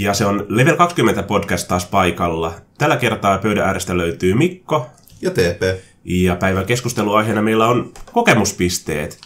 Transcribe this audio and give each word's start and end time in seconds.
Ja 0.00 0.14
se 0.14 0.26
on 0.26 0.46
Level 0.48 0.76
20 0.76 1.22
podcast 1.22 1.68
taas 1.68 1.86
paikalla. 1.86 2.54
Tällä 2.78 2.96
kertaa 2.96 3.38
pöydän 3.38 3.66
äärestä 3.66 3.96
löytyy 3.96 4.34
Mikko. 4.34 4.86
Ja 5.22 5.30
TP. 5.30 5.62
Ja 6.04 6.36
päivän 6.36 6.66
keskusteluaiheena 6.66 7.42
meillä 7.42 7.68
on 7.68 7.92
kokemuspisteet. 8.12 9.18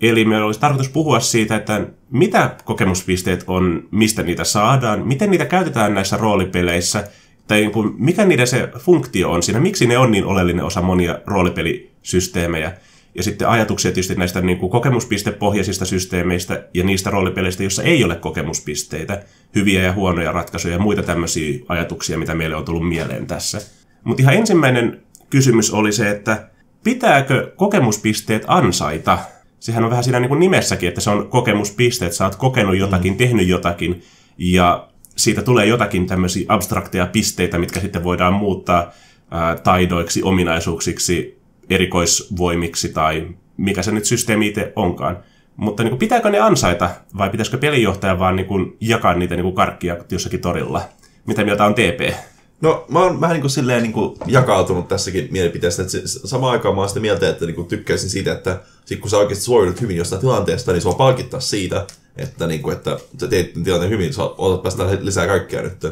Eli 0.00 0.24
meillä 0.24 0.46
olisi 0.46 0.60
tarkoitus 0.60 0.88
puhua 0.88 1.20
siitä, 1.20 1.56
että 1.56 1.86
mitä 2.10 2.56
kokemuspisteet 2.64 3.44
on, 3.46 3.88
mistä 3.90 4.22
niitä 4.22 4.44
saadaan, 4.44 5.06
miten 5.06 5.30
niitä 5.30 5.44
käytetään 5.44 5.94
näissä 5.94 6.16
roolipeleissä, 6.16 7.08
tai 7.46 7.60
niin 7.60 7.72
kuin, 7.72 7.94
mikä 7.98 8.24
niiden 8.24 8.46
se 8.46 8.68
funktio 8.78 9.30
on 9.30 9.42
siinä, 9.42 9.60
miksi 9.60 9.86
ne 9.86 9.98
on 9.98 10.10
niin 10.10 10.24
oleellinen 10.24 10.64
osa 10.64 10.82
monia 10.82 11.18
roolipelisysteemejä. 11.26 12.72
Ja 13.14 13.22
sitten 13.22 13.48
ajatuksia 13.48 13.90
tietysti 13.90 14.14
näistä 14.14 14.40
niin 14.40 14.58
kuin 14.58 14.70
kokemuspistepohjaisista 14.70 15.84
systeemeistä 15.84 16.68
ja 16.74 16.84
niistä 16.84 17.10
roolipeleistä, 17.10 17.62
joissa 17.62 17.82
ei 17.82 18.04
ole 18.04 18.16
kokemuspisteitä, 18.16 19.22
hyviä 19.54 19.82
ja 19.82 19.92
huonoja 19.92 20.32
ratkaisuja 20.32 20.74
ja 20.74 20.80
muita 20.80 21.02
tämmöisiä 21.02 21.58
ajatuksia, 21.68 22.18
mitä 22.18 22.34
meille 22.34 22.56
on 22.56 22.64
tullut 22.64 22.88
mieleen 22.88 23.26
tässä. 23.26 23.60
Mutta 24.04 24.22
ihan 24.22 24.34
ensimmäinen 24.34 25.02
kysymys 25.30 25.70
oli 25.70 25.92
se, 25.92 26.10
että 26.10 26.48
pitääkö 26.84 27.52
kokemuspisteet 27.56 28.44
ansaita? 28.46 29.18
Sehän 29.60 29.84
on 29.84 29.90
vähän 29.90 30.04
siinä 30.04 30.20
niin 30.20 30.28
kuin 30.28 30.40
nimessäkin, 30.40 30.88
että 30.88 31.00
se 31.00 31.10
on 31.10 31.28
kokemuspisteet, 31.28 32.12
sä 32.12 32.24
oot 32.24 32.36
kokenut 32.36 32.76
jotakin, 32.76 33.12
mm. 33.12 33.16
tehnyt 33.16 33.48
jotakin, 33.48 34.02
ja 34.38 34.88
siitä 35.16 35.42
tulee 35.42 35.66
jotakin 35.66 36.06
tämmöisiä 36.06 36.46
abstrakteja 36.48 37.06
pisteitä, 37.06 37.58
mitkä 37.58 37.80
sitten 37.80 38.04
voidaan 38.04 38.32
muuttaa 38.32 38.92
ää, 39.30 39.56
taidoiksi, 39.56 40.22
ominaisuuksiksi, 40.22 41.43
erikoisvoimiksi 41.70 42.88
tai 42.88 43.28
mikä 43.56 43.82
se 43.82 43.92
nyt 43.92 44.04
systeemi 44.04 44.46
itse 44.46 44.72
onkaan. 44.76 45.18
Mutta 45.56 45.82
niin 45.82 45.90
kuin, 45.90 45.98
pitääkö 45.98 46.30
ne 46.30 46.38
ansaita 46.38 46.90
vai 47.18 47.30
pitäisikö 47.30 47.58
pelijohtaja 47.58 48.18
vaan 48.18 48.36
niin 48.36 48.46
kuin, 48.46 48.76
jakaa 48.80 49.14
niitä 49.14 49.36
niin 49.36 49.44
kuin 49.44 49.54
karkkia 49.54 49.96
jossakin 50.10 50.40
torilla? 50.40 50.82
Mitä 51.26 51.44
mieltä 51.44 51.64
on 51.64 51.74
TP? 51.74 52.14
No 52.60 52.84
mä 52.88 52.98
oon 52.98 53.20
vähän 53.20 53.34
niin 53.34 53.40
kuin 53.40 53.50
silleen 53.50 53.82
niin 53.82 53.92
kuin 53.92 54.18
jakautunut 54.26 54.88
tässäkin 54.88 55.28
mielipiteestä, 55.30 55.82
että 55.82 55.98
samaan 56.04 56.52
aikaan 56.52 56.74
mä 56.74 56.80
oon 56.80 56.88
sitä 56.88 57.00
mieltä, 57.00 57.28
että 57.28 57.46
niin 57.46 57.54
kuin 57.54 57.68
tykkäisin 57.68 58.10
siitä, 58.10 58.32
että 58.32 58.60
sit 58.84 59.00
kun 59.00 59.10
sä 59.10 59.18
oikeasti 59.18 59.44
suoriudut 59.44 59.80
hyvin 59.80 59.96
jostain 59.96 60.20
tilanteesta, 60.20 60.72
niin 60.72 60.82
sua 60.82 60.92
palkittaa 60.92 61.40
siitä, 61.40 61.86
että, 62.16 62.46
niin 62.46 62.62
kuin, 62.62 62.76
että 62.76 62.98
sä 63.20 63.28
teet 63.28 63.52
tilanteen 63.64 63.90
hyvin, 63.90 64.14
sä 64.14 64.22
otat 64.22 64.62
päästä 64.62 64.84
lisää 65.00 65.26
kaikkea 65.26 65.62
nyt. 65.62 65.84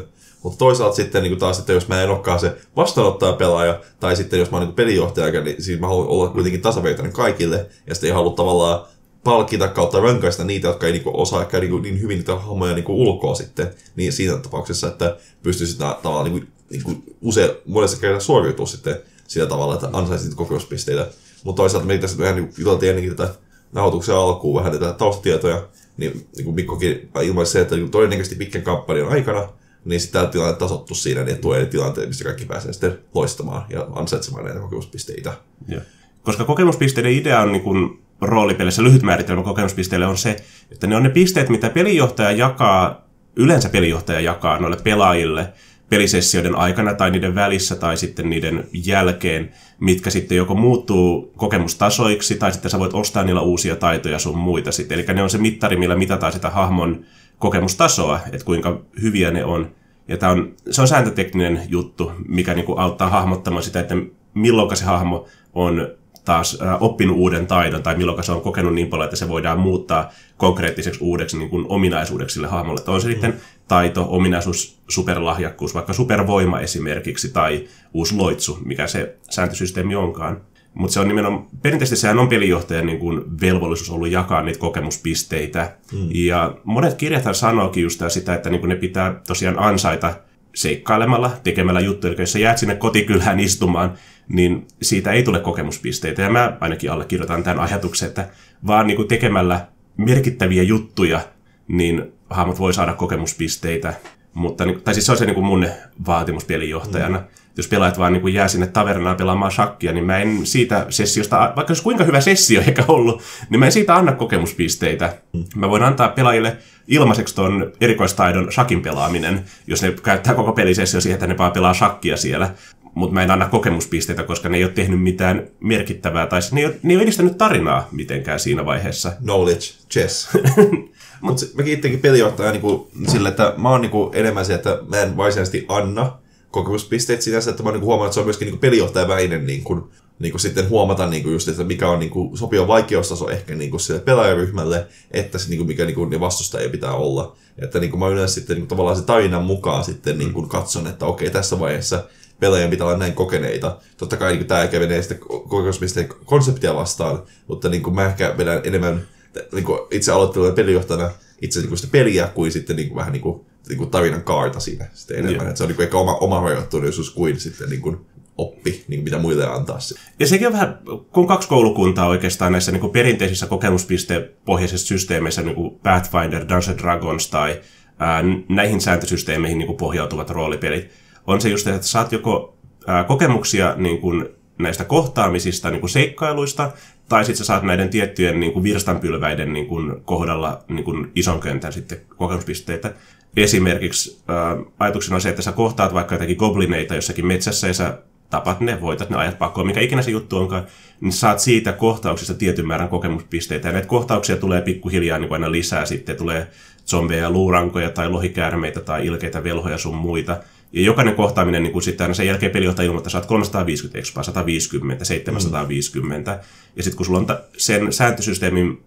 Mutta 0.43 0.57
toisaalta 0.57 0.95
sitten 0.95 1.23
niin 1.23 1.37
taas, 1.37 1.59
että 1.59 1.73
jos 1.73 1.87
mä 1.87 2.03
en 2.03 2.09
olekaan 2.09 2.39
se 2.39 2.57
vastaanottaa 2.75 3.33
pelaaja, 3.33 3.81
tai 3.99 4.15
sitten 4.15 4.39
jos 4.39 4.51
mä 4.51 4.57
oon 4.57 4.67
niin 4.67 4.75
pelijohtaja, 4.75 5.41
niin 5.41 5.63
siis 5.63 5.79
mä 5.79 5.87
haluan 5.87 6.07
olla 6.07 6.29
kuitenkin 6.29 6.61
tasavertainen 6.61 7.13
kaikille, 7.13 7.69
ja 7.87 7.95
sitten 7.95 8.07
ei 8.07 8.13
halua 8.13 8.33
tavallaan 8.33 8.85
palkita 9.23 9.67
kautta 9.67 9.99
rankaista 9.99 10.43
niitä, 10.43 10.67
jotka 10.67 10.85
ei 10.85 10.91
niinku 10.91 11.11
osaa 11.13 11.41
ehkä 11.41 11.59
niinku 11.59 11.77
niin 11.77 12.01
hyvin 12.01 12.17
niitä 12.17 12.35
hahmoja 12.35 12.73
niinku 12.73 13.01
ulkoa 13.01 13.35
sitten, 13.35 13.73
niin 13.95 14.13
siinä 14.13 14.37
tapauksessa, 14.37 14.87
että 14.87 15.17
pystyisit 15.43 15.77
tavallaan 15.77 16.31
niinku, 16.31 16.47
niinku 16.69 17.03
usein, 17.21 17.51
monessa 17.65 17.99
kertaa 17.99 18.19
suoriutua 18.19 18.65
sitten 18.65 18.99
sillä 19.27 19.47
tavalla, 19.47 19.73
että 19.73 19.89
ansaisit 19.93 20.33
kokemuspisteitä. 20.33 21.07
Mutta 21.43 21.61
toisaalta 21.61 21.87
me 21.87 21.97
tässä 21.97 22.17
vähän 22.17 22.35
niinku 22.35 22.53
juteltiin 22.57 22.89
ennenkin 22.89 23.15
tätä 23.15 23.33
nauhoituksen 23.71 24.15
alkuun 24.15 24.59
vähän 24.59 24.71
tätä 24.71 24.93
taustatietoja, 24.93 25.67
niin, 25.97 26.27
niin 26.35 26.45
kuin 26.45 26.55
Mikkokin 26.55 27.09
ilmaisi 27.23 27.51
se, 27.51 27.61
että 27.61 27.75
niin 27.75 27.91
todennäköisesti 27.91 28.35
pitkän 28.35 28.61
kampanjan 28.61 29.09
aikana 29.09 29.49
niin 29.85 30.01
tämä 30.11 30.25
tilanne 30.25 30.55
tasottu 30.55 30.95
siinä, 30.95 31.21
niin 31.21 31.29
että 31.29 31.41
tulee 31.41 31.65
tilanteet, 31.65 32.07
missä 32.07 32.23
kaikki 32.23 32.45
pääsee 32.45 32.73
sitten 32.73 32.99
loistamaan 33.13 33.65
ja 33.69 33.87
ansaitsemaan 33.95 34.45
näitä 34.45 34.59
kokemuspisteitä. 34.59 35.33
Ja. 35.67 35.81
Koska 36.23 36.45
kokemuspisteiden 36.45 37.11
idea 37.11 37.39
on 37.39 37.51
niin 37.51 37.63
kuin 37.63 37.99
roolipelissä, 38.21 38.83
lyhyt 38.83 39.03
määritelmä 39.03 39.43
kokemuspisteille 39.43 40.05
on 40.05 40.17
se, 40.17 40.43
että 40.71 40.87
ne 40.87 40.95
on 40.95 41.03
ne 41.03 41.09
pisteet, 41.09 41.49
mitä 41.49 41.69
pelijohtaja 41.69 42.31
jakaa, 42.31 43.07
yleensä 43.35 43.69
pelijohtaja 43.69 44.19
jakaa 44.19 44.59
noille 44.59 44.77
pelaajille 44.83 45.53
pelisessioiden 45.89 46.55
aikana 46.55 46.93
tai 46.93 47.11
niiden 47.11 47.35
välissä 47.35 47.75
tai 47.75 47.97
sitten 47.97 48.29
niiden 48.29 48.67
jälkeen, 48.73 49.51
mitkä 49.79 50.09
sitten 50.09 50.37
joko 50.37 50.55
muuttuu 50.55 51.33
kokemustasoiksi 51.37 52.35
tai 52.35 52.51
sitten 52.51 52.71
sä 52.71 52.79
voit 52.79 52.93
ostaa 52.93 53.23
niillä 53.23 53.41
uusia 53.41 53.75
taitoja 53.75 54.19
sun 54.19 54.37
muita 54.37 54.71
sitten. 54.71 54.99
Eli 54.99 55.07
ne 55.13 55.23
on 55.23 55.29
se 55.29 55.37
mittari, 55.37 55.75
millä 55.75 55.95
mitataan 55.95 56.33
sitä 56.33 56.49
hahmon 56.49 57.05
kokemustasoa, 57.43 58.19
että 58.31 58.45
kuinka 58.45 58.81
hyviä 59.01 59.31
ne 59.31 59.45
on. 59.45 59.71
Ja 60.07 60.17
tämä 60.17 60.31
on, 60.31 60.53
se 60.71 60.81
on 60.81 60.87
sääntötekninen 60.87 61.61
juttu, 61.67 62.11
mikä 62.27 62.53
niin 62.53 62.65
kuin 62.65 62.79
auttaa 62.79 63.09
hahmottamaan 63.09 63.63
sitä, 63.63 63.79
että 63.79 63.95
milloin 64.33 64.77
se 64.77 64.85
hahmo 64.85 65.27
on 65.53 65.87
taas 66.25 66.59
oppinut 66.79 67.17
uuden 67.17 67.47
taidon, 67.47 67.83
tai 67.83 67.97
milloin 67.97 68.23
se 68.23 68.31
on 68.31 68.41
kokenut 68.41 68.73
niin 68.73 68.87
paljon, 68.87 69.05
että 69.05 69.15
se 69.15 69.29
voidaan 69.29 69.59
muuttaa 69.59 70.11
konkreettiseksi 70.37 70.99
uudeksi 71.03 71.37
niin 71.37 71.49
kuin 71.49 71.65
ominaisuudeksi 71.69 72.33
sille 72.33 72.47
hahmolle. 72.47 72.79
Että 72.79 72.91
on 72.91 73.01
se 73.01 73.11
sitten 73.11 73.33
taito, 73.67 74.05
ominaisuus, 74.09 74.79
superlahjakkuus, 74.87 75.73
vaikka 75.73 75.93
supervoima 75.93 76.59
esimerkiksi, 76.59 77.29
tai 77.29 77.67
uusi 77.93 78.15
loitsu, 78.15 78.57
mikä 78.65 78.87
se 78.87 79.15
sääntösysteemi 79.29 79.95
onkaan. 79.95 80.41
Mutta 80.73 80.93
se 80.93 80.99
on 80.99 81.07
nimenomaan, 81.07 81.45
perinteisesti 81.61 82.01
sehän 82.01 82.19
on 82.19 82.27
pelijohtajan 82.27 82.85
niin 82.85 82.99
kuin 82.99 83.41
velvollisuus 83.41 83.89
ollut 83.89 84.11
jakaa 84.11 84.41
niitä 84.41 84.59
kokemuspisteitä. 84.59 85.75
Mm. 85.91 86.07
Ja 86.11 86.55
monet 86.63 86.93
kirjathan 86.93 87.35
sanookin 87.35 87.83
just 87.83 88.01
sitä, 88.07 88.35
että 88.35 88.49
niin 88.49 88.59
kuin 88.59 88.69
ne 88.69 88.75
pitää 88.75 89.21
tosiaan 89.27 89.59
ansaita 89.59 90.13
seikkailemalla, 90.55 91.31
tekemällä 91.43 91.79
juttuja. 91.79 92.13
Eli 92.13 92.21
jos 92.21 92.31
sä 92.31 92.39
jäät 92.39 92.57
sinne 92.57 92.75
kotikylään 92.75 93.39
istumaan, 93.39 93.93
niin 94.27 94.67
siitä 94.81 95.11
ei 95.11 95.23
tule 95.23 95.39
kokemuspisteitä. 95.39 96.21
Ja 96.21 96.29
mä 96.29 96.57
ainakin 96.59 96.91
allekirjoitan 96.91 97.43
tämän 97.43 97.59
ajatuksen, 97.59 98.07
että 98.07 98.29
vaan 98.67 98.87
niin 98.87 98.97
kuin 98.97 99.07
tekemällä 99.07 99.67
merkittäviä 99.97 100.63
juttuja, 100.63 101.21
niin 101.67 102.13
hahmot 102.29 102.59
voi 102.59 102.73
saada 102.73 102.93
kokemuspisteitä. 102.93 103.93
Mutta, 104.33 104.65
niin, 104.65 104.81
tai 104.81 104.93
siis 104.93 105.05
se 105.05 105.11
on 105.11 105.17
se 105.17 105.25
niin 105.25 105.35
kuin 105.35 105.45
mun 105.45 105.67
vaatimus 106.07 106.45
pelijohtajana. 106.45 107.17
Mm 107.17 107.42
jos 107.57 107.67
pelaajat 107.67 107.99
vaan 107.99 108.13
niin 108.13 108.33
jää 108.33 108.47
sinne 108.47 108.67
tavernaan 108.67 109.15
pelaamaan 109.15 109.51
shakkia, 109.51 109.91
niin 109.91 110.05
mä 110.05 110.17
en 110.17 110.45
siitä 110.45 110.85
sessiosta, 110.89 111.37
vaikka 111.39 111.71
olisi 111.71 111.83
kuinka 111.83 112.03
hyvä 112.03 112.21
sessio 112.21 112.61
eikä 112.67 112.83
ollut, 112.87 113.21
niin 113.49 113.59
mä 113.59 113.65
en 113.65 113.71
siitä 113.71 113.95
anna 113.95 114.11
kokemuspisteitä. 114.11 115.17
Mä 115.55 115.69
voin 115.69 115.83
antaa 115.83 116.07
pelaajille 116.07 116.57
ilmaiseksi 116.87 117.35
tuon 117.35 117.71
erikoistaidon 117.81 118.51
shakin 118.51 118.81
pelaaminen, 118.81 119.43
jos 119.67 119.81
ne 119.81 119.91
käyttää 120.03 120.33
koko 120.33 120.51
pelisessio 120.51 121.01
siihen, 121.01 121.15
että 121.15 121.27
ne 121.27 121.37
vaan 121.37 121.51
pelaa 121.51 121.73
shakkia 121.73 122.17
siellä. 122.17 122.51
Mutta 122.95 123.13
mä 123.13 123.23
en 123.23 123.31
anna 123.31 123.49
kokemuspisteitä, 123.49 124.23
koska 124.23 124.49
ne 124.49 124.57
ei 124.57 124.63
ole 124.63 124.71
tehnyt 124.71 125.01
mitään 125.01 125.47
merkittävää, 125.59 126.27
tai 126.27 126.39
ne 126.51 126.59
ei 126.61 126.65
ole, 126.65 126.75
ne 126.83 126.93
ei 126.93 126.97
ole 126.97 127.03
edistänyt 127.03 127.37
tarinaa 127.37 127.87
mitenkään 127.91 128.39
siinä 128.39 128.65
vaiheessa. 128.65 129.11
Knowledge, 129.23 129.65
chess. 129.91 130.29
Mutta 131.21 131.45
mä 131.57 131.63
kiittinkin 131.63 131.99
pelijohtajaa 131.99 132.51
niin 132.51 133.07
sille, 133.07 133.29
että 133.29 133.53
mä 133.57 133.69
oon 133.69 133.81
niin 133.81 133.91
enemmän 134.13 134.45
se, 134.45 134.53
että 134.53 134.79
mä 134.87 134.97
en 134.97 135.17
varsinaisesti 135.17 135.65
anna 135.67 136.22
kokemuspisteet 136.53 137.21
sinänsä, 137.21 137.51
että 137.51 137.63
mä 137.63 137.71
niin 137.71 137.81
huomaan, 137.81 138.07
että 138.07 138.13
se 138.13 138.19
on 138.19 138.25
myöskin 138.25 138.45
niin 138.45 138.59
pelijohtajan 138.59 139.07
väinen 139.07 139.45
niin 139.45 139.63
kuin, 139.63 139.83
niin 140.19 140.31
kuin 140.31 140.41
sitten 140.41 140.69
huomata 140.69 141.07
niin 141.07 141.23
kuin 141.23 141.33
just, 141.33 141.47
että 141.47 141.63
mikä 141.63 141.89
on 141.89 141.99
niin 141.99 142.09
kuin 142.09 142.37
sopiva 142.37 142.67
vaikeustaso 142.67 143.29
ehkä 143.29 143.55
niin 143.55 143.71
kuin 143.71 143.79
sille 143.79 143.99
pelaajaryhmälle, 143.99 144.87
että 145.11 145.37
se, 145.37 145.49
niin 145.49 145.57
kuin 145.57 145.67
mikä 145.67 145.85
niin 145.85 145.95
kuin 145.95 146.09
ne 146.09 146.19
vastustajia 146.19 146.69
pitää 146.69 146.93
olla. 146.93 147.35
Että 147.57 147.79
niin 147.79 147.89
kuin 147.89 147.99
mä 147.99 148.07
yleensä 148.07 148.33
sitten 148.33 148.55
niin 148.55 148.61
kuin 148.61 148.69
tavallaan 148.69 148.97
se 148.97 149.03
tarinan 149.03 149.43
mukaan 149.43 149.83
sitten 149.83 150.17
niin 150.17 150.33
kuin 150.33 150.49
katson, 150.49 150.87
että 150.87 151.05
okei, 151.05 151.29
tässä 151.29 151.59
vaiheessa 151.59 152.03
pelaajien 152.39 152.69
pitää 152.69 152.87
olla 152.87 152.97
näin 152.97 153.13
kokeneita. 153.13 153.77
Totta 153.97 154.17
kai 154.17 154.35
niin 154.35 154.45
tämä 154.45 154.63
ehkä 154.63 154.79
menee 154.79 155.01
sitten 155.01 155.19
kokemuspisteen 155.19 156.09
konseptia 156.25 156.75
vastaan, 156.75 157.23
mutta 157.47 157.69
niin 157.69 157.83
kuin 157.83 157.95
mä 157.95 158.05
ehkä 158.05 158.35
vedän 158.37 158.61
enemmän 158.63 159.07
niin 159.51 159.65
kuin 159.65 159.79
itse 159.91 160.11
aloittelujen 160.11 160.55
pelijohtajana 160.55 161.11
itse 161.41 161.59
niin 161.59 161.69
kuin 161.69 161.77
sitä 161.77 161.91
peliä 161.91 162.27
kuin 162.27 162.51
sitten 162.51 162.75
niin 162.75 162.87
kuin 162.87 162.97
vähän 162.97 163.13
niin 163.13 163.21
kuin 163.21 163.45
niin 163.69 163.77
kuin 163.77 163.89
tarinan 163.89 164.23
kaarta 164.23 164.59
siinä 164.59 164.85
sitten 164.93 165.19
enemmän. 165.19 165.47
Että 165.47 165.57
se 165.57 165.63
on 165.63 165.67
niin 165.67 165.75
kuin 165.75 165.83
ehkä 165.83 165.97
oma, 165.97 166.15
oma 166.15 166.41
rajoittuneisuus 166.41 167.09
kuin 167.09 167.39
sitten 167.39 167.69
niin 167.69 167.81
kuin 167.81 167.97
oppi, 168.37 168.71
niin 168.71 168.99
kuin 168.99 169.03
mitä 169.03 169.17
muille 169.17 169.47
antaa 169.47 169.79
se. 169.79 169.95
Ja 170.19 170.27
sekin 170.27 170.47
on 170.47 170.53
vähän, 170.53 170.79
kun 171.11 171.27
kaksi 171.27 171.47
koulukuntaa 171.47 172.07
oikeastaan 172.07 172.51
näissä 172.51 172.71
niin 172.71 172.81
kuin 172.81 172.93
perinteisissä 172.93 173.47
kokemuspistepohjaisissa 173.47 174.87
systeemeissä, 174.87 175.41
niin 175.41 175.55
kuin 175.55 175.79
Pathfinder, 175.83 176.41
Dungeons 176.41 176.77
Dragons 176.77 177.29
tai 177.29 177.61
ää, 177.99 178.23
näihin 178.49 178.81
sääntösysteemeihin 178.81 179.57
niin 179.57 179.67
kuin 179.67 179.77
pohjautuvat 179.77 180.29
roolipelit, 180.29 180.89
on 181.27 181.41
se 181.41 181.49
just, 181.49 181.67
että 181.67 181.87
saat 181.87 182.11
joko 182.11 182.57
ää, 182.87 183.03
kokemuksia 183.03 183.75
niin 183.77 184.01
kuin 184.01 184.29
näistä 184.59 184.83
kohtaamisista, 184.83 185.69
niin 185.69 185.79
kuin 185.79 185.89
seikkailuista, 185.89 186.71
tai 187.09 187.25
sitten 187.25 187.37
sä 187.37 187.43
saat 187.43 187.63
näiden 187.63 187.89
tiettyjen 187.89 188.39
niin 188.39 188.53
kuin 188.53 188.63
virstanpylväiden 188.63 189.53
niin 189.53 189.67
kuin 189.67 190.01
kohdalla 190.03 190.63
niin 190.67 190.83
kuin 190.83 191.11
ison 191.15 191.39
kentän 191.39 191.73
sitten 191.73 192.01
kokemuspisteitä. 192.17 192.93
Esimerkiksi 193.37 194.21
äh, 194.29 194.65
ajatuksena 194.79 195.15
on 195.15 195.21
se, 195.21 195.29
että 195.29 195.41
sä 195.41 195.51
kohtaat 195.51 195.93
vaikka 195.93 196.15
jotakin 196.15 196.37
goblineita 196.37 196.95
jossakin 196.95 197.25
metsässä 197.25 197.67
ja 197.67 197.73
sä 197.73 197.97
tapat 198.29 198.59
ne, 198.59 198.81
voitat 198.81 199.09
ne 199.09 199.17
ajat 199.17 199.37
pakoon, 199.37 199.67
mikä 199.67 199.79
ikinä 199.79 200.01
se 200.01 200.11
juttu 200.11 200.37
onkaan, 200.37 200.65
niin 201.01 201.11
saat 201.11 201.39
siitä 201.39 201.73
kohtauksesta 201.73 202.33
tietyn 202.33 202.67
määrän 202.67 202.89
kokemuspisteitä. 202.89 203.67
Ja 203.67 203.71
näitä 203.71 203.87
kohtauksia 203.87 204.37
tulee 204.37 204.61
pikkuhiljaa 204.61 205.19
niin 205.19 205.33
aina 205.33 205.51
lisää 205.51 205.85
sitten. 205.85 206.15
Tulee 206.15 206.47
zombeja, 206.87 207.29
luurankoja 207.29 207.89
tai 207.89 208.09
lohikäärmeitä 208.09 208.79
tai 208.79 209.07
ilkeitä 209.07 209.43
velhoja 209.43 209.77
sun 209.77 209.95
muita. 209.95 210.37
Ja 210.71 210.81
jokainen 210.81 211.15
kohtaaminen 211.15 211.63
niin 211.63 211.73
kuin 211.73 211.83
sitten 211.83 212.05
aina 212.05 212.13
sen 212.13 212.27
jälkeen 212.27 212.51
pelijohtaja 212.51 212.85
ilmoittaa, 212.85 213.07
että 213.07 213.09
saat 213.09 213.25
350 213.25 213.99
expaa, 213.99 214.23
150, 214.23 215.05
750. 215.05 216.31
Mm. 216.31 216.37
Ja 216.75 216.83
sitten 216.83 216.97
kun 216.97 217.05
sulla 217.05 217.19
on 217.19 217.27
sen 217.57 217.93
sääntösysteemin 217.93 218.83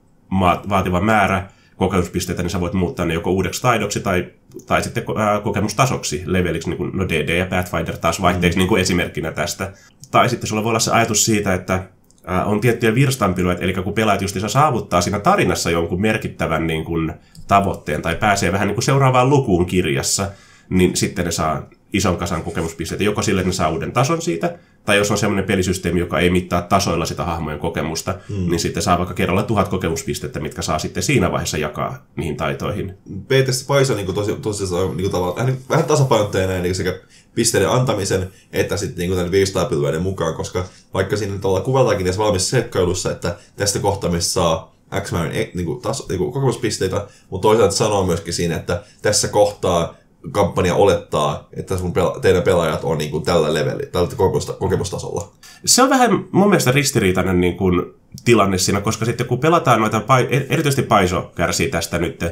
vaativa 0.68 1.00
määrä 1.00 1.48
kokemuspisteitä, 1.76 2.42
niin 2.42 2.50
sä 2.50 2.60
voit 2.60 2.72
muuttaa 2.72 3.06
ne 3.06 3.14
joko 3.14 3.30
uudeksi 3.30 3.62
taidoksi 3.62 4.00
tai, 4.00 4.26
tai 4.66 4.82
sitten 4.82 5.04
kokemustasoksi, 5.42 6.22
leveliksi, 6.26 6.68
niin 6.68 6.78
kuin, 6.78 6.90
no 6.94 7.08
DD 7.08 7.38
ja 7.38 7.46
Pathfinder 7.46 7.96
taas 7.96 8.22
vaihteeksi 8.22 8.56
mm. 8.56 8.60
niin 8.60 8.68
kuin 8.68 8.82
esimerkkinä 8.82 9.32
tästä. 9.32 9.72
Tai 10.10 10.28
sitten 10.28 10.48
sulla 10.48 10.64
voi 10.64 10.70
olla 10.70 10.78
se 10.78 10.90
ajatus 10.90 11.24
siitä, 11.24 11.54
että 11.54 11.82
on 12.44 12.60
tiettyjä 12.60 12.94
virstanpiluja, 12.94 13.58
eli 13.60 13.72
kun 13.74 13.92
pelaat 13.92 14.22
just 14.22 14.36
saavuttaa 14.46 15.00
siinä 15.00 15.18
tarinassa 15.18 15.70
jonkun 15.70 16.00
merkittävän 16.00 16.66
niin 16.66 16.84
kuin, 16.84 17.12
tavoitteen 17.48 18.02
tai 18.02 18.16
pääsee 18.16 18.52
vähän 18.52 18.68
niin 18.68 18.74
kuin 18.74 18.84
seuraavaan 18.84 19.30
lukuun 19.30 19.66
kirjassa, 19.66 20.30
niin 20.68 20.96
sitten 20.96 21.24
ne 21.24 21.30
saa 21.30 21.68
ison 21.92 22.16
kasan 22.16 22.42
kokemuspisteitä, 22.42 23.04
joko 23.04 23.22
sille, 23.22 23.40
että 23.40 23.48
ne 23.48 23.52
saa 23.52 23.70
uuden 23.70 23.92
tason 23.92 24.22
siitä, 24.22 24.58
tai 24.86 24.96
jos 24.96 25.10
on 25.10 25.18
semmoinen 25.18 25.44
pelisysteemi, 25.44 26.00
joka 26.00 26.18
ei 26.18 26.30
mittaa 26.30 26.62
tasoilla 26.62 27.06
sitä 27.06 27.24
hahmojen 27.24 27.58
kokemusta, 27.58 28.14
mm. 28.28 28.50
niin 28.50 28.60
sitten 28.60 28.82
saa 28.82 28.98
vaikka 28.98 29.14
kerralla 29.14 29.42
tuhat 29.42 29.68
kokemuspistettä, 29.68 30.40
mitkä 30.40 30.62
saa 30.62 30.78
sitten 30.78 31.02
siinä 31.02 31.32
vaiheessa 31.32 31.58
jakaa 31.58 32.06
niihin 32.16 32.36
taitoihin. 32.36 32.94
PTS 33.24 33.64
Paiso 33.66 33.92
on 33.92 33.96
niin 33.96 34.14
tosi, 34.14 34.32
tosi 34.32 34.64
niin 34.96 35.10
tavallaan, 35.10 35.36
vähän, 35.36 35.56
vähän 35.68 35.84
tasapainotteinen 35.84 36.62
niin 36.62 36.74
sekä 36.74 37.00
pisteiden 37.34 37.70
antamisen 37.70 38.30
että 38.52 38.76
sitten 38.76 38.98
niin 38.98 39.16
tämän 39.16 39.30
viistapilveiden 39.30 40.02
mukaan, 40.02 40.34
koska 40.34 40.64
vaikka 40.94 41.16
siinä 41.16 41.38
tavallaan 41.38 41.64
kuvataankin 41.64 42.06
tässä 42.06 42.22
valmis 42.22 42.50
sekkailussa, 42.50 43.10
että 43.10 43.36
tästä 43.56 43.78
kohtaamista 43.78 44.32
saa 44.32 44.76
X 45.00 45.12
määrän 45.12 45.32
niin 45.32 45.64
kuin, 45.64 45.82
taso, 45.82 46.06
niin 46.08 46.18
kuin 46.18 46.32
kokemuspisteitä, 46.32 47.06
mutta 47.30 47.48
toisaalta 47.48 47.74
sanoo 47.74 48.06
myöskin 48.06 48.34
siinä, 48.34 48.56
että 48.56 48.82
tässä 49.02 49.28
kohtaa 49.28 49.94
kampanja 50.32 50.74
olettaa, 50.74 51.48
että 51.56 51.76
sun 51.76 51.92
pela- 51.92 52.20
teidän 52.20 52.42
pelaajat 52.42 52.84
on 52.84 52.98
niin 52.98 53.10
kuin 53.10 53.24
tällä 53.24 53.54
levelillä, 53.54 53.90
tällä 53.92 54.08
kokemustasolla. 54.58 55.32
Se 55.64 55.82
on 55.82 55.90
vähän 55.90 56.24
mun 56.32 56.48
mielestä 56.48 56.72
ristiriitainen 56.72 57.40
niin 57.40 57.56
kuin, 57.56 57.82
tilanne 58.24 58.58
siinä, 58.58 58.80
koska 58.80 59.04
sitten 59.04 59.26
kun 59.26 59.38
pelataan 59.38 59.80
noita, 59.80 60.02
erityisesti 60.30 60.82
Paiso 60.82 61.32
kärsii 61.34 61.68
tästä 61.68 61.98
nyt 61.98 62.24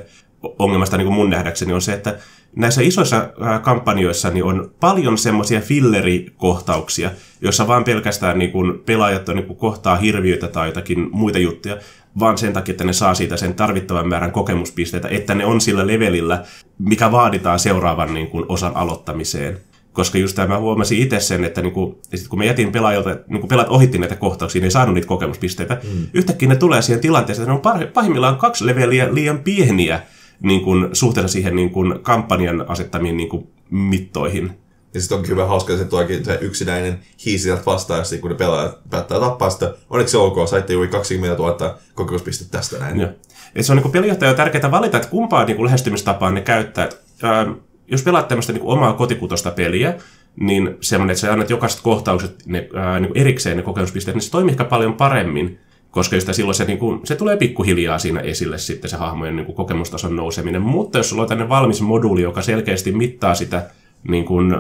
ongelmasta 0.59 0.97
niin 0.97 1.07
kuin 1.07 1.15
mun 1.15 1.31
nähdäkseni, 1.31 1.73
on 1.73 1.83
se, 1.83 1.93
että 1.93 2.19
näissä 2.57 2.83
isoissa 2.83 3.33
kampanjoissa 3.63 4.31
niin 4.31 4.45
on 4.45 4.71
paljon 4.81 5.19
semmoisia 5.19 5.61
fillerikohtauksia, 5.61 7.11
joissa 7.41 7.69
vaan 7.69 7.85
pelkästään 7.85 8.39
niin 8.39 8.53
kuin 8.53 8.79
pelaajat 8.79 9.29
on, 9.29 9.37
niin 9.37 9.47
kuin 9.47 9.57
kohtaa 9.57 9.97
hirviöitä 9.97 10.49
tai 10.49 10.69
jotakin 10.69 11.09
muita 11.13 11.39
juttuja, 11.39 11.77
vaan 12.19 12.39
sen 12.39 12.53
takia, 12.53 12.73
että 12.73 12.85
ne 12.85 12.93
saa 12.93 13.15
siitä 13.15 13.37
sen 13.37 13.55
tarvittavan 13.55 14.09
määrän 14.09 14.33
kokemuspisteitä, 14.33 15.09
että 15.09 15.35
ne 15.35 15.47
on 15.47 15.61
sillä 15.61 15.87
levelillä, 15.87 16.45
mikä 16.79 17.13
vaaditaan 17.13 17.59
seuraavan 17.59 18.15
niin 18.15 18.27
kuin, 18.27 18.45
osan 18.49 18.77
aloittamiseen. 18.77 19.59
Koska 19.93 20.19
just 20.19 20.37
tämä 20.37 20.59
huomasin 20.59 20.99
itse 20.99 21.21
sen, 21.21 21.45
että 21.45 21.63
niinku, 21.63 22.01
sit 22.15 22.29
kun 22.29 22.39
me 22.39 22.47
jätin 22.47 22.73
pelaajilta, 22.73 23.17
niinku 23.29 23.47
pelaat 23.47 23.69
ohitti 23.69 23.99
näitä 23.99 24.17
kohtauksia, 24.17 24.61
niin 24.61 24.65
ei 24.65 24.71
saanut 24.71 24.95
niitä 24.95 25.09
kokemuspisteitä. 25.09 25.75
Mm. 25.75 26.07
Yhtäkkiä 26.15 26.49
ne 26.49 26.57
tulee 26.57 26.83
siihen 26.83 27.01
tilanteeseen, 27.01 27.51
että 27.51 27.71
ne 27.71 27.79
on 27.81 27.91
pahimmillaan 27.93 28.37
kaksi 28.37 28.67
leveliä 28.67 29.15
liian 29.15 29.39
pieniä 29.39 30.03
niin 30.43 30.61
kuin, 30.61 30.89
suhteessa 30.93 31.33
siihen 31.33 31.57
niin 31.57 31.71
kuin, 31.71 32.01
kampanjan 32.03 32.65
asettamiin 32.69 33.17
niin 33.17 33.29
kuin, 33.29 33.47
mittoihin. 33.71 34.64
Ja 34.95 35.01
sitten 35.01 35.17
onkin 35.17 35.31
hyvä 35.31 35.47
hauska, 35.47 35.73
että 35.73 35.85
se 35.85 35.91
tuokin 35.91 36.25
se 36.25 36.39
yksinäinen 36.41 36.99
hiisi 37.25 37.43
sieltä 37.43 37.63
vastaan, 37.67 38.05
kun 38.21 38.31
ne 38.31 38.37
pelaajat 38.37 38.79
päättää 38.91 39.21
tappaa 39.21 39.51
sitä. 39.51 39.75
Onneksi 39.91 40.17
ok, 40.17 40.49
saitte 40.49 40.73
juuri 40.73 40.89
20 40.89 41.43
000 41.43 41.79
kokemuspistettä 41.95 42.59
tästä 42.59 42.79
näin. 42.79 43.01
Joo. 43.01 43.11
Et 43.55 43.67
se 43.67 43.73
on 43.73 43.79
niin 43.79 43.93
pelijohtaja 43.93 44.35
tärkeää 44.35 44.71
valita, 44.71 44.97
että 44.97 45.09
kumpaa 45.09 45.45
niin 45.45 45.57
kuin 45.57 45.65
lähestymistapaa 45.65 46.31
ne 46.31 46.41
käyttää. 46.41 46.89
ää, 47.23 47.47
jos 47.87 48.03
pelaat 48.03 48.29
tämmöistä 48.29 48.53
niin 48.53 48.63
omaa 48.65 48.93
kotikutosta 48.93 49.51
peliä, 49.51 49.95
niin 50.41 50.77
semmoinen, 50.81 51.13
että 51.13 51.21
sä 51.21 51.33
annat 51.33 51.51
jokaiset 51.51 51.81
kohtaukset 51.81 52.47
ne, 52.47 52.69
ää, 52.75 53.01
niin 53.01 53.13
erikseen 53.15 53.57
ne 53.57 53.63
kokemuspisteet, 53.63 54.15
niin 54.15 54.23
se 54.23 54.31
toimii 54.31 54.51
ehkä 54.51 54.65
paljon 54.65 54.95
paremmin 54.95 55.59
koska 55.91 56.17
just 56.17 56.29
silloin 56.33 56.55
se, 56.55 56.65
niin 56.65 56.79
kuin, 56.79 57.01
se 57.05 57.17
tulee 57.17 57.37
pikkuhiljaa 57.37 57.99
siinä 57.99 58.21
esille 58.21 58.59
sitten 58.59 58.91
se 58.91 58.97
hahmojen 58.97 59.37
niin 59.37 59.47
kuin, 59.47 59.57
kokemustason 59.57 60.17
nouseminen. 60.17 60.63
Mutta 60.63 60.99
jos 60.99 61.09
sulla 61.09 61.23
on 61.23 61.29
tänne 61.29 61.49
valmis 61.49 61.83
moduuli, 61.83 62.23
joka 62.23 62.43
selkeästi 62.43 62.93
mittaa 62.93 63.35
sitä, 63.35 63.71
niin 64.09 64.25
kuin, 64.25 64.53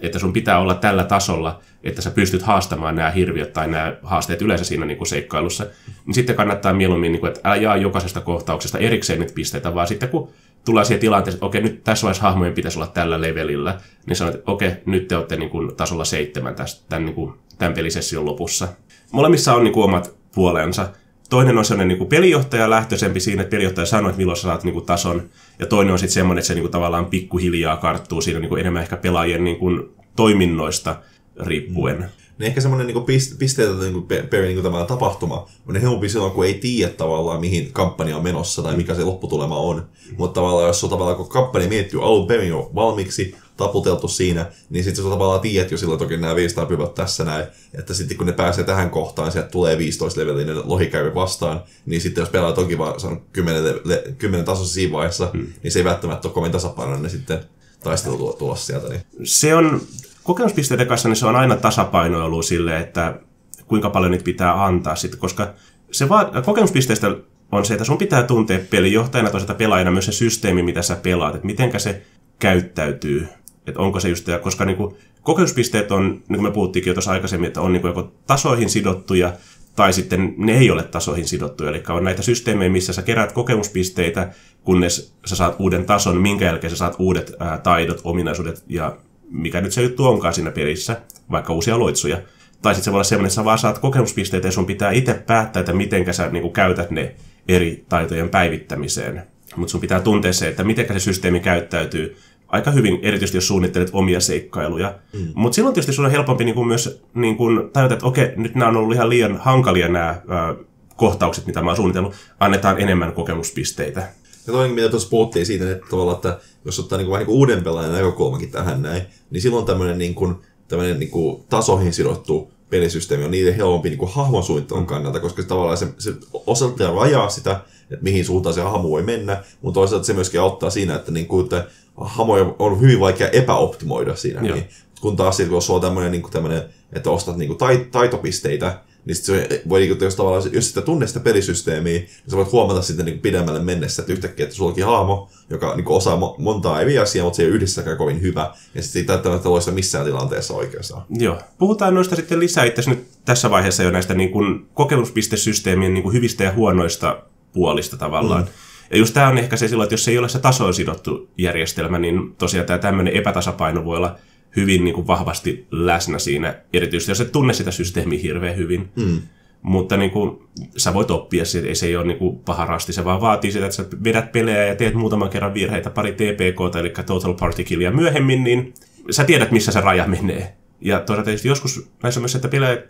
että 0.00 0.18
sun 0.18 0.32
pitää 0.32 0.58
olla 0.58 0.74
tällä 0.74 1.04
tasolla, 1.04 1.60
että 1.82 2.02
sä 2.02 2.10
pystyt 2.10 2.42
haastamaan 2.42 2.96
nämä 2.96 3.10
hirviöt 3.10 3.52
tai 3.52 3.68
nämä 3.68 3.96
haasteet 4.02 4.42
yleensä 4.42 4.64
siinä 4.64 4.86
niin 4.86 4.98
kuin 4.98 5.08
seikkailussa, 5.08 5.66
niin 6.06 6.14
sitten 6.14 6.36
kannattaa 6.36 6.72
mieluummin, 6.72 7.12
niin 7.12 7.20
kuin, 7.20 7.28
että 7.28 7.40
älä 7.48 7.56
jaa 7.56 7.76
jokaisesta 7.76 8.20
kohtauksesta 8.20 8.78
erikseen 8.78 9.20
niitä 9.20 9.34
pisteitä, 9.34 9.74
vaan 9.74 9.86
sitten 9.86 10.08
kun 10.08 10.28
tulee 10.64 10.84
siihen 10.84 11.00
tilanteeseen, 11.00 11.36
että 11.36 11.46
okei, 11.46 11.62
nyt 11.62 11.84
tässä 11.84 12.04
vaiheessa 12.04 12.22
hahmojen 12.22 12.54
pitäisi 12.54 12.78
olla 12.78 12.86
tällä 12.86 13.20
levelillä, 13.20 13.80
niin 14.06 14.16
sanot, 14.16 14.34
että 14.34 14.50
okei, 14.50 14.72
nyt 14.86 15.08
te 15.08 15.16
olette 15.16 15.36
niin 15.36 15.50
kuin, 15.50 15.76
tasolla 15.76 16.04
seitsemän 16.04 16.56
tämän, 16.88 17.04
niin 17.04 17.14
kuin, 17.14 17.34
tämän 17.58 17.74
pelisession 17.74 18.26
lopussa. 18.26 18.68
Molemmissa 19.12 19.54
on 19.54 19.64
niin 19.64 19.74
kuin, 19.74 19.84
omat 19.84 20.16
puolensa. 20.34 20.88
Toinen 21.30 21.58
on 21.58 21.64
sellainen 21.64 21.88
niin 21.88 21.98
kuin 21.98 22.08
pelijohtaja 22.08 22.70
lähtöisempi 22.70 23.20
siinä, 23.20 23.42
että 23.42 23.50
pelijohtaja 23.50 23.86
sanoo, 23.86 24.08
että 24.08 24.18
milloin 24.18 24.36
sä 24.36 24.42
saat 24.42 24.64
niin 24.64 24.72
kuin 24.72 24.86
tason. 24.86 25.22
Ja 25.58 25.66
toinen 25.66 25.92
on 25.92 25.98
sitten 25.98 26.14
semmoinen, 26.14 26.38
että 26.38 26.46
se 26.46 26.54
niin 26.54 26.62
kuin 26.62 26.72
tavallaan 26.72 27.06
pikkuhiljaa 27.06 27.76
karttuu 27.76 28.20
siinä 28.20 28.40
niin 28.40 28.48
kuin 28.48 28.60
enemmän 28.60 28.82
ehkä 28.82 28.96
pelaajien 28.96 29.44
niin 29.44 29.56
kuin 29.56 29.82
toiminnoista 30.16 30.96
riippuen. 31.40 31.98
Niin 32.38 32.46
ehkä 32.46 32.60
semmoinen 32.60 32.86
niin 32.86 33.04
pisteitä 33.38 33.72
niin 33.72 34.02
per 34.02 34.42
niin 34.42 34.62
kuin 34.62 34.86
tapahtuma 34.86 35.48
on 35.68 35.76
helpompi 35.76 36.08
silloin, 36.08 36.32
kun 36.32 36.44
ei 36.44 36.54
tiedä 36.54 36.92
tavallaan, 36.92 37.40
mihin 37.40 37.72
kampanja 37.72 38.16
on 38.16 38.22
menossa 38.22 38.62
tai 38.62 38.76
mikä 38.76 38.94
se 38.94 39.04
lopputulema 39.04 39.56
on. 39.56 39.88
Mutta 40.16 40.40
tavallaan, 40.40 40.66
jos 40.66 40.84
on 40.84 40.90
tavallaan, 40.90 41.16
kun 41.16 41.28
kampanja 41.28 41.68
miettii 41.68 42.00
alun 42.02 42.26
perin 42.26 42.48
jo 42.48 42.70
valmiiksi, 42.74 43.34
taputeltu 43.58 44.08
siinä, 44.08 44.46
niin 44.70 44.84
sitten 44.84 45.04
sä 45.04 45.10
tavallaan 45.10 45.40
tiedät 45.40 45.70
jo 45.70 45.78
silloin 45.78 45.98
toki 45.98 46.16
nämä 46.16 46.36
500 46.36 46.66
pivot 46.66 46.94
tässä 46.94 47.24
näin, 47.24 47.46
että 47.78 47.94
sitten 47.94 48.16
kun 48.16 48.26
ne 48.26 48.32
pääsee 48.32 48.64
tähän 48.64 48.90
kohtaan, 48.90 49.32
sieltä 49.32 49.48
tulee 49.48 49.78
15 49.78 50.20
levelinen 50.20 50.62
lohikäyri 50.64 51.14
vastaan, 51.14 51.62
niin 51.86 52.00
sitten 52.00 52.22
jos 52.22 52.28
pelaa 52.28 52.52
toki 52.52 52.78
vaan 52.78 53.00
sanon 53.00 53.22
10, 53.32 53.64
le, 53.84 54.04
10 54.18 54.44
tasossa 54.44 54.74
siinä 54.74 54.92
vaiheessa, 54.92 55.30
hmm. 55.32 55.46
niin 55.62 55.72
se 55.72 55.78
ei 55.78 55.84
välttämättä 55.84 56.28
ole 56.28 56.34
kovin 56.34 56.52
tasapainoinen 56.52 57.10
sitten 57.10 57.40
taistelu 57.82 58.32
tulossa 58.38 58.66
sieltä. 58.66 58.88
Niin. 58.88 59.02
Se 59.24 59.54
on, 59.54 59.80
kokemuspisteiden 60.22 60.86
kanssa 60.86 61.08
niin 61.08 61.16
se 61.16 61.26
on 61.26 61.36
aina 61.36 61.56
tasapainoilu 61.56 62.42
sille, 62.42 62.78
että 62.78 63.20
kuinka 63.66 63.90
paljon 63.90 64.10
niitä 64.10 64.24
pitää 64.24 64.64
antaa 64.64 64.96
sitten, 64.96 65.20
koska 65.20 65.54
se 65.92 66.08
va- 66.08 66.30
kokemuspisteistä 66.44 67.16
on 67.52 67.64
se, 67.64 67.74
että 67.74 67.84
sun 67.84 67.98
pitää 67.98 68.22
tuntea 68.22 68.58
pelijohtajana 68.70 69.30
toisaalta 69.30 69.54
pelaajana 69.54 69.90
myös 69.90 70.06
se 70.06 70.12
systeemi, 70.12 70.62
mitä 70.62 70.82
sä 70.82 70.96
pelaat, 70.96 71.34
että 71.34 71.46
mitenkä 71.46 71.78
se 71.78 72.02
käyttäytyy 72.38 73.28
että 73.68 73.80
onko 73.80 74.00
se 74.00 74.08
just, 74.08 74.28
koska 74.42 74.64
niin 74.64 74.76
kuin, 74.76 74.94
kokeuspisteet 75.22 75.92
on, 75.92 76.08
niin 76.10 76.38
kuin 76.38 76.42
me 76.42 76.50
puhuttiinkin 76.50 76.90
jo 76.90 76.94
tuossa 76.94 77.10
aikaisemmin, 77.10 77.46
että 77.46 77.60
on 77.60 77.72
niin 77.72 77.80
kuin 77.80 77.90
joko 77.90 78.12
tasoihin 78.26 78.70
sidottuja, 78.70 79.32
tai 79.76 79.92
sitten 79.92 80.34
ne 80.36 80.58
ei 80.58 80.70
ole 80.70 80.82
tasoihin 80.82 81.28
sidottuja. 81.28 81.70
Eli 81.70 81.82
on 81.88 82.04
näitä 82.04 82.22
systeemejä, 82.22 82.70
missä 82.70 82.92
sä 82.92 83.02
keräät 83.02 83.32
kokemuspisteitä, 83.32 84.28
kunnes 84.64 85.14
sä 85.26 85.36
saat 85.36 85.56
uuden 85.58 85.84
tason, 85.84 86.16
minkä 86.16 86.44
jälkeen 86.44 86.70
sä 86.70 86.76
saat 86.76 86.96
uudet 86.98 87.32
ää, 87.38 87.58
taidot, 87.58 88.00
ominaisuudet 88.04 88.64
ja 88.68 88.96
mikä 89.30 89.60
nyt 89.60 89.72
se 89.72 89.82
juttu 89.82 90.06
onkaan 90.06 90.34
siinä 90.34 90.50
pelissä, 90.50 91.00
vaikka 91.30 91.52
uusia 91.52 91.78
loitsuja. 91.78 92.18
Tai 92.62 92.74
sitten 92.74 92.84
se 92.84 92.90
voi 92.90 92.96
olla 92.96 93.04
sellainen, 93.04 93.26
että 93.26 93.34
sä 93.34 93.44
vaan 93.44 93.58
saat 93.58 93.78
kokemuspisteitä 93.78 94.48
ja 94.48 94.52
sun 94.52 94.66
pitää 94.66 94.90
itse 94.90 95.14
päättää, 95.14 95.60
että 95.60 95.72
miten 95.72 96.14
sä 96.14 96.28
niin 96.30 96.42
kuin, 96.42 96.52
käytät 96.52 96.90
ne 96.90 97.14
eri 97.48 97.84
taitojen 97.88 98.28
päivittämiseen. 98.28 99.22
Mutta 99.56 99.72
sun 99.72 99.80
pitää 99.80 100.00
tuntea 100.00 100.32
se, 100.32 100.48
että 100.48 100.64
miten 100.64 100.86
se 100.92 100.98
systeemi 100.98 101.40
käyttäytyy 101.40 102.16
aika 102.48 102.70
hyvin, 102.70 102.98
erityisesti 103.02 103.36
jos 103.36 103.48
suunnittelet 103.48 103.90
omia 103.92 104.20
seikkailuja. 104.20 104.94
Mm. 105.12 105.28
Mutta 105.34 105.54
silloin 105.54 105.74
tietysti 105.74 105.92
sun 105.92 106.04
on 106.04 106.10
helpompi 106.10 106.44
niin 106.44 106.54
kuin 106.54 106.68
myös 106.68 107.02
niin 107.14 107.36
kuin 107.36 107.70
tajuta, 107.72 107.94
että 107.94 108.06
okei, 108.06 108.32
nyt 108.36 108.54
nämä 108.54 108.68
on 108.68 108.76
ollut 108.76 108.94
ihan 108.94 109.08
liian 109.08 109.36
hankalia 109.36 109.88
nämä 109.88 110.06
ää, 110.28 110.54
kohtaukset, 110.96 111.46
mitä 111.46 111.62
mä 111.62 111.70
oon 111.70 111.76
suunnitellut. 111.76 112.14
Annetaan 112.40 112.80
enemmän 112.80 113.12
kokemuspisteitä. 113.12 114.00
Ja 114.46 114.52
toinen, 114.52 114.74
mitä 114.74 114.88
tuossa 114.88 115.08
puhuttiin 115.08 115.46
siitä, 115.46 115.72
että, 115.72 115.86
tavallaan, 115.90 116.16
että 116.16 116.38
jos 116.64 116.78
ottaa 116.78 116.98
niin 116.98 117.06
kuin, 117.06 117.12
vähän 117.12 117.20
niin 117.20 117.26
kuin 117.26 117.38
uuden 117.38 117.64
pelaajan 117.64 117.92
näkökulmakin 117.92 118.50
tähän 118.50 118.82
näin, 118.82 119.02
niin 119.30 119.42
silloin 119.42 119.66
tämmöinen, 119.66 119.98
niin 119.98 120.14
kuin, 120.14 120.34
tämmöinen 120.68 120.98
niin 120.98 121.10
kuin 121.10 121.44
tasoihin 121.48 121.92
sidottu 121.92 122.52
pelisysteemi 122.70 123.24
on 123.24 123.30
niiden 123.30 123.54
helpompi 123.54 123.88
niin 123.88 123.98
kuin 123.98 124.12
hahmon 124.12 124.42
suunnittelun 124.42 124.86
kannalta, 124.86 125.20
koska 125.20 125.42
se 125.42 125.48
tavallaan 125.48 125.76
se, 125.76 125.88
se 125.98 126.14
osaltaan 126.46 126.94
rajaa 126.94 127.28
sitä, 127.28 127.60
että 127.90 128.04
mihin 128.04 128.24
suuntaan 128.24 128.54
se 128.54 128.60
hahmo 128.60 128.88
voi 128.88 129.02
mennä, 129.02 129.42
mutta 129.62 129.80
toisaalta 129.80 130.06
se 130.06 130.12
myöskin 130.12 130.40
auttaa 130.40 130.70
siinä, 130.70 130.94
että, 130.94 131.12
niin 131.12 131.26
kuin, 131.26 131.44
että 131.44 131.66
hamoja 131.96 132.54
on 132.58 132.80
hyvin 132.80 133.00
vaikea 133.00 133.28
epäoptimoida 133.28 134.16
siinä. 134.16 134.40
Niin. 134.40 134.68
Kun 135.00 135.16
taas 135.16 135.36
sitten, 135.36 135.54
jos 135.54 135.70
on 135.70 135.80
tämmöinen, 135.80 136.12
niin 136.12 136.30
tämmöinen 136.30 136.62
että 136.92 137.10
ostat 137.10 137.36
niin 137.36 137.48
kuin 137.48 137.58
tai, 137.58 137.86
taitopisteitä, 137.90 138.80
niin 139.04 139.16
sit 139.16 139.24
se 139.24 139.62
voi, 139.68 139.80
niin 139.80 139.96
kuin, 139.96 140.06
jos, 140.06 140.16
tavallaan, 140.16 140.52
jos 140.52 140.68
sitä 140.68 140.80
tunne 140.80 141.06
sitä 141.06 141.20
pelisysteemiä, 141.20 141.92
niin 141.92 142.08
sä 142.30 142.36
voit 142.36 142.52
huomata 142.52 142.82
sitten 142.82 143.06
niin 143.06 143.18
pidemmälle 143.18 143.60
mennessä, 143.60 144.02
että 144.02 144.12
yhtäkkiä, 144.12 144.44
että 144.44 144.56
sulla 144.56 144.68
onkin 144.68 144.84
haamo, 144.84 145.30
joka 145.50 145.76
niin 145.76 145.84
kuin, 145.84 145.96
osaa 145.96 146.34
montaa 146.38 146.80
eri 146.80 146.98
asiaa, 146.98 147.24
mutta 147.24 147.36
se 147.36 147.42
ei 147.42 147.48
ole 147.48 147.54
yhdessäkään 147.54 147.96
kovin 147.96 148.22
hyvä, 148.22 148.54
ja 148.74 148.82
sitten 148.82 149.02
ei 149.02 149.06
välttämättä 149.06 149.50
loista 149.50 149.72
missään 149.72 150.04
tilanteessa 150.04 150.54
oikeastaan. 150.54 151.02
Joo. 151.10 151.38
Puhutaan 151.58 151.94
noista 151.94 152.16
sitten 152.16 152.40
lisää 152.40 152.64
itse 152.64 152.90
nyt 152.90 153.06
tässä 153.24 153.50
vaiheessa 153.50 153.82
jo 153.82 153.90
näistä 153.90 154.14
niin 154.14 154.30
kuin, 154.30 154.66
kokemuspistesysteemien 154.74 155.94
niin 155.94 156.02
kuin, 156.02 156.12
hyvistä 156.12 156.44
ja 156.44 156.52
huonoista 156.52 157.22
puolista 157.52 157.96
tavallaan. 157.96 158.42
Mm. 158.42 158.48
Ja 158.90 158.98
just 158.98 159.14
tämä 159.14 159.28
on 159.28 159.38
ehkä 159.38 159.56
se 159.56 159.68
silloin, 159.68 159.84
että 159.84 159.94
jos 159.94 160.08
ei 160.08 160.18
ole 160.18 160.28
se 160.28 160.38
tasoon 160.38 160.74
sidottu 160.74 161.30
järjestelmä, 161.38 161.98
niin 161.98 162.34
tosiaan 162.38 162.66
tämä 162.66 162.78
tämmöinen 162.78 163.14
epätasapaino 163.14 163.84
voi 163.84 163.96
olla 163.96 164.16
hyvin 164.56 164.84
niin 164.84 164.94
kuin 164.94 165.06
vahvasti 165.06 165.66
läsnä 165.70 166.18
siinä, 166.18 166.54
erityisesti 166.72 167.10
jos 167.10 167.20
et 167.20 167.32
tunne 167.32 167.52
sitä 167.52 167.70
systeemiä 167.70 168.18
hirveän 168.18 168.56
hyvin. 168.56 168.88
Mm. 168.96 169.22
mutta 169.62 169.96
niin 169.96 170.10
kuin, 170.10 170.38
sä 170.76 170.94
voit 170.94 171.10
oppia 171.10 171.44
siitä, 171.44 171.68
ei 171.68 171.74
se 171.74 171.86
ei 171.86 171.96
ole 171.96 172.06
niin 172.06 172.18
kuin 172.18 172.38
paha 172.38 172.66
rasti, 172.66 172.92
se 172.92 173.04
vaan 173.04 173.20
vaatii 173.20 173.52
sitä, 173.52 173.64
että 173.64 173.76
sä 173.76 173.84
vedät 174.04 174.32
pelejä 174.32 174.66
ja 174.66 174.76
teet 174.76 174.94
muutaman 174.94 175.30
kerran 175.30 175.54
virheitä, 175.54 175.90
pari 175.90 176.12
TPK, 176.12 176.76
eli 176.80 176.92
Total 177.06 177.34
Party 177.34 177.64
Killia 177.64 177.90
myöhemmin, 177.90 178.44
niin 178.44 178.74
sä 179.10 179.24
tiedät, 179.24 179.50
missä 179.50 179.72
se 179.72 179.80
raja 179.80 180.06
menee. 180.06 180.56
Ja 180.80 181.00
toisaalta 181.00 181.24
tietysti 181.24 181.48
joskus 181.48 181.90
näissä 182.02 182.20
on 182.20 182.22
myös, 182.22 182.34
että 182.34 182.48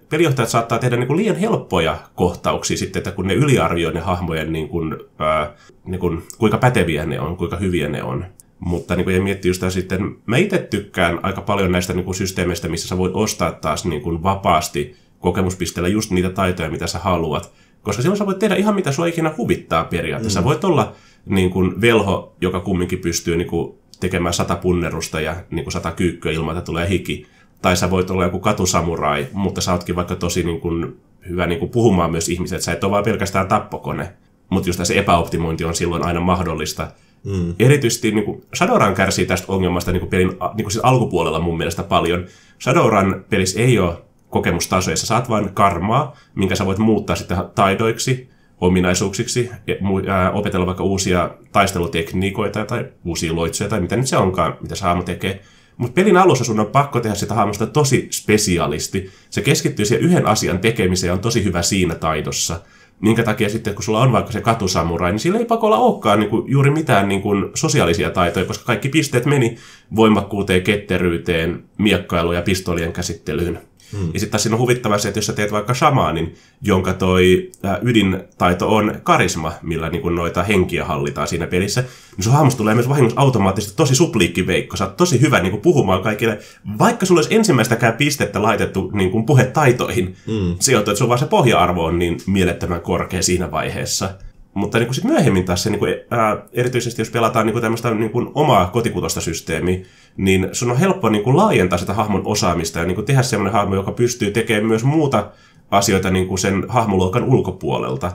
pelijohtajat 0.09 0.49
saattaa 0.49 0.79
tehdä 0.79 0.97
niin 0.97 1.07
kuin 1.07 1.17
liian 1.17 1.37
helppoja 1.37 1.99
kohtauksia 2.15 2.77
sitten, 2.77 3.01
että 3.01 3.13
kun 3.13 3.27
ne 3.27 3.35
yliarvioi 3.35 3.93
ne 3.93 4.01
hahmojen, 4.01 4.53
niin 4.53 4.69
kuin, 4.69 4.97
ää, 5.19 5.55
niin 5.85 6.01
kuin, 6.01 6.23
kuinka 6.39 6.59
päteviä 6.59 7.07
ne 7.07 7.21
on, 7.21 7.37
kuinka 7.37 7.57
hyviä 7.57 7.89
ne 7.89 8.03
on. 8.03 8.25
Mutta 8.59 8.97
niin 8.97 9.05
kuin, 9.05 9.23
miettii 9.23 9.49
just 9.49 9.63
sitten, 9.69 10.17
mä 10.27 10.37
itse 10.37 10.59
tykkään 10.59 11.21
aika 11.23 11.41
paljon 11.41 11.73
näistä 11.73 11.93
niin 11.93 12.05
kuin, 12.05 12.15
systeemeistä, 12.15 12.69
missä 12.69 12.89
sä 12.89 12.99
voit 12.99 13.15
ostaa 13.15 13.53
taas 13.53 13.85
niin 13.85 14.03
kuin, 14.03 14.23
vapaasti 14.23 14.97
kokemuspisteellä 15.19 15.89
just 15.89 16.11
niitä 16.11 16.31
taitoja, 16.31 16.71
mitä 16.71 16.87
sä 16.87 16.99
haluat. 16.99 17.53
Koska 17.83 18.03
silloin 18.03 18.19
sä 18.19 18.27
voit 18.27 18.39
tehdä 18.39 18.55
ihan 18.55 18.75
mitä 18.75 18.93
sua 18.93 19.07
ikinä 19.07 19.35
huvittaa 19.37 19.85
periaatteessa. 19.85 20.41
Mm. 20.41 20.43
Sä 20.43 20.49
voit 20.49 20.65
olla 20.65 20.93
niin 21.27 21.51
kuin, 21.51 21.81
velho, 21.81 22.37
joka 22.41 22.61
kumminkin 22.61 22.99
pystyy 22.99 23.37
niin 23.37 23.49
kuin, 23.49 23.79
tekemään 24.01 24.35
sata 24.35 24.57
punnerusta 24.57 25.21
ja 25.21 25.37
niin 25.51 25.65
kuin, 25.65 25.73
sata 25.73 25.91
kyykkyä 25.91 26.33
ilman, 26.33 26.57
että 26.57 26.67
tulee 26.67 26.89
hiki 26.89 27.27
tai 27.63 27.77
sä 27.77 27.91
voit 27.91 28.11
olla 28.11 28.25
joku 28.25 28.41
katusamurai, 28.41 29.27
mutta 29.33 29.61
sä 29.61 29.73
ootkin 29.73 29.97
vaikka 29.97 30.17
tosi 30.17 30.43
niin 30.43 30.61
kuin, 30.61 31.01
hyvä 31.29 31.47
niin 31.47 31.59
kuin 31.59 31.71
puhumaan 31.71 32.11
myös 32.11 32.29
ihmiset, 32.29 32.63
sä 32.63 32.73
et 32.73 32.85
ole 32.85 32.93
vaan 32.93 33.05
pelkästään 33.05 33.49
tappokone. 33.49 34.13
Mutta 34.51 34.69
just 34.69 34.81
se 34.85 34.99
epäoptimointi 34.99 35.65
on 35.65 35.75
silloin 35.75 36.05
aina 36.05 36.21
mahdollista. 36.21 36.91
Mm. 37.25 37.55
Erityisesti 37.59 38.11
niin 38.11 38.25
kuin 38.25 38.43
Shadowrun 38.57 38.95
kärsii 38.95 39.27
tästä 39.27 39.53
ongelmasta 39.53 39.93
niin 39.93 40.01
kuin 40.01 40.11
pelin 40.11 40.29
niin 40.29 40.65
kuin 40.65 40.71
siis 40.71 40.85
alkupuolella 40.85 41.41
mun 41.41 41.59
mielestä 41.59 41.83
paljon. 41.83 42.27
Shadowrun 42.63 43.25
pelissä 43.31 43.61
ei 43.61 43.79
ole 43.79 43.95
kokemustasoja, 44.31 44.97
sä 44.97 45.07
saat 45.07 45.29
vain 45.29 45.55
karmaa, 45.55 46.17
minkä 46.35 46.55
sä 46.55 46.67
voit 46.67 46.79
muuttaa 46.79 47.17
sitten 47.17 47.39
taidoiksi, 47.55 48.29
ominaisuuksiksi, 48.61 49.51
ja 49.67 50.31
opetella 50.35 50.67
vaikka 50.67 50.85
uusia 50.85 51.31
taistelutekniikoita 51.53 52.65
tai 52.65 52.87
uusia 53.05 53.35
loitsuja 53.35 53.71
tai 53.71 53.81
mitä 53.81 53.97
nyt 53.97 54.07
se 54.07 54.17
onkaan, 54.17 54.57
mitä 54.61 54.75
se 54.75 54.85
tekee. 55.05 55.43
Mutta 55.79 55.95
pelin 55.95 56.17
alussa 56.17 56.45
sun 56.45 56.61
on 56.61 56.67
pakko 56.67 57.01
tehdä 57.01 57.15
sitä 57.15 57.35
hahmosta 57.35 57.67
tosi 57.67 58.09
spesialisti. 58.11 59.11
Se 59.31 59.43
keskittyy 59.43 59.85
siihen 59.85 60.05
yhden 60.05 60.27
asian 60.27 60.59
tekemiseen 60.59 61.09
ja 61.09 61.15
on 61.15 61.21
tosi 61.21 61.45
hyvä 61.45 61.63
siinä 61.63 61.95
taidossa. 61.95 62.61
Minkä 63.01 63.23
takia 63.23 63.49
sitten, 63.49 63.75
kun 63.75 63.83
sulla 63.83 64.01
on 64.01 64.13
vaikka 64.13 64.33
se 64.33 64.41
katusamurai, 64.41 65.13
niin 65.13 65.21
sillä 65.21 65.39
ei 65.39 65.45
pakolla 65.45 65.79
olekaan 65.79 66.21
niin 66.21 66.31
kuin, 66.31 66.51
juuri 66.51 66.71
mitään 66.71 67.09
niin 67.09 67.23
kuin, 67.23 67.51
sosiaalisia 67.55 68.11
taitoja, 68.11 68.47
koska 68.47 68.65
kaikki 68.65 68.89
pisteet 68.89 69.27
meni 69.27 69.57
voimakkuuteen, 69.97 70.63
ketteryyteen, 70.63 71.65
miekkailuun 71.79 72.35
ja 72.35 72.43
pistolien 72.43 72.93
käsittelyyn. 72.93 73.61
Hmm. 73.93 74.11
Ja 74.15 74.21
sitten 74.21 74.31
taas 74.31 74.43
siinä 74.43 74.57
on 74.57 74.61
huvittavaa 74.61 74.99
se, 74.99 75.09
että 75.09 75.19
jos 75.19 75.27
sä 75.27 75.33
teet 75.33 75.53
vaikka 75.53 75.75
shamaanin, 75.75 76.35
jonka 76.63 76.93
toi 76.93 77.51
ydintaito 77.83 78.77
on 78.77 79.01
karisma, 79.03 79.53
millä 79.63 79.89
niin 79.91 80.15
noita 80.15 80.43
henkiä 80.43 80.85
hallitaan 80.85 81.29
siinä 81.29 81.47
pelissä, 81.47 81.81
niin 82.17 82.25
sun 82.25 82.33
hahmosta 82.33 82.59
tulee 82.59 82.75
myös 82.75 82.89
vahingossa 82.89 83.21
automaattisesti 83.21 83.77
tosi 83.77 83.95
supliikkiveikko. 83.95 84.77
Sä 84.77 84.85
oot 84.85 84.97
tosi 84.97 85.21
hyvä 85.21 85.41
niin 85.41 85.51
kuin 85.51 85.63
puhumaan 85.63 86.03
kaikille. 86.03 86.39
Vaikka 86.79 87.07
sulla 87.07 87.19
olisi 87.19 87.35
ensimmäistäkään 87.35 87.95
pistettä 87.95 88.43
laitettu 88.43 88.91
niin 88.95 89.11
kuin 89.11 89.27
puhetaitoihin, 89.27 90.17
hmm. 90.27 90.57
sijoittu, 90.61 90.91
että 90.91 90.99
sun 90.99 91.09
vaan 91.09 91.19
se 91.19 91.27
pohja-arvo 91.27 91.85
on 91.85 91.99
niin 91.99 92.19
mielettömän 92.27 92.81
korkea 92.81 93.23
siinä 93.23 93.51
vaiheessa. 93.51 94.11
Mutta 94.59 94.79
niin 94.79 94.87
kuin 94.87 94.95
sit 94.95 95.05
myöhemmin 95.05 95.45
taas 95.45 95.63
se, 95.63 95.71
niin 95.71 95.79
kuin, 95.79 95.95
ää, 96.11 96.37
erityisesti 96.53 97.01
jos 97.03 97.11
pelataan 97.11 97.47
niin 97.47 97.53
kuin 97.53 97.63
tämmöistä 97.63 97.91
niin 97.91 98.11
kuin 98.11 98.31
omaa 98.35 98.67
kotikutosta 98.67 99.21
systeemiä, 99.21 99.79
niin 100.17 100.49
sun 100.53 100.71
on 100.71 100.77
helppo 100.77 101.09
niin 101.09 101.25
kuin 101.25 101.37
laajentaa 101.37 101.79
sitä 101.79 101.93
hahmon 101.95 102.23
osaamista 102.25 102.79
ja 102.79 102.85
niin 102.85 102.95
kuin 102.95 103.05
tehdä 103.05 103.23
semmoinen 103.23 103.53
hahmo, 103.53 103.75
joka 103.75 103.93
pystyy 103.93 104.31
tekemään 104.31 104.67
myös 104.67 104.85
muuta 104.85 105.31
asioita 105.71 106.11
niin 106.11 106.29
kuin 106.29 106.39
sen 106.39 106.65
hahmoluokan 106.69 107.25
ulkopuolelta. 107.25 108.13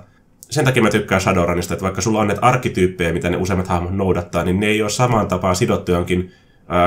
Sen 0.50 0.66
takia 0.66 0.84
mä 0.84 0.90
tykkään 0.90 1.22
Shadowrunista, 1.22 1.74
että 1.74 1.84
vaikka 1.84 2.02
sulla 2.02 2.20
on 2.20 2.28
näitä 2.28 2.42
arkkityyppejä, 2.42 3.14
mitä 3.14 3.30
ne 3.30 3.38
useimmat 3.38 3.68
hahmot 3.68 3.92
noudattaa, 3.92 4.44
niin 4.44 4.60
ne 4.60 4.68
ei 4.68 4.82
ole 4.82 4.90
samaan 4.90 5.28
tapaan 5.28 5.56
sidottu 5.56 5.92
jonkin 5.92 6.32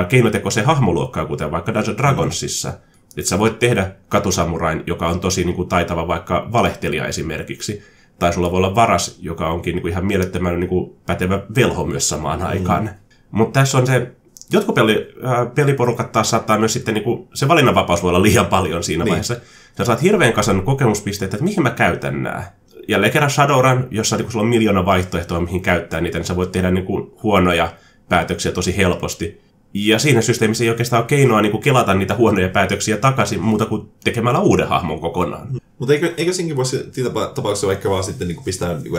keinotekoiseen 0.09 0.67
hahmoluokkaan, 0.67 1.27
kuten 1.27 1.51
vaikka 1.51 1.75
Dungeon 1.75 1.99
Dragonsissa. 1.99 2.73
Että 3.17 3.29
sä 3.29 3.39
voit 3.39 3.59
tehdä 3.59 3.91
katusamurain, 4.09 4.83
joka 4.87 5.09
on 5.09 5.21
tosi 5.21 5.45
niin 5.45 5.57
kuin, 5.57 5.69
taitava 5.69 6.09
vaikka 6.09 6.49
valehtelija 6.53 7.07
esimerkiksi. 7.07 7.96
Tai 8.19 8.33
sulla 8.33 8.51
voi 8.51 8.57
olla 8.57 8.75
varas, 8.75 9.19
joka 9.21 9.49
onkin 9.49 9.75
niin 9.75 9.83
kuin, 9.83 9.93
ihan 9.93 10.07
mielettömän 10.07 10.61
niin 10.61 10.69
kuin, 10.69 10.97
pätevä 11.07 11.43
velho 11.57 11.85
myös 11.85 12.09
samaan 12.09 12.41
mm. 12.41 12.47
aikaan. 12.47 12.91
Mutta 13.31 13.61
tässä 13.61 13.79
on 13.79 13.87
se 13.87 14.13
jotkut 14.53 14.75
peli, 14.75 15.15
äh, 15.25 15.55
peliporukat 15.55 16.13
taas 16.13 16.31
saattaa 16.31 16.59
myös 16.59 16.73
sitten, 16.73 16.95
niin 16.95 17.05
kuin, 17.05 17.29
se 17.35 17.49
valinnanvapaus 17.49 18.03
voi 18.03 18.09
olla 18.09 18.23
liian 18.23 18.47
paljon 18.47 18.83
siinä 18.83 19.05
niin. 19.05 19.11
vaiheessa. 19.11 19.37
Sä 19.79 19.85
saat 19.85 20.03
hirveän 20.03 20.33
kasan 20.33 20.63
kokemuspisteitä, 20.63 21.37
että 21.37 21.45
mihin 21.45 21.63
mä 21.63 21.71
käytän 21.71 22.23
nämä. 22.23 22.45
Jälleen 22.89 23.13
kerran 23.13 23.31
Shadowrun, 23.31 23.89
jossa 23.91 24.17
niin 24.17 24.31
sulla 24.31 24.43
on 24.43 24.49
miljoona 24.49 24.85
vaihtoehtoa, 24.85 25.41
mihin 25.41 25.63
käyttää 25.63 26.01
niitä, 26.01 26.19
niin 26.19 26.27
sä 26.27 26.37
voit 26.37 26.53
tehdä 26.53 26.71
niin 26.71 26.85
kuin, 26.85 27.11
huonoja 27.23 27.73
päätöksiä 28.09 28.53
tosi 28.53 28.77
helposti. 28.77 29.46
Ja 29.75 29.99
siinä 29.99 30.21
systeemissä 30.21 30.65
ei 30.65 30.71
oikeastaan 30.71 31.01
ole 31.03 31.09
keinoa 31.09 31.43
niin 31.43 31.53
kuin 31.53 31.63
kelata 31.63 31.95
niitä 31.95 32.15
huonoja 32.15 32.49
päätöksiä 32.49 32.97
takaisin 32.97 33.41
muuta 33.41 33.67
kuin 33.67 33.89
tekemällä 34.05 34.41
uuden 34.41 34.69
hahmon 34.69 35.01
kokonaan. 35.01 35.49
Mutta 35.79 35.95
eikö, 35.95 36.15
eikö 36.17 36.33
siinkin 36.33 36.57
voisi 36.57 36.91
tapauksessa 37.35 37.67
vaikka 37.67 37.91
vaan 37.91 38.05
sitten 38.05 38.29
niin 38.29 38.45
pistää 38.45 38.79
niin 38.79 38.95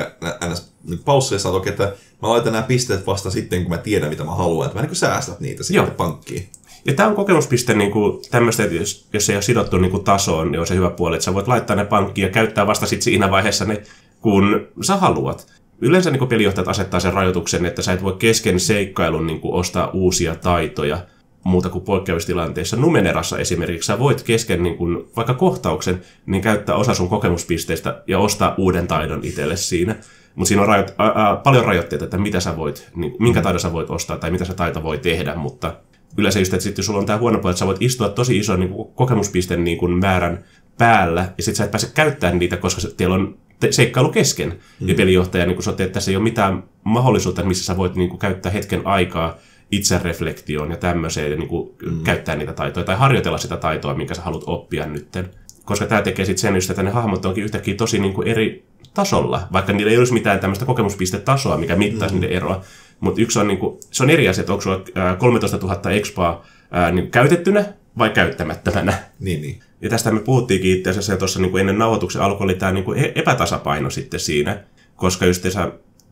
ns. 0.51 0.71
Niin 0.83 0.99
paussille 1.05 1.39
sanoa, 1.39 1.63
että 1.65 1.83
mä 2.21 2.29
laitan 2.29 2.53
nämä 2.53 2.63
pisteet 2.63 3.07
vasta 3.07 3.31
sitten, 3.31 3.61
kun 3.61 3.71
mä 3.71 3.77
tiedän, 3.77 4.09
mitä 4.09 4.23
mä 4.23 4.35
haluan. 4.35 4.67
Että 4.67 4.79
mä 4.79 4.85
niin 4.85 4.95
säästät 4.95 5.39
niitä 5.39 5.63
sitten 5.63 5.75
Joo. 5.75 5.95
pankkiin. 5.97 6.49
Ja 6.85 6.93
tämä 6.93 7.09
on 7.09 7.15
kokemuspiste 7.15 7.73
niin 7.73 7.91
kuin 7.91 8.21
tämmöistä, 8.31 8.63
että 8.63 8.75
jos, 8.75 9.07
jos 9.13 9.29
ei 9.29 9.35
ole 9.35 9.41
sidottu 9.41 9.77
niin 9.77 9.91
kuin 9.91 10.03
tasoon, 10.03 10.51
niin 10.51 10.59
on 10.59 10.67
se 10.67 10.75
hyvä 10.75 10.89
puoli, 10.89 11.15
että 11.15 11.25
sä 11.25 11.33
voit 11.33 11.47
laittaa 11.47 11.75
ne 11.75 11.85
pankkiin 11.85 12.25
ja 12.25 12.31
käyttää 12.31 12.67
vasta 12.67 12.85
sitten 12.85 13.03
siinä 13.03 13.31
vaiheessa 13.31 13.65
ne, 13.65 13.83
kun 14.21 14.67
sä 14.81 14.95
haluat. 14.95 15.47
Yleensä 15.81 16.11
niin 16.11 16.19
kuin 16.19 16.29
pelijohtajat 16.29 16.67
asettaa 16.67 16.99
sen 16.99 17.13
rajoituksen, 17.13 17.65
että 17.65 17.81
sä 17.81 17.93
et 17.93 18.03
voi 18.03 18.15
kesken 18.19 18.59
seikkailun 18.59 19.27
niin 19.27 19.39
kuin 19.39 19.53
ostaa 19.53 19.89
uusia 19.93 20.35
taitoja– 20.35 20.97
muuta 21.47 21.69
kuin 21.69 21.83
poikkeustilanteissa. 21.83 22.77
Numenerassa 22.77 23.37
esimerkiksi 23.37 23.87
sä 23.87 23.99
voit 23.99 24.23
kesken 24.23 24.63
niin 24.63 24.77
kun, 24.77 25.09
vaikka 25.15 25.33
kohtauksen 25.33 26.01
niin 26.25 26.41
käyttää 26.41 26.75
osa 26.75 26.93
sun 26.93 27.09
kokemuspisteistä 27.09 28.03
ja 28.07 28.19
ostaa 28.19 28.55
uuden 28.57 28.87
taidon 28.87 29.19
itselle 29.23 29.57
siinä. 29.57 29.95
Mutta 30.35 30.47
siinä 30.47 30.61
on 30.61 30.67
rajo- 30.67 30.85
ä, 30.99 31.31
ä, 31.31 31.35
paljon 31.35 31.65
rajoitteita, 31.65 32.05
että 32.05 32.17
mitä 32.17 32.39
sä 32.39 32.57
voit, 32.57 32.89
niin, 32.95 33.15
minkä 33.19 33.41
taidon 33.41 33.59
sä 33.59 33.73
voit 33.73 33.89
ostaa 33.89 34.17
tai 34.17 34.31
mitä 34.31 34.45
se 34.45 34.53
taito 34.53 34.83
voi 34.83 34.97
tehdä, 34.97 35.35
mutta 35.35 35.75
yleensä 36.17 36.39
just, 36.39 36.53
että 36.53 36.63
sitten 36.63 36.85
sulla 36.85 36.99
on 36.99 37.05
tämä 37.05 37.19
huono 37.19 37.39
puoli, 37.39 37.51
että 37.51 37.59
sä 37.59 37.65
voit 37.65 37.81
istua 37.81 38.09
tosi 38.09 38.37
ison 38.37 38.59
niin 38.59 38.73
kokemuspisteen 38.95 39.63
niin 39.63 39.77
kun 39.77 39.99
määrän 39.99 40.43
päällä, 40.77 41.21
ja 41.37 41.43
sitten 41.43 41.55
sä 41.55 41.63
et 41.63 41.71
pääse 41.71 41.91
käyttämään 41.93 42.39
niitä, 42.39 42.57
koska 42.57 42.81
teillä 42.97 43.15
on 43.15 43.37
te- 43.59 43.71
seikkailu 43.71 44.09
kesken. 44.09 44.59
Mm. 44.79 44.89
Ja 44.89 44.95
pelijohtaja 44.95 45.45
niin 45.45 45.63
sanoo, 45.63 45.77
että 45.79 45.93
tässä 45.93 46.11
ei 46.11 46.17
ole 46.17 46.23
mitään 46.23 46.63
mahdollisuutta, 46.83 47.43
missä 47.43 47.65
sä 47.65 47.77
voit 47.77 47.95
niin 47.95 48.09
kuin, 48.09 48.19
käyttää 48.19 48.51
hetken 48.51 48.87
aikaa 48.87 49.37
itsereflektioon 49.71 50.71
ja 50.71 50.77
tämmöiseen 50.77 51.31
ja 51.31 51.37
niin 51.37 51.47
kuin 51.47 51.71
mm. 51.85 52.03
käyttää 52.03 52.35
niitä 52.35 52.53
taitoja 52.53 52.85
tai 52.85 52.95
harjoitella 52.95 53.37
sitä 53.37 53.57
taitoa, 53.57 53.93
minkä 53.93 54.13
sä 54.13 54.21
haluat 54.21 54.43
oppia 54.45 54.85
nytten. 54.85 55.29
Koska 55.65 55.85
tämä 55.85 56.01
tekee 56.01 56.25
sitten 56.25 56.41
sen 56.41 56.55
just, 56.55 56.69
että 56.69 56.83
ne 56.83 56.89
hahmot 56.89 57.25
onkin 57.25 57.43
yhtäkkiä 57.43 57.75
tosi 57.75 57.99
niin 57.99 58.13
kuin 58.13 58.27
eri 58.27 58.65
tasolla, 58.93 59.47
vaikka 59.53 59.73
niillä 59.73 59.91
ei 59.91 59.97
olisi 59.97 60.13
mitään 60.13 60.39
tämmöistä 60.39 60.65
kokemuspistetasoa, 60.65 61.57
mikä 61.57 61.75
mittaisi 61.75 62.15
mm. 62.15 62.21
niiden 62.21 62.37
eroa. 62.37 62.61
Mutta 62.99 63.21
yksi 63.21 63.39
on, 63.39 63.47
niin 63.47 63.57
kuin, 63.57 63.77
se 63.91 64.03
on 64.03 64.09
eri 64.09 64.29
asia, 64.29 64.41
että 64.41 64.53
onko 64.53 64.61
sulla 64.61 64.83
13 65.17 65.57
000 65.57 65.91
expaa 65.91 66.45
ää, 66.71 66.91
niin 66.91 67.11
käytettynä 67.11 67.65
vai 67.97 68.09
käyttämättömänä. 68.09 68.93
Niin, 69.19 69.41
niin. 69.41 69.59
Ja 69.81 69.89
tästä 69.89 70.11
me 70.11 70.19
puhuttiinkin 70.19 70.77
itse 70.77 70.89
asiassa 70.89 71.17
tuossa 71.17 71.39
niin 71.39 71.57
ennen 71.57 71.77
nauhoituksen 71.77 72.21
alkua 72.21 72.43
oli 72.43 72.55
tämä 72.55 72.71
niin 72.71 72.83
kuin 72.83 72.99
e-, 72.99 73.11
epätasapaino 73.15 73.89
sitten 73.89 74.19
siinä, 74.19 74.63
koska 74.95 75.25
just 75.25 75.45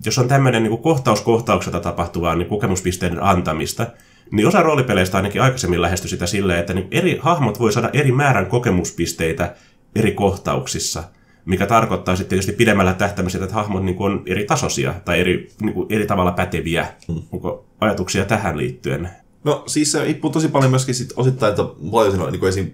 jos 0.06 0.18
on 0.18 0.28
tämmöinen 0.28 0.64
niin 0.64 0.78
kohtaus 0.78 1.22
kohtaukselta 1.22 1.80
tapahtuvaa 1.80 2.36
niin 2.36 2.48
kokemuspisteiden 2.48 3.24
antamista, 3.24 3.88
niin 4.32 4.48
osa 4.48 4.62
roolipeleistä 4.62 5.18
ainakin 5.18 5.42
aikaisemmin 5.42 5.82
lähestyi 5.82 6.10
sitä 6.10 6.28
silleen, 6.28 6.60
että 6.60 6.74
niin 6.74 6.88
eri 6.92 7.20
hahmot 7.22 7.60
voi 7.60 7.74
saada 7.74 7.90
eri 7.94 8.12
määrän 8.12 8.46
kokemuspisteitä 8.46 9.56
eri 9.96 10.12
kohtauksissa, 10.12 11.04
mikä 11.46 11.66
tarkoittaa 11.66 12.16
sitten 12.16 12.30
tietysti 12.30 12.52
pidemmällä 12.52 12.94
tähtäimessä, 12.94 13.44
että 13.44 13.56
hahmot 13.56 13.84
niin 13.84 13.96
on 14.00 14.24
eri 14.26 14.46
tasoisia 14.46 14.94
tai 15.06 15.20
eri, 15.20 15.50
niin 15.62 15.74
kuin 15.74 15.88
eri 15.90 16.06
tavalla 16.06 16.32
päteviä. 16.32 16.88
Hmm. 17.08 17.22
Onko 17.32 17.66
ajatuksia 17.82 18.26
tähän 18.26 18.58
liittyen? 18.58 19.10
No 19.46 19.64
siis 19.68 19.92
se 19.92 20.04
riippuu 20.04 20.32
tosi 20.32 20.48
paljon 20.48 20.72
myöskin 20.72 20.96
sit 20.96 21.14
osittain, 21.16 21.50
että 21.50 21.64
paljon 21.92 22.12
siinä 22.12 22.26
on 22.26 22.32
niin 22.32 22.46
esim, 22.46 22.72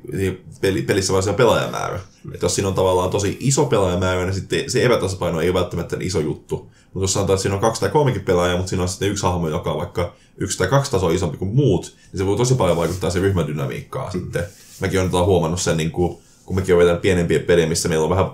peli, 0.61 0.81
pelissä 0.81 1.13
vaan 1.13 1.35
pelaajamäärä. 1.35 1.99
Mm. 2.23 2.33
Että 2.33 2.45
jos 2.45 2.55
siinä 2.55 2.67
on 2.67 2.73
tavallaan 2.73 3.09
tosi 3.09 3.37
iso 3.39 3.65
pelaajamäärä, 3.65 4.25
niin 4.25 4.33
sitten 4.33 4.69
se 4.69 4.85
epätasapaino 4.85 5.41
ei 5.41 5.49
ole 5.49 5.59
välttämättä 5.59 5.97
iso 5.99 6.19
juttu. 6.19 6.71
Mutta 6.93 7.03
jos 7.03 7.13
sanotaan, 7.13 7.35
että 7.35 7.41
siinä 7.41 7.55
on 7.55 7.61
kaksi 7.61 7.81
tai 7.81 7.89
kolmekin 7.89 8.21
pelaajaa, 8.21 8.57
mutta 8.57 8.69
siinä 8.69 8.83
on 8.83 8.89
sitten 8.89 9.09
yksi 9.09 9.23
hahmo, 9.23 9.49
joka 9.49 9.71
on 9.71 9.77
vaikka 9.77 10.13
yksi 10.37 10.57
tai 10.57 10.67
kaksi 10.67 10.91
tasoa 10.91 11.11
isompi 11.11 11.37
kuin 11.37 11.55
muut, 11.55 11.95
niin 12.11 12.17
se 12.17 12.25
voi 12.25 12.37
tosi 12.37 12.55
paljon 12.55 12.77
vaikuttaa 12.77 13.09
se 13.09 13.19
ryhmädynamiikkaan 13.19 14.13
mm. 14.13 14.19
sitten. 14.19 14.43
Mäkin 14.79 14.99
olen 14.99 15.25
huomannut 15.25 15.61
sen, 15.61 15.77
niin 15.77 15.91
kuin, 15.91 16.17
kun 16.45 16.55
mekin 16.55 16.75
on 16.75 16.97
pienempiä 17.01 17.39
pelejä, 17.39 17.67
missä 17.67 17.89
meillä 17.89 18.03
on 18.03 18.09
vähän, 18.09 18.25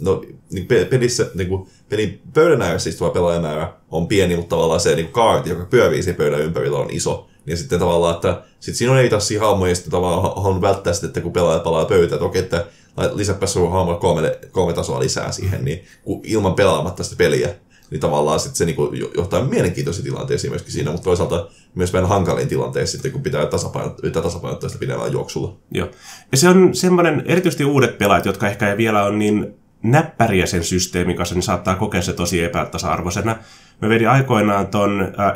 no 0.00 0.24
niin 0.50 0.66
pelissä, 0.90 1.30
niin 1.34 1.48
kuin, 1.48 1.68
pelin 1.88 2.20
pöydän 2.34 2.62
ääressä 2.62 2.90
istuva 2.90 3.10
pelaajamäärä 3.10 3.72
on 3.90 4.06
pieni, 4.06 4.36
mutta 4.36 4.56
tavallaan 4.56 4.80
se 4.80 4.94
niin 4.94 5.08
kaarti, 5.08 5.50
joka 5.50 5.64
pyörii 5.64 6.02
siinä 6.02 6.16
pöydän 6.16 6.40
ympärillä, 6.40 6.78
on 6.78 6.90
iso. 6.90 7.28
Ja 7.48 7.56
sitten 7.56 7.78
tavallaan, 7.78 8.14
että 8.14 8.42
sit 8.60 8.74
siinä 8.74 8.92
on 8.92 8.98
ei 8.98 9.10
taas 9.10 9.28
hahmoja, 9.40 9.70
ja 9.70 9.74
sitten 9.74 9.90
tavallaan 9.90 10.22
haluan 10.42 10.60
välttää 10.60 10.92
sitä, 10.92 11.06
että 11.06 11.20
kun 11.20 11.32
pelaaja 11.32 11.60
palaa 11.60 11.84
pöytään, 11.84 12.16
että 12.16 12.24
okei, 12.24 12.42
että 12.42 12.66
lisäpä 13.14 13.46
sun 13.46 13.72
hahmolle 13.72 14.00
kolme, 14.00 14.38
kolme 14.52 14.72
tasoa 14.72 15.00
lisää 15.00 15.32
siihen, 15.32 15.64
niin 15.64 15.84
ilman 16.24 16.54
pelaamatta 16.54 17.04
sitä 17.04 17.16
peliä, 17.16 17.54
niin 17.90 18.00
tavallaan 18.00 18.40
sit 18.40 18.56
se 18.56 18.64
niinku 18.64 18.92
johtaa 19.16 19.44
mielenkiintoisiin 19.44 20.04
tilanteisiin 20.04 20.52
myöskin 20.52 20.72
siinä, 20.72 20.90
mutta 20.90 21.04
toisaalta 21.04 21.48
myös 21.74 21.92
vähän 21.92 22.08
hankaliin 22.08 22.48
tilanteisiin 22.48 22.92
sitten, 22.92 23.12
kun 23.12 23.22
pitää 23.22 23.46
tasapainottaa, 23.46 24.22
tasapainottaa 24.22 24.68
sitä 24.68 24.80
pidemmällä 24.80 25.12
juoksulla. 25.12 25.56
Joo. 25.70 25.88
Ja 26.32 26.38
se 26.38 26.48
on 26.48 26.74
semmoinen, 26.74 27.22
erityisesti 27.26 27.64
uudet 27.64 27.98
pelaajat, 27.98 28.26
jotka 28.26 28.48
ehkä 28.48 28.70
ei 28.70 28.76
vielä 28.76 29.04
on 29.04 29.18
niin 29.18 29.54
näppäriä 29.82 30.46
sen 30.46 30.64
systeemin 30.64 31.16
kanssa, 31.16 31.34
niin 31.34 31.42
saattaa 31.42 31.74
kokea 31.74 32.02
se 32.02 32.12
tosi 32.12 32.44
epätasa-arvoisena. 32.44 33.36
Mä 33.82 33.88
vedin 33.88 34.08
aikoinaan 34.08 34.66
ton 34.66 35.00
äh, 35.00 35.32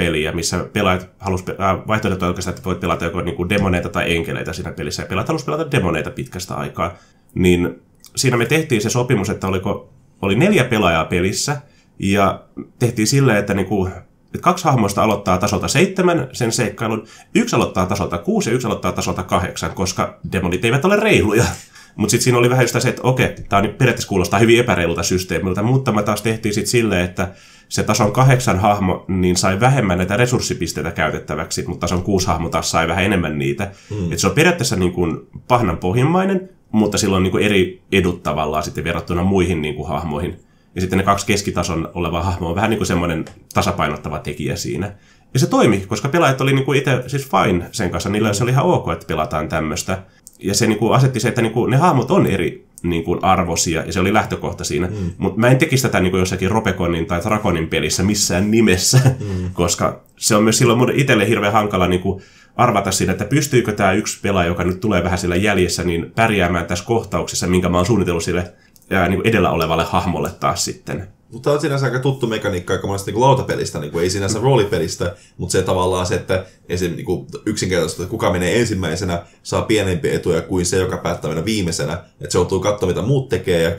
Innomine-peliä, 0.00 0.32
missä 0.32 0.64
pelaajat 0.72 1.10
halus 1.18 1.44
äh, 1.48 1.86
vaihtoehdot 1.86 2.22
oikeastaan, 2.22 2.56
että 2.56 2.64
voit 2.64 2.80
pelata 2.80 3.04
joko 3.04 3.20
niinku 3.20 3.48
demoneita 3.48 3.88
tai 3.88 4.16
enkeleitä 4.16 4.52
siinä 4.52 4.72
pelissä, 4.72 5.02
ja 5.02 5.06
pelaajat 5.06 5.28
halus 5.28 5.44
pelata 5.44 5.70
demoneita 5.70 6.10
pitkästä 6.10 6.54
aikaa. 6.54 6.94
Niin 7.34 7.80
siinä 8.16 8.36
me 8.36 8.46
tehtiin 8.46 8.80
se 8.80 8.90
sopimus, 8.90 9.30
että 9.30 9.46
oliko, 9.46 9.92
oli 10.22 10.34
neljä 10.34 10.64
pelaajaa 10.64 11.04
pelissä, 11.04 11.56
ja 11.98 12.44
tehtiin 12.78 13.06
silleen, 13.06 13.38
että 13.38 13.54
niinku, 13.54 13.88
että 14.24 14.38
kaksi 14.40 14.64
hahmoista 14.64 15.02
aloittaa 15.02 15.38
tasolta 15.38 15.68
seitsemän 15.68 16.28
sen 16.32 16.52
seikkailun, 16.52 17.06
yksi 17.34 17.56
aloittaa 17.56 17.86
tasolta 17.86 18.18
kuusi 18.18 18.50
ja 18.50 18.54
yksi 18.54 18.66
aloittaa 18.66 18.92
tasolta 18.92 19.22
kahdeksan, 19.22 19.74
koska 19.74 20.18
demonit 20.32 20.64
eivät 20.64 20.84
ole 20.84 20.96
reiluja. 20.96 21.44
Mutta 21.96 22.10
sitten 22.10 22.24
siinä 22.24 22.38
oli 22.38 22.50
vähän 22.50 22.64
just 22.64 22.80
se, 22.80 22.88
että 22.88 23.02
okei, 23.02 23.34
tämä 23.48 23.62
periaatteessa 23.62 24.08
kuulostaa 24.08 24.38
hyvin 24.38 24.60
epäreilulta 24.60 25.02
systeemiltä, 25.02 25.62
mutta 25.62 25.92
me 25.92 26.02
taas 26.02 26.22
tehtiin 26.22 26.54
sitten 26.54 26.70
silleen, 26.70 27.04
että 27.04 27.28
se 27.70 27.82
tason 27.82 28.12
kahdeksan 28.12 28.58
hahmo 28.58 29.04
niin 29.08 29.36
sai 29.36 29.60
vähemmän 29.60 29.98
näitä 29.98 30.16
resurssipisteitä 30.16 30.90
käytettäväksi, 30.90 31.64
mutta 31.66 31.80
tason 31.80 32.02
kuusi 32.02 32.26
hahmo 32.26 32.48
taas 32.48 32.70
sai 32.70 32.88
vähän 32.88 33.04
enemmän 33.04 33.38
niitä. 33.38 33.70
Mm. 33.90 34.12
Et 34.12 34.18
se 34.18 34.26
on 34.26 34.34
periaatteessa 34.34 34.76
niin 34.76 34.92
kuin 34.92 35.18
pahnan 35.48 35.78
pohjimmainen, 35.78 36.50
mutta 36.72 36.98
sillä 36.98 37.16
on 37.16 37.22
niin 37.22 37.30
kuin 37.30 37.44
eri 37.44 37.82
edut 37.92 38.22
tavallaan 38.22 38.62
sitten 38.62 38.84
verrattuna 38.84 39.22
muihin 39.22 39.62
niin 39.62 39.74
kuin 39.74 39.88
hahmoihin. 39.88 40.40
Ja 40.74 40.80
sitten 40.80 40.96
ne 40.96 41.04
kaksi 41.04 41.26
keskitason 41.26 41.88
oleva 41.94 42.22
hahmo 42.22 42.48
on 42.48 42.54
vähän 42.54 42.70
niin 42.70 42.78
kuin 42.78 42.86
semmoinen 42.86 43.24
tasapainottava 43.54 44.18
tekijä 44.18 44.56
siinä. 44.56 44.92
Ja 45.34 45.40
se 45.40 45.46
toimi, 45.46 45.84
koska 45.88 46.08
pelaajat 46.08 46.40
oli 46.40 46.52
niin 46.52 46.64
kuin 46.64 46.78
itse 46.78 47.02
siis 47.06 47.28
fine 47.30 47.66
sen 47.72 47.90
kanssa. 47.90 48.08
Niillä 48.08 48.32
se 48.32 48.42
oli 48.42 48.50
ihan 48.50 48.64
ok, 48.64 48.92
että 48.92 49.06
pelataan 49.06 49.48
tämmöistä 49.48 50.02
ja 50.38 50.54
se 50.54 50.66
niin 50.66 50.78
kuin 50.78 50.94
asetti 50.94 51.20
se, 51.20 51.28
että 51.28 51.42
niin 51.42 51.52
kuin, 51.52 51.70
ne 51.70 51.76
hahmot 51.76 52.10
on 52.10 52.26
eri 52.26 52.66
niin 52.82 53.04
kuin 53.04 53.24
arvosia, 53.24 53.84
ja 53.84 53.92
se 53.92 54.00
oli 54.00 54.12
lähtökohta 54.12 54.64
siinä. 54.64 54.86
Mm. 54.86 55.10
Mutta 55.18 55.40
mä 55.40 55.48
en 55.48 55.58
tekisi 55.58 55.82
tätä 55.82 56.00
niin 56.00 56.10
kuin 56.10 56.18
jossakin 56.18 56.50
Robeconin 56.50 57.06
tai 57.06 57.20
Dragonin 57.24 57.68
pelissä 57.68 58.02
missään 58.02 58.50
nimessä, 58.50 59.00
mm. 59.04 59.50
koska 59.52 60.00
se 60.16 60.36
on 60.36 60.44
myös 60.44 60.58
silloin 60.58 60.78
mun 60.78 60.92
itselle 60.94 61.28
hirveän 61.28 61.52
hankala 61.52 61.88
niin 61.88 62.00
kuin 62.00 62.22
arvata 62.56 62.92
siinä, 62.92 63.12
että 63.12 63.24
pystyykö 63.24 63.72
tämä 63.72 63.92
yksi 63.92 64.20
pelaaja, 64.22 64.48
joka 64.48 64.64
nyt 64.64 64.80
tulee 64.80 65.04
vähän 65.04 65.18
sillä 65.18 65.36
jäljessä, 65.36 65.84
niin 65.84 66.12
pärjäämään 66.14 66.66
tässä 66.66 66.84
kohtauksessa, 66.84 67.46
minkä 67.46 67.68
mä 67.68 67.76
oon 67.76 67.86
suunnitellut 67.86 68.24
sille 68.24 68.52
ää, 68.90 69.08
niin 69.08 69.18
kuin 69.18 69.28
edellä 69.28 69.50
olevalle 69.50 69.84
hahmolle 69.84 70.30
taas 70.40 70.64
sitten. 70.64 71.08
Mutta 71.32 71.44
tämä 71.44 71.54
on 71.54 71.60
sinänsä 71.60 71.86
aika 71.86 71.98
tuttu 71.98 72.26
mekaniikka 72.26 72.72
aika 72.72 72.86
monesta 72.86 73.10
niin 73.10 73.20
lautapelistä, 73.20 73.78
niin 73.78 73.92
kuin 73.92 74.02
ei 74.02 74.10
sinänsä 74.10 74.38
roolipelistä, 74.38 75.16
mutta 75.36 75.52
se 75.52 75.62
tavallaan 75.62 76.06
se, 76.06 76.14
että 76.14 76.44
esim, 76.68 76.96
niin 76.96 77.04
kuin 77.06 77.26
yksinkertaisesti, 77.46 78.02
että 78.02 78.10
kuka 78.10 78.32
menee 78.32 78.60
ensimmäisenä, 78.60 79.22
saa 79.42 79.62
pienempiä 79.62 80.12
etuja 80.12 80.42
kuin 80.42 80.66
se, 80.66 80.76
joka 80.76 80.96
päättää 80.96 81.28
mennä 81.28 81.44
viimeisenä. 81.44 81.92
Että 81.92 82.30
se 82.32 82.38
joutuu 82.38 82.60
katsomaan, 82.60 82.96
mitä 82.96 83.06
muut 83.06 83.28
tekee, 83.28 83.62
ja 83.62 83.70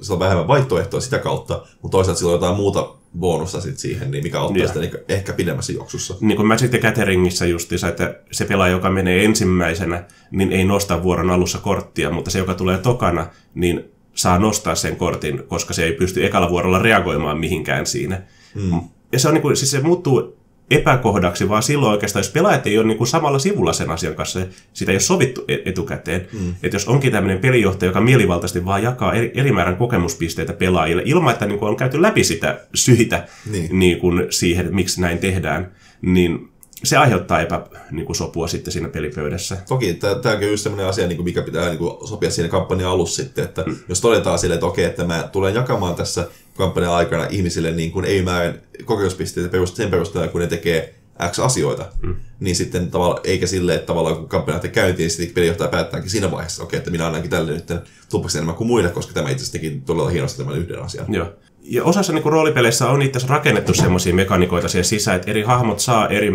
se 0.00 0.12
on 0.12 0.18
vähemmän 0.18 0.48
vaihtoehtoa 0.48 1.00
sitä 1.00 1.18
kautta, 1.18 1.66
mutta 1.82 1.96
toisaalta 1.96 2.18
sillä 2.18 2.30
on 2.30 2.34
jotain 2.34 2.56
muuta 2.56 2.94
bonusta 3.18 3.60
sit 3.60 3.78
siihen, 3.78 4.10
niin 4.10 4.24
mikä 4.24 4.40
auttaa 4.40 4.66
sitä 4.66 4.80
niin 4.80 4.98
ehkä 5.08 5.32
pidemmässä 5.32 5.72
juoksussa. 5.72 6.14
Niin 6.20 6.36
kuin 6.36 6.46
mä 6.46 6.58
sitten 6.58 6.80
Cateringissa 6.80 7.46
justiinsa, 7.46 7.88
että 7.88 8.14
se 8.32 8.44
pelaaja, 8.44 8.72
joka 8.72 8.90
menee 8.90 9.24
ensimmäisenä, 9.24 10.04
niin 10.30 10.52
ei 10.52 10.64
nosta 10.64 11.02
vuoron 11.02 11.30
alussa 11.30 11.58
korttia, 11.58 12.10
mutta 12.10 12.30
se, 12.30 12.38
joka 12.38 12.54
tulee 12.54 12.78
tokana, 12.78 13.26
niin 13.54 13.84
saa 14.20 14.38
nostaa 14.38 14.74
sen 14.74 14.96
kortin, 14.96 15.42
koska 15.48 15.74
se 15.74 15.84
ei 15.84 15.92
pysty 15.92 16.26
ekalla 16.26 16.50
vuorolla 16.50 16.78
reagoimaan 16.78 17.38
mihinkään 17.38 17.86
siinä. 17.86 18.22
Hmm. 18.54 18.80
Ja 19.12 19.18
se, 19.18 19.28
on 19.28 19.34
niin 19.34 19.42
kuin, 19.42 19.56
siis 19.56 19.70
se 19.70 19.80
muuttuu 19.80 20.36
epäkohdaksi, 20.70 21.48
vaan 21.48 21.62
silloin 21.62 21.92
oikeastaan, 21.92 22.20
jos 22.20 22.32
pelaajat 22.32 22.66
ei 22.66 22.78
ole 22.78 22.86
niin 22.86 22.98
kuin 22.98 23.08
samalla 23.08 23.38
sivulla 23.38 23.72
sen 23.72 23.90
asian 23.90 24.14
kanssa, 24.14 24.40
sitä 24.72 24.92
ei 24.92 24.94
ole 24.94 25.00
sovittu 25.00 25.44
e- 25.48 25.58
etukäteen. 25.64 26.28
Mm. 26.32 26.54
Että 26.62 26.74
jos 26.74 26.88
onkin 26.88 27.12
tämmöinen 27.12 27.38
pelijohtaja, 27.38 27.90
joka 27.90 28.00
mielivaltaisesti 28.00 28.64
vaan 28.64 28.82
jakaa 28.82 29.14
eri, 29.14 29.32
eri 29.34 29.52
määrän 29.52 29.76
kokemuspisteitä 29.76 30.52
pelaajille, 30.52 31.02
ilman 31.04 31.32
että 31.32 31.46
niin 31.46 31.58
kuin 31.58 31.68
on 31.68 31.76
käyty 31.76 32.02
läpi 32.02 32.24
sitä 32.24 32.60
syitä 32.74 33.28
niin. 33.50 33.78
Niin 33.78 33.98
kuin 33.98 34.26
siihen, 34.30 34.74
miksi 34.74 35.00
näin 35.00 35.18
tehdään, 35.18 35.72
niin 36.02 36.48
se 36.84 36.96
aiheuttaa 36.96 37.40
epäsopua 37.40 38.44
niin 38.44 38.50
sitten 38.50 38.72
siinä 38.72 38.88
pelipöydässä. 38.88 39.56
Toki 39.68 39.94
tämä 39.94 40.34
on 40.36 40.42
just 40.42 40.62
sellainen 40.62 40.86
asia, 40.86 41.06
niin 41.06 41.24
mikä 41.24 41.42
pitää 41.42 41.68
niin 41.68 41.78
kuin, 41.78 42.08
sopia 42.08 42.30
siinä 42.30 42.48
kampanjan 42.48 42.90
alussa 42.90 43.22
sitten, 43.22 43.44
että 43.44 43.62
mm. 43.66 43.76
jos 43.88 44.00
todetaan 44.00 44.38
sille, 44.38 44.54
että 44.54 44.66
okei, 44.66 44.84
että 44.84 45.04
mä 45.04 45.28
tulen 45.32 45.54
jakamaan 45.54 45.94
tässä 45.94 46.28
kampanjan 46.56 46.94
aikana 46.94 47.26
ihmisille 47.30 47.70
niin 47.70 47.92
kuin 47.92 48.04
ei 48.04 48.22
mä 48.22 48.54
kokemuspisteitä 48.84 49.58
sen 49.74 49.90
perusteella, 49.90 50.28
kun 50.28 50.40
ne 50.40 50.46
tekee 50.46 50.94
X 51.30 51.38
asioita, 51.38 51.86
mm. 52.02 52.16
niin 52.40 52.56
sitten 52.56 52.90
tavallaan, 52.90 53.20
eikä 53.24 53.46
sille, 53.46 53.74
että 53.74 53.86
tavallaan 53.86 54.16
kun 54.16 54.28
kampanja 54.28 54.58
käyntiin, 54.58 55.04
niin 55.04 55.10
sitten 55.10 55.34
pelijohtaja 55.34 55.68
päättääkin 55.68 56.10
siinä 56.10 56.30
vaiheessa, 56.30 56.62
okei, 56.62 56.78
että 56.78 56.90
minä 56.90 57.06
annankin 57.06 57.30
tälle 57.30 57.52
nyt 57.52 57.72
tupaksi 58.10 58.38
enemmän 58.38 58.54
kuin 58.54 58.68
muille, 58.68 58.88
koska 58.88 59.12
tämä 59.12 59.30
itse 59.30 59.42
asiassa 59.42 59.52
teki 59.52 59.82
todella 59.86 60.10
hienosti 60.10 60.38
tämän 60.38 60.58
yhden 60.58 60.82
asian. 60.82 61.14
Joo 61.14 61.28
ja 61.62 61.84
osassa 61.84 62.12
niin 62.12 62.24
roolipeleissä 62.24 62.88
on 62.88 63.02
itse 63.02 63.26
rakennettu 63.28 63.74
semmoisia 63.74 64.14
mekanikoita 64.14 64.68
siihen 64.68 64.84
sisään, 64.84 65.16
että 65.16 65.30
eri 65.30 65.42
hahmot 65.42 65.80
saa 65.80 66.08
eri 66.08 66.32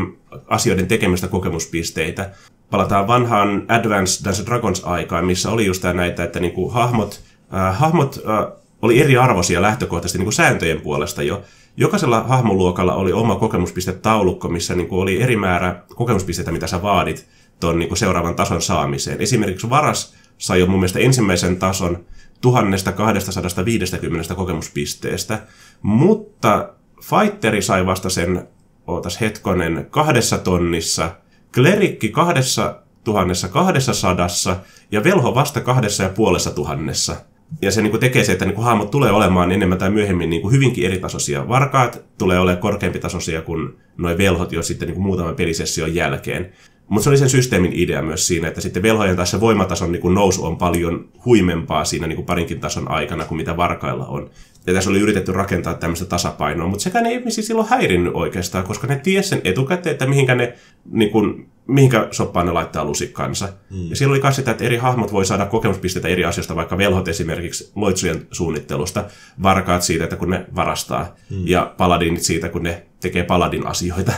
asioiden 0.47 0.87
tekemistä 0.87 1.27
kokemuspisteitä. 1.27 2.31
Palataan 2.69 3.07
vanhaan 3.07 3.65
Advanced 3.67 4.25
Dungeons 4.25 4.45
Dragons 4.45 4.83
aikaan, 4.85 5.25
missä 5.25 5.51
oli 5.51 5.65
just 5.65 5.83
näitä, 5.93 6.23
että 6.23 6.39
niin 6.39 6.53
kuin 6.53 6.73
hahmot, 6.73 7.21
äh, 7.53 7.79
hahmot 7.79 8.19
äh, 8.29 8.53
oli 8.81 9.01
eri 9.01 9.17
arvoisia 9.17 9.61
lähtökohtaisesti 9.61 10.17
niin 10.17 10.25
kuin 10.25 10.33
sääntöjen 10.33 10.81
puolesta 10.81 11.23
jo. 11.23 11.41
Jokaisella 11.77 12.23
hahmoluokalla 12.23 12.95
oli 12.95 13.13
oma 13.13 13.35
kokemuspistetaulukko, 13.35 14.49
missä 14.49 14.75
niin 14.75 14.87
kuin 14.87 15.01
oli 15.01 15.21
eri 15.21 15.35
määrä 15.35 15.83
kokemuspisteitä, 15.95 16.51
mitä 16.51 16.67
sä 16.67 16.81
vaadit 16.81 17.27
tuon 17.59 17.79
niin 17.79 17.97
seuraavan 17.97 18.35
tason 18.35 18.61
saamiseen. 18.61 19.21
Esimerkiksi 19.21 19.69
Varas 19.69 20.13
sai 20.37 20.59
jo 20.59 20.65
mun 20.65 20.79
mielestä 20.79 20.99
ensimmäisen 20.99 21.57
tason 21.57 22.05
1250 22.51 24.35
kokemuspisteestä, 24.35 25.39
mutta 25.81 26.69
Fighteri 27.03 27.61
sai 27.61 27.85
vasta 27.85 28.09
sen, 28.09 28.47
ootas 28.87 29.21
hetkonen, 29.21 29.87
kahdessa 29.89 30.37
tonnissa, 30.37 31.11
Klerikki 31.53 32.09
kahdessa 32.09 32.81
tuhannessa 33.03 33.47
kahdessa 33.47 34.57
ja 34.91 35.03
Velho 35.03 35.35
vasta 35.35 35.61
kahdessa 35.61 36.03
ja 36.03 36.09
puolessa 36.09 36.51
tuhannessa. 36.51 37.15
Ja 37.61 37.71
se 37.71 37.81
niin 37.81 37.99
tekee 37.99 38.23
se, 38.23 38.31
että 38.31 38.45
niin 38.45 38.63
hahmot 38.63 38.91
tulee 38.91 39.11
olemaan 39.11 39.51
enemmän 39.51 39.77
tai 39.77 39.89
myöhemmin 39.89 40.29
niin 40.29 40.51
hyvinkin 40.51 40.85
eritasoisia. 40.85 41.47
Varkaat 41.47 42.03
tulee 42.17 42.39
olemaan 42.39 42.61
korkeampi 42.61 42.99
tasoisia 42.99 43.41
kuin 43.41 43.77
nuo 43.97 44.17
velhot 44.17 44.51
jo 44.51 44.63
sitten 44.63 44.87
niin 44.87 45.01
muutaman 45.01 45.35
pelisession 45.35 45.95
jälkeen. 45.95 46.51
Mutta 46.87 47.03
se 47.03 47.09
oli 47.09 47.17
sen 47.17 47.29
systeemin 47.29 47.73
idea 47.73 48.01
myös 48.01 48.27
siinä, 48.27 48.47
että 48.47 48.61
sitten 48.61 48.83
velhojen 48.83 49.15
taas 49.15 49.31
se 49.31 49.39
voimatason 49.39 49.91
niin 49.91 50.13
nousu 50.13 50.45
on 50.45 50.57
paljon 50.57 51.09
huimempaa 51.25 51.85
siinä 51.85 52.07
niin 52.07 52.15
kuin 52.15 52.25
parinkin 52.25 52.59
tason 52.59 52.91
aikana 52.91 53.25
kuin 53.25 53.37
mitä 53.37 53.57
varkailla 53.57 54.05
on. 54.05 54.29
Ja 54.67 54.73
tässä 54.73 54.89
oli 54.89 54.99
yritetty 54.99 55.31
rakentaa 55.31 55.73
tämmöistä 55.73 56.05
tasapainoa, 56.05 56.67
mutta 56.67 56.83
sekään 56.83 57.05
ei 57.05 57.15
ihmisiä 57.15 57.43
silloin 57.43 57.67
häirinnyt 57.67 58.13
oikeastaan, 58.15 58.63
koska 58.63 58.87
ne 58.87 58.95
tiesi 58.95 59.29
sen 59.29 59.41
etukäteen, 59.43 59.91
että 59.91 60.05
mihinkä 60.05 60.35
ne, 60.35 60.53
niin 60.91 61.11
kuin, 61.11 61.49
mihinkä 61.67 62.07
soppaan 62.11 62.45
ne 62.45 62.51
laittaa 62.51 62.85
lusikkansa. 62.85 63.49
Mm. 63.69 63.89
Ja 63.89 63.95
silloin 63.95 64.17
oli 64.17 64.23
myös 64.23 64.35
sitä, 64.35 64.51
että 64.51 64.63
eri 64.63 64.77
hahmot 64.77 65.11
voi 65.11 65.25
saada 65.25 65.45
kokemuspisteitä 65.45 66.07
eri 66.07 66.25
asioista, 66.25 66.55
vaikka 66.55 66.77
velhot 66.77 67.07
esimerkiksi 67.07 67.71
loitsujen 67.75 68.27
suunnittelusta, 68.31 69.05
varkaat 69.43 69.81
siitä, 69.81 70.03
että 70.03 70.15
kun 70.15 70.29
ne 70.29 70.45
varastaa, 70.55 71.15
mm. 71.29 71.47
ja 71.47 71.73
paladinit 71.77 72.23
siitä, 72.23 72.49
kun 72.49 72.63
ne 72.63 72.85
tekee 72.99 73.23
paladin 73.23 73.67
asioita 73.67 74.11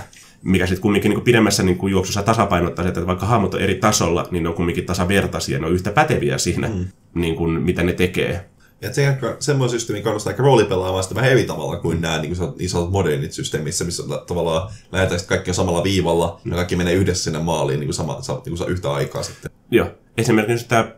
mikä 0.43 0.67
sitten 0.67 0.81
kumminkin 0.81 1.09
niin 1.09 1.21
pidemmässä 1.21 1.63
niin 1.63 1.77
kuin 1.77 1.91
juoksussa 1.91 2.23
tasapainottaa 2.23 2.83
se, 2.83 2.89
että 2.89 3.07
vaikka 3.07 3.25
hahmot 3.25 3.53
on 3.53 3.61
eri 3.61 3.75
tasolla, 3.75 4.27
niin 4.31 4.43
ne 4.43 4.49
on 4.49 4.55
kumminkin 4.55 4.85
tasavertaisia, 4.85 5.59
ne 5.59 5.65
on 5.65 5.73
yhtä 5.73 5.91
päteviä 5.91 6.37
siinä, 6.37 6.67
mm. 6.67 6.85
niin 7.13 7.35
kuin, 7.35 7.51
mitä 7.61 7.83
ne 7.83 7.93
tekee. 7.93 8.49
Ja 8.81 8.93
se, 8.93 9.17
semmoinen 9.39 9.71
systeemi 9.71 10.03
kannustaa 10.03 10.31
ehkä 10.31 10.43
roolipelaamaan 10.43 11.03
sitä 11.03 11.15
vähän 11.15 11.31
eri 11.31 11.43
tavalla 11.43 11.77
kuin 11.77 12.01
nämä 12.01 12.17
niin, 12.17 12.37
kuin, 12.37 12.53
niin 12.59 12.69
sanotut 12.69 12.91
modernit 12.91 13.31
systeemissä, 13.31 13.85
missä 13.85 14.03
tavallaan 14.27 14.71
lähdetään 14.91 15.19
sitten 15.19 15.37
kaikki 15.37 15.51
on 15.51 15.55
samalla 15.55 15.83
viivalla 15.83 16.41
ja 16.45 16.55
kaikki 16.55 16.75
menee 16.75 16.93
yhdessä 16.93 17.23
sinne 17.23 17.39
maaliin 17.39 17.79
niin 17.79 17.87
kuin 17.87 17.95
sama, 17.95 18.21
niin 18.45 18.57
kuin 18.57 18.69
yhtä 18.69 18.91
aikaa 18.91 19.23
sitten. 19.23 19.51
Joo. 19.71 19.87
Esimerkiksi 20.17 20.67
tämä 20.67 20.91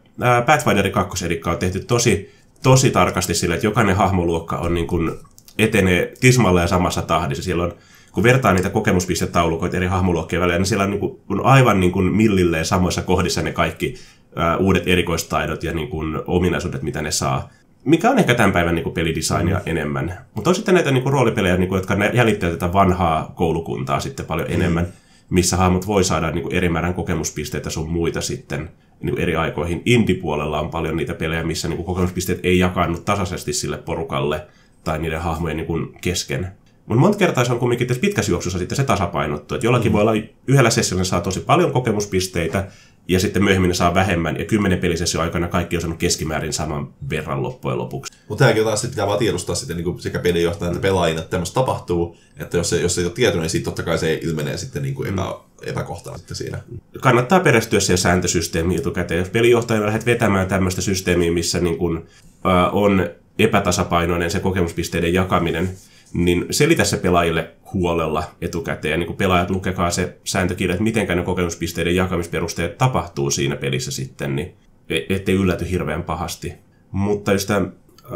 Pathfinder 0.45 0.89
2 0.89 1.25
on 1.45 1.57
tehty 1.57 1.79
tosi, 1.79 2.35
tosi 2.63 2.91
tarkasti 2.91 3.33
sillä, 3.33 3.55
että 3.55 3.67
jokainen 3.67 3.95
hahmoluokka 3.95 4.57
on 4.57 4.73
niin 4.73 4.87
kuin, 4.87 5.11
etenee 5.57 6.13
tismalla 6.19 6.61
ja 6.61 6.67
samassa 6.67 7.01
tahdissa. 7.01 7.43
Siellä 7.43 7.63
on 7.63 7.75
kun 8.11 8.23
vertaa 8.23 8.53
niitä 8.53 8.69
kokemuspistetaulukoita 8.69 9.77
eri 9.77 9.87
hahmoluokkien 9.87 10.41
välillä, 10.41 10.57
niin 10.57 10.65
siellä 10.65 10.83
on, 10.83 10.89
niin 10.89 10.99
kuin, 10.99 11.19
on 11.29 11.45
aivan 11.45 11.79
niin 11.79 11.91
kuin 11.91 12.05
millilleen 12.05 12.65
samoissa 12.65 13.01
kohdissa 13.01 13.41
ne 13.41 13.51
kaikki 13.51 13.95
ää, 14.35 14.57
uudet 14.57 14.87
erikoistaidot 14.87 15.63
ja 15.63 15.73
niin 15.73 15.87
kuin, 15.87 16.21
ominaisuudet, 16.27 16.81
mitä 16.81 17.01
ne 17.01 17.11
saa. 17.11 17.49
Mikä 17.85 18.09
on 18.09 18.19
ehkä 18.19 18.33
tämän 18.33 18.51
päivän 18.51 18.75
niin 18.75 18.83
kuin 18.83 18.93
pelidesignia 18.93 19.55
mm. 19.55 19.61
enemmän. 19.65 20.17
Mutta 20.35 20.49
on 20.49 20.55
sitten 20.55 20.73
näitä 20.75 20.91
niin 20.91 21.03
kuin, 21.03 21.13
roolipelejä, 21.13 21.57
niin 21.57 21.69
kuin, 21.69 21.77
jotka 21.79 21.97
jäljittävät 22.13 22.53
tätä 22.53 22.73
vanhaa 22.73 23.31
koulukuntaa 23.35 23.99
sitten 23.99 24.25
paljon 24.25 24.47
mm. 24.47 24.53
enemmän, 24.53 24.87
missä 25.29 25.57
hahmot 25.57 25.87
voi 25.87 26.03
saada 26.03 26.31
niin 26.31 26.43
kuin, 26.43 26.55
eri 26.55 26.69
määrän 26.69 26.93
kokemuspisteitä 26.93 27.69
sun 27.69 27.89
muita 27.89 28.21
sitten 28.21 28.69
niin 29.01 29.15
kuin 29.15 29.23
eri 29.23 29.35
aikoihin. 29.35 29.81
Indie-puolella 29.85 30.59
on 30.59 30.69
paljon 30.69 30.97
niitä 30.97 31.13
pelejä, 31.13 31.43
missä 31.43 31.67
niin 31.67 31.77
kuin 31.77 31.85
kokemuspisteet 31.85 32.39
ei 32.43 32.59
jakannu 32.59 32.97
tasaisesti 32.97 33.53
sille 33.53 33.77
porukalle 33.77 34.47
tai 34.83 34.99
niiden 34.99 35.21
hahmojen 35.21 35.57
niin 35.57 35.67
kuin 35.67 35.93
kesken. 36.01 36.47
Mutta 36.89 36.99
monta 36.99 37.17
kertaa 37.17 37.45
se 37.45 37.53
on 37.53 37.59
kumminkin 37.59 37.87
tässä 37.87 38.01
pitkässä 38.01 38.31
juoksussa 38.31 38.59
sitten 38.59 38.75
se 38.75 38.83
tasapainottu. 38.83 39.55
Että 39.55 39.67
jollakin 39.67 39.91
mm. 39.91 39.93
voi 39.93 40.01
olla 40.01 40.13
yhdellä 40.47 40.69
sessiolla 40.69 41.03
saa 41.03 41.21
tosi 41.21 41.39
paljon 41.39 41.71
kokemuspisteitä, 41.71 42.67
ja 43.07 43.19
sitten 43.19 43.43
myöhemmin 43.43 43.67
ne 43.67 43.73
saa 43.73 43.93
vähemmän, 43.93 44.39
ja 44.39 44.45
kymmenen 44.45 44.79
pelisessio 44.79 45.21
aikana 45.21 45.47
kaikki 45.47 45.75
on 45.75 45.81
saanut 45.81 45.99
keskimäärin 45.99 46.53
saman 46.53 46.93
verran 47.09 47.43
loppujen 47.43 47.77
lopuksi. 47.77 48.13
Mutta 48.27 48.43
tämäkin 48.43 48.63
taas 48.63 48.81
pitää 48.81 49.07
vaan 49.07 49.19
tiedostaa 49.19 49.55
sitten 49.55 49.77
niin 49.77 50.01
sekä 50.01 50.19
pelijohtajan 50.19 50.71
että 50.71 50.81
pelaajina, 50.81 51.19
että 51.19 51.29
tämmöistä 51.29 51.53
tapahtuu, 51.53 52.17
että 52.39 52.57
jos, 52.57 52.69
se, 52.69 52.81
jos 52.81 52.95
se 52.95 53.01
ei 53.01 53.05
ole 53.05 53.13
tietty, 53.13 53.39
niin 53.39 53.49
sitten 53.49 53.65
totta 53.65 53.83
kai 53.83 53.97
se 53.97 54.19
ilmenee 54.21 54.57
sitten 54.57 54.81
niin 54.81 54.95
kuin 54.95 55.09
epä, 55.09 55.35
epäkohtana 55.65 56.17
sitten 56.17 56.37
siinä. 56.37 56.59
Kannattaa 57.01 57.39
perehtyä 57.39 57.79
siihen 57.79 57.97
sääntösysteemiin 57.97 58.79
etukäteen. 58.79 59.19
Jos 59.19 59.29
pelijohtajana 59.29 59.85
lähdet 59.85 60.05
vetämään 60.05 60.47
tämmöistä 60.47 60.81
systeemiä, 60.81 61.31
missä 61.31 61.59
niin 61.59 61.77
kuin, 61.77 61.97
äh, 61.97 62.75
on 62.75 63.09
epätasapainoinen 63.39 64.31
se 64.31 64.39
kokemuspisteiden 64.39 65.13
jakaminen, 65.13 65.69
niin 66.13 66.45
selitä 66.51 66.83
se 66.83 66.97
pelaajille 66.97 67.51
huolella 67.73 68.23
etukäteen. 68.41 68.99
Niin 68.99 69.07
kuin 69.07 69.17
pelaajat 69.17 69.49
lukekaa 69.49 69.91
se 69.91 70.17
sääntökirja, 70.23 70.73
että 70.73 70.83
miten 70.83 71.07
ne 71.07 71.23
kokemuspisteiden 71.23 71.95
jakamisperusteet 71.95 72.77
tapahtuu 72.77 73.31
siinä 73.31 73.55
pelissä 73.55 73.91
sitten, 73.91 74.35
niin 74.35 74.55
e- 74.89 75.15
ettei 75.15 75.35
ylläty 75.35 75.69
hirveän 75.69 76.03
pahasti. 76.03 76.53
Mutta 76.91 77.33
just 77.33 77.47
tämä 77.47 77.67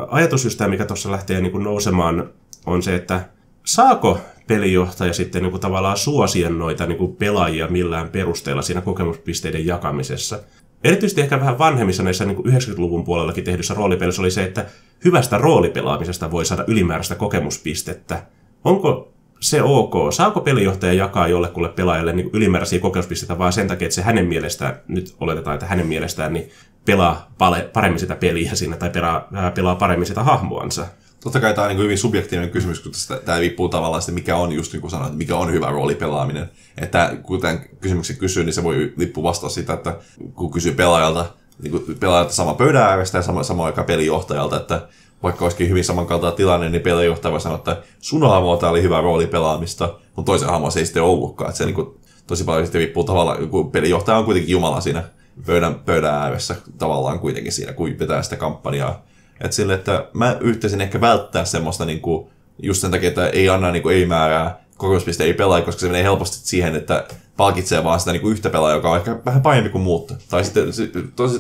ajatus 0.08 0.44
just 0.44 0.58
tämä, 0.58 0.70
mikä 0.70 0.86
tuossa 0.86 1.12
lähtee 1.12 1.42
niin 1.42 1.52
kuin 1.52 1.64
nousemaan, 1.64 2.30
on 2.66 2.84
se, 2.84 2.96
että 2.96 3.30
saako 3.66 4.20
pelijohtaja 4.48 5.14
sitten 5.14 5.42
niin 5.42 5.52
kuin 5.52 5.62
tavallaan 5.62 5.98
suosia 5.98 6.50
noita 6.50 6.86
niin 6.86 6.98
kuin 6.98 7.16
pelaajia 7.16 7.68
millään 7.68 8.10
perusteella 8.10 8.62
siinä 8.62 8.82
kokemuspisteiden 8.82 9.66
jakamisessa. 9.66 10.40
Erityisesti 10.84 11.22
ehkä 11.22 11.40
vähän 11.40 11.60
vanhemmissa 11.60 12.04
näissä 12.04 12.26
niin 12.26 12.38
90-luvun 12.38 13.04
puolellakin 13.04 13.44
tehdyssä 13.44 13.74
roolipelissä 13.74 14.22
oli 14.22 14.32
se, 14.32 14.44
että 14.44 14.66
hyvästä 15.06 15.38
roolipelaamisesta 15.38 16.32
voi 16.32 16.46
saada 16.46 16.64
ylimääräistä 16.68 17.16
kokemuspistettä. 17.16 18.24
Onko 18.64 19.14
se 19.40 19.62
ok? 19.62 19.94
Saako 20.14 20.42
pelijohtaja 20.42 20.94
jakaa 20.94 21.28
jollekulle 21.28 21.70
pelaajalle 21.70 22.14
niin 22.14 22.30
ylimääräisiä 22.34 22.80
kokemuspisteitä 22.80 23.38
vaan 23.38 23.54
sen 23.54 23.68
takia, 23.68 23.86
että 23.86 23.96
se 23.96 24.02
hänen 24.02 24.26
mielestään, 24.26 24.82
nyt 24.88 25.16
oletetaan, 25.20 25.54
että 25.54 25.66
hänen 25.66 25.88
mielestään, 25.88 26.34
niin 26.34 26.50
pelaa 26.86 27.32
paremmin 27.74 28.00
sitä 28.00 28.16
peliä 28.16 28.56
siinä 28.56 28.78
tai 28.78 28.90
pelaa, 28.90 29.28
pelaa 29.56 29.76
paremmin 29.76 30.06
sitä 30.06 30.24
hahmoansa? 30.24 30.86
Totta 31.24 31.40
kai 31.40 31.54
tämä 31.54 31.68
on 31.68 31.70
niin 31.70 31.84
hyvin 31.84 31.98
subjektiivinen 31.98 32.52
kysymys, 32.52 32.80
kun 32.80 32.92
tämä 33.26 33.40
riippuu 33.40 33.70
tavallaan 33.70 34.02
siitä, 34.02 34.14
mikä 34.14 34.36
on 34.36 34.52
just 34.52 34.74
niin 34.74 34.82
kuin 34.82 34.92
sanoin, 34.92 35.16
mikä 35.16 35.36
on 35.36 35.52
hyvä 35.52 35.70
roolipelaaminen. 35.70 36.50
Että 36.78 37.18
kuten 37.24 37.70
kysymyksen 37.82 38.18
kysyy, 38.18 38.44
niin 38.44 38.54
se 38.54 38.64
voi 38.64 38.94
riippua 38.98 39.24
vastaa 39.24 39.50
siitä, 39.50 39.74
että 39.74 39.98
kun 40.34 40.52
kysyy 40.52 40.72
pelaajalta, 40.72 41.26
niin 41.62 41.72
kuin 41.72 41.98
pelaajalta 42.00 42.34
sama 42.34 42.54
pöydän 42.54 42.84
äärestä 42.84 43.18
ja 43.18 43.22
sama, 43.22 43.44
sama 43.44 43.66
aika 43.66 43.84
pelijohtajalta, 43.84 44.58
että 44.58 44.88
vaikka 45.24 45.46
olisikin 45.46 45.70
hyvin 45.70 45.84
samankaltainen 45.84 46.38
tilanne, 46.38 46.70
niin 46.70 46.82
pelijohtaja 46.82 47.32
voi 47.32 47.42
sanoa, 47.42 47.58
että 47.58 47.82
sun 48.00 48.30
hahmo 48.30 48.60
oli 48.70 48.82
hyvä 48.82 49.02
roolipelaamista, 49.02 50.00
mutta 50.16 50.32
toisen 50.32 50.50
hahmo 50.50 50.72
se 50.72 50.80
ei 50.80 50.86
sitten 50.86 51.04
ollutkaan. 51.04 51.50
Että 51.50 51.58
se 51.58 51.66
niin 51.66 51.76
kuin, 51.76 51.88
tosi 52.28 52.44
paljon 52.44 52.66
sitten 52.66 52.80
riippuu 52.80 53.04
tavallaan, 53.04 53.50
kun 53.50 53.72
pelijohtaja 53.72 54.18
on 54.18 54.26
kuitenkin 54.26 54.52
Jumala 54.52 54.82
siinä 54.82 55.04
pöydän, 55.46 55.76
pöydän 55.76 56.14
ääressä 56.14 56.56
tavallaan 56.78 57.20
kuitenkin 57.20 57.52
siinä, 57.52 57.74
kun 57.74 57.94
pitää 57.94 58.24
sitä 58.24 58.36
kampanjaa 58.36 59.06
että 59.44 59.56
sille, 59.56 59.74
että 59.74 60.08
mä 60.14 60.38
yhteisin 60.40 60.82
ehkä 60.82 61.02
välttää 61.02 61.46
semmoista 61.46 61.86
niinku, 61.86 62.30
just 62.62 62.82
sen 62.82 62.92
takia, 62.92 63.10
että 63.10 63.28
ei 63.28 63.50
anna 63.50 63.72
niinku 63.72 63.90
ei 63.90 64.06
määrää 64.06 64.64
kokemuspiste 64.78 65.24
ei 65.24 65.34
pelaa, 65.34 65.62
koska 65.62 65.82
se 65.82 65.88
menee 65.88 66.04
helposti 66.04 66.48
siihen, 66.48 66.76
että 66.76 67.08
palkitsee 67.38 67.84
vaan 67.84 68.00
sitä 68.00 68.12
niinku 68.12 68.30
yhtä 68.30 68.50
pelaajaa, 68.50 68.78
joka 68.78 68.92
on 68.92 68.98
ehkä 68.98 69.20
vähän 69.26 69.42
parempi 69.42 69.70
kuin 69.70 69.82
muut. 69.84 70.14
Tai 70.30 70.46
sitten 70.46 70.74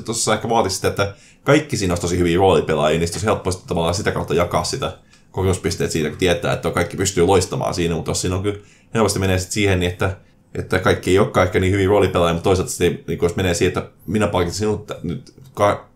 tuossa 0.05 0.33
ehkä 0.33 0.49
vaatisi 0.49 0.75
sitä, 0.75 0.87
että 0.87 1.13
kaikki 1.43 1.77
siinä 1.77 1.91
olisi 1.91 2.01
tosi 2.01 2.17
hyviä 2.17 2.37
roolipelaajia, 2.37 2.99
niin 2.99 3.09
olisi 3.13 3.25
helposti 3.25 3.67
tavallaan 3.67 3.95
sitä 3.95 4.11
kautta 4.11 4.33
jakaa 4.33 4.63
sitä 4.63 4.97
kokemuspisteet 5.31 5.91
siitä, 5.91 6.09
kun 6.09 6.17
tietää, 6.17 6.53
että 6.53 6.71
kaikki 6.71 6.97
pystyy 6.97 7.25
loistamaan 7.25 7.73
siinä, 7.73 7.95
mutta 7.95 8.13
siinä 8.13 8.35
on 8.35 8.43
kyllä 8.43 8.59
helposti 8.93 9.19
menee 9.19 9.37
sitten 9.37 9.53
siihen, 9.53 9.79
niin 9.79 9.91
että 9.91 10.17
että 10.55 10.79
kaikki 10.79 11.11
ei 11.11 11.19
olekaan 11.19 11.47
ehkä 11.47 11.59
niin 11.59 11.73
hyvin 11.73 11.87
roolipelaajia, 11.87 12.33
mutta 12.33 12.43
toisaalta 12.43 12.71
sitten, 12.71 13.03
niin 13.07 13.19
jos 13.21 13.35
menee 13.35 13.53
siihen, 13.53 13.77
että 13.77 13.89
minä 14.07 14.27
palkitsin 14.27 14.59
sinut 14.59 14.91
nyt 15.03 15.33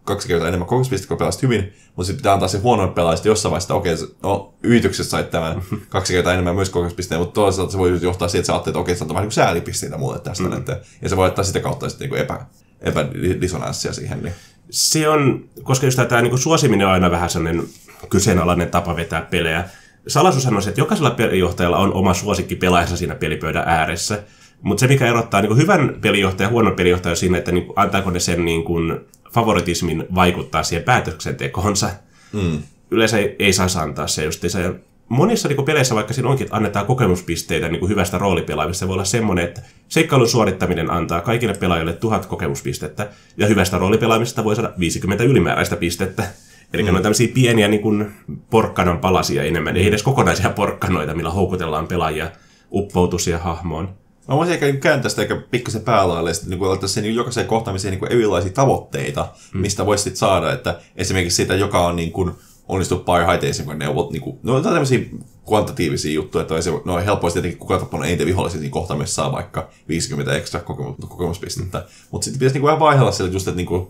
kaksi 0.07 0.27
kertaa 0.27 0.47
enemmän 0.47 0.67
kokemuspistettä, 0.67 1.09
kun 1.09 1.17
pelasit 1.17 1.41
hyvin, 1.41 1.73
mutta 1.95 2.03
sitten 2.03 2.17
pitää 2.17 2.33
antaa 2.33 2.47
se 2.47 2.57
huono 2.57 2.87
pelaaja 2.87 3.19
jossain 3.23 3.51
vaiheessa, 3.51 3.73
okei, 3.73 3.93
okay, 3.93 4.07
no, 4.23 4.53
yrityksessä 4.63 5.09
sait 5.09 5.29
tämän 5.29 5.61
kaksi 5.89 6.13
kertaa 6.13 6.33
enemmän 6.33 6.55
myös 6.55 6.69
kokemuspisteen, 6.69 7.21
mutta 7.21 7.33
toisaalta 7.33 7.71
se 7.71 7.77
voi 7.77 7.99
johtaa 8.01 8.27
siihen, 8.27 8.41
että 8.41 8.47
sä 8.47 8.53
ajattelet, 8.53 8.73
että 8.73 8.79
okei, 8.79 8.93
okay, 8.95 9.05
on 9.05 9.13
vähän 9.13 9.23
niin 9.23 9.31
säälipisteitä 9.31 9.97
mulle 9.97 10.19
tästä, 10.19 10.43
mm. 10.43 10.57
että, 10.57 10.79
ja 11.01 11.09
se 11.09 11.17
voi 11.17 11.27
ottaa 11.27 11.43
sitä 11.43 11.59
kautta 11.59 11.89
sitten 11.89 12.09
niin 12.09 12.21
epä, 12.21 12.45
epädisonanssia 12.81 13.93
siihen. 13.93 14.23
Niin. 14.23 14.33
Se 14.69 15.09
on, 15.09 15.45
koska 15.63 15.85
just 15.85 15.99
tämä 16.09 16.21
niin 16.21 16.37
suosiminen 16.37 16.87
on 16.87 16.93
aina 16.93 17.11
vähän 17.11 17.29
sellainen 17.29 17.63
kyseenalainen 18.09 18.69
tapa 18.69 18.95
vetää 18.95 19.21
pelejä. 19.21 19.63
Salaisuushan 20.07 20.55
on 20.55 20.61
se, 20.61 20.69
että 20.69 20.81
jokaisella 20.81 21.11
pelijohtajalla 21.11 21.77
on 21.77 21.93
oma 21.93 22.13
suosikki 22.13 22.55
pelaajansa 22.55 22.97
siinä 22.97 23.15
pelipöydän 23.15 23.63
ääressä. 23.67 24.23
Mutta 24.61 24.79
se, 24.79 24.87
mikä 24.87 25.07
erottaa 25.07 25.41
niin 25.41 25.57
hyvän 25.57 25.95
pelijohtajan 26.01 26.47
ja 26.47 26.51
huonon 26.51 26.75
pelijohtajan 26.75 27.11
on 27.11 27.17
siinä, 27.17 27.37
että 27.37 27.51
niin 27.51 27.65
kuin, 27.65 27.79
antaako 27.79 28.11
ne 28.11 28.19
sen 28.19 28.45
niin 28.45 28.63
kuin, 28.63 28.99
favoritismin 29.33 30.05
vaikuttaa 30.15 30.63
siihen 30.63 30.83
päätöksentekoonsa. 30.83 31.89
Mm. 32.33 32.61
Yleensä 32.91 33.17
ei, 33.17 33.35
ei 33.39 33.53
saisi 33.53 33.79
antaa 33.79 34.07
se 34.07 34.23
just 34.23 34.43
se. 34.47 34.73
Monissa 35.09 35.47
niin 35.47 35.65
peleissä, 35.65 35.95
vaikka 35.95 36.13
siinä 36.13 36.29
onkin, 36.29 36.45
että 36.45 36.55
annetaan 36.55 36.85
kokemuspisteitä 36.85 37.69
niin 37.69 37.79
kuin 37.79 37.89
hyvästä 37.89 38.17
roolipelaamista, 38.17 38.79
se 38.79 38.87
voi 38.87 38.93
olla 38.93 39.05
semmoinen, 39.05 39.45
että 39.45 39.61
seikkailun 39.87 40.27
suorittaminen 40.27 40.91
antaa 40.91 41.21
kaikille 41.21 41.53
pelaajille 41.53 41.93
tuhat 41.93 42.25
kokemuspistettä, 42.25 43.09
ja 43.37 43.47
hyvästä 43.47 43.77
roolipelaamisesta 43.77 44.43
voi 44.43 44.55
saada 44.55 44.73
50 44.79 45.23
ylimääräistä 45.23 45.75
pistettä. 45.75 46.27
Eli 46.73 46.83
mm. 46.83 46.85
ne 46.85 46.95
on 46.95 47.01
tämmöisiä 47.01 47.27
pieniä 47.33 47.67
niin 47.67 47.81
kuin 47.81 48.11
porkkanan 48.49 48.99
palasia 48.99 49.43
enemmän, 49.43 49.77
ei 49.77 49.87
edes 49.87 50.03
kokonaisia 50.03 50.49
porkkanoita, 50.49 51.13
millä 51.13 51.29
houkutellaan 51.29 51.87
pelaajia 51.87 52.31
uppoutusia 52.71 53.37
hahmoon. 53.37 53.89
Mä 54.27 54.35
voisin 54.35 54.53
ehkä 54.53 54.65
niin 54.65 54.79
kääntää 54.79 55.09
sitä 55.09 55.21
ehkä 55.21 55.35
pikkasen 55.35 55.81
päälaille, 55.81 56.31
että 56.31 56.49
niin 56.49 56.61
laittaa 56.61 56.89
sen 56.89 57.15
jokaiseen 57.15 57.47
kohtaamiseen 57.47 57.99
niin 57.99 58.11
erilaisia 58.11 58.51
tavoitteita, 58.51 59.27
mm. 59.53 59.61
mistä 59.61 59.85
voisi 59.85 60.03
sitten 60.03 60.17
saada, 60.17 60.53
että 60.53 60.79
esimerkiksi 60.95 61.35
sitä, 61.35 61.55
joka 61.55 61.87
on 61.87 61.95
niin 61.95 62.11
kuin, 62.11 62.31
onnistunut 62.67 63.05
parhaiten 63.05 63.49
esimerkiksi 63.49 63.85
neuvot, 63.85 64.11
niin 64.11 64.21
kuin, 64.21 64.39
no 64.43 64.55
on 64.55 64.63
tämmöisiä 64.63 64.99
kvantitatiivisia 65.47 66.13
juttuja, 66.13 66.41
että 66.41 66.61
se, 66.61 66.71
no 66.85 66.97
helposti 66.97 67.41
tietenkin 67.41 67.59
kuka 67.59 67.79
tappanut 67.79 68.05
eniten 68.05 68.27
vihollisia 68.27 68.59
siinä 68.59 68.71
kohtaamisessa 68.71 69.21
saa 69.21 69.31
vaikka 69.31 69.69
50 69.87 70.35
ekstra 70.35 70.59
kokemus, 70.59 70.95
kokemuspistettä, 71.07 71.77
mm. 71.77 71.85
mutta 72.11 72.25
sitten 72.25 72.39
pitäisi 72.39 72.53
niin 72.53 72.61
kuin 72.61 72.67
vähän 72.67 72.79
vaihella 72.79 73.11
sille 73.11 73.29
just, 73.29 73.47
että 73.47 73.57
niin 73.57 73.67
kuin, 73.67 73.87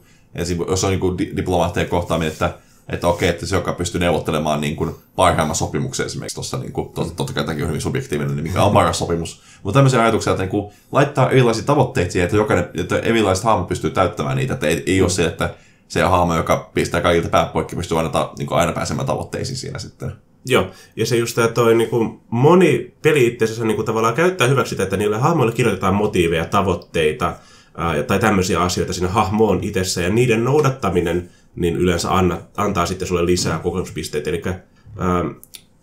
jos 0.67 0.83
on 0.83 0.89
niin 0.89 0.99
kuin 0.99 1.17
diplomaatteja 1.17 1.85
kohtaaminen, 1.85 2.31
että 2.31 2.53
että 2.89 3.07
okei, 3.07 3.29
että 3.29 3.45
se, 3.45 3.55
joka 3.55 3.73
pystyy 3.73 3.99
neuvottelemaan 3.99 4.61
niin 4.61 4.75
kuin 4.75 4.95
parhaimman 5.15 5.55
sopimuksen 5.55 6.05
esimerkiksi 6.05 6.35
tuossa, 6.35 6.57
niin 6.57 6.71
kuin, 6.71 6.89
totta, 6.93 7.15
totta 7.15 7.33
kai 7.33 7.43
tämäkin 7.43 7.63
on 7.63 7.69
hyvin 7.69 7.81
subjektiivinen, 7.81 8.35
niin 8.35 8.43
mikä 8.43 8.63
on 8.63 8.73
paras 8.73 8.99
sopimus. 8.99 9.41
Mutta 9.63 9.77
tämmöisiä 9.77 10.01
ajatuksia, 10.01 10.33
että 10.33 10.43
niin 10.43 10.49
kuin, 10.49 10.73
laittaa 10.91 11.29
erilaisia 11.29 11.63
tavoitteita 11.63 12.11
siihen, 12.11 12.25
että 12.25 12.37
jokainen, 12.37 12.69
että 12.77 12.99
erilaiset 12.99 13.45
hahmot 13.45 13.67
pystyy 13.67 13.89
täyttämään 13.89 14.37
niitä, 14.37 14.53
että 14.53 14.67
ei, 14.67 14.83
ei 14.85 15.01
ole 15.01 15.09
se, 15.09 15.25
että 15.25 15.53
se 15.87 16.01
hahmo, 16.01 16.35
joka 16.35 16.69
pistää 16.73 17.01
kaikilta 17.01 17.29
päät 17.29 17.53
poikki, 17.53 17.75
pystyy 17.75 17.97
aina, 17.97 18.09
ta, 18.09 18.33
niin 18.37 18.47
aina 18.51 18.71
pääsemään 18.71 19.07
tavoitteisiin 19.07 19.57
siinä 19.57 19.79
sitten. 19.79 20.11
Joo, 20.45 20.67
ja 20.95 21.05
se 21.05 21.17
just 21.17 21.35
tämä 21.35 21.47
toi 21.47 21.75
niin 21.75 21.89
kuin 21.89 22.19
moni 22.29 22.93
peli 23.01 23.27
itse 23.27 23.45
asiassa 23.45 23.65
niin 23.65 23.75
kuin 23.75 23.85
tavallaan 23.85 24.13
käyttää 24.13 24.47
hyväksi 24.47 24.69
sitä, 24.69 24.83
että 24.83 24.97
niille 24.97 25.17
hahmoille 25.17 25.53
kirjoitetaan 25.53 25.95
motiiveja, 25.95 26.45
tavoitteita 26.45 27.33
ää, 27.77 28.03
tai 28.03 28.19
tämmöisiä 28.19 28.61
asioita 28.61 28.93
siinä 28.93 29.09
hahmoon 29.09 29.59
itsessä, 29.61 30.01
ja 30.01 30.09
niiden 30.09 30.43
noudattaminen 30.43 31.29
niin 31.55 31.75
yleensä 31.75 32.15
anna, 32.15 32.37
antaa 32.57 32.85
sitten 32.85 33.07
sulle 33.07 33.25
lisää 33.25 33.59
kokemuspisteitä. 33.59 34.29
Eli 34.29 34.41
ää, 34.45 34.55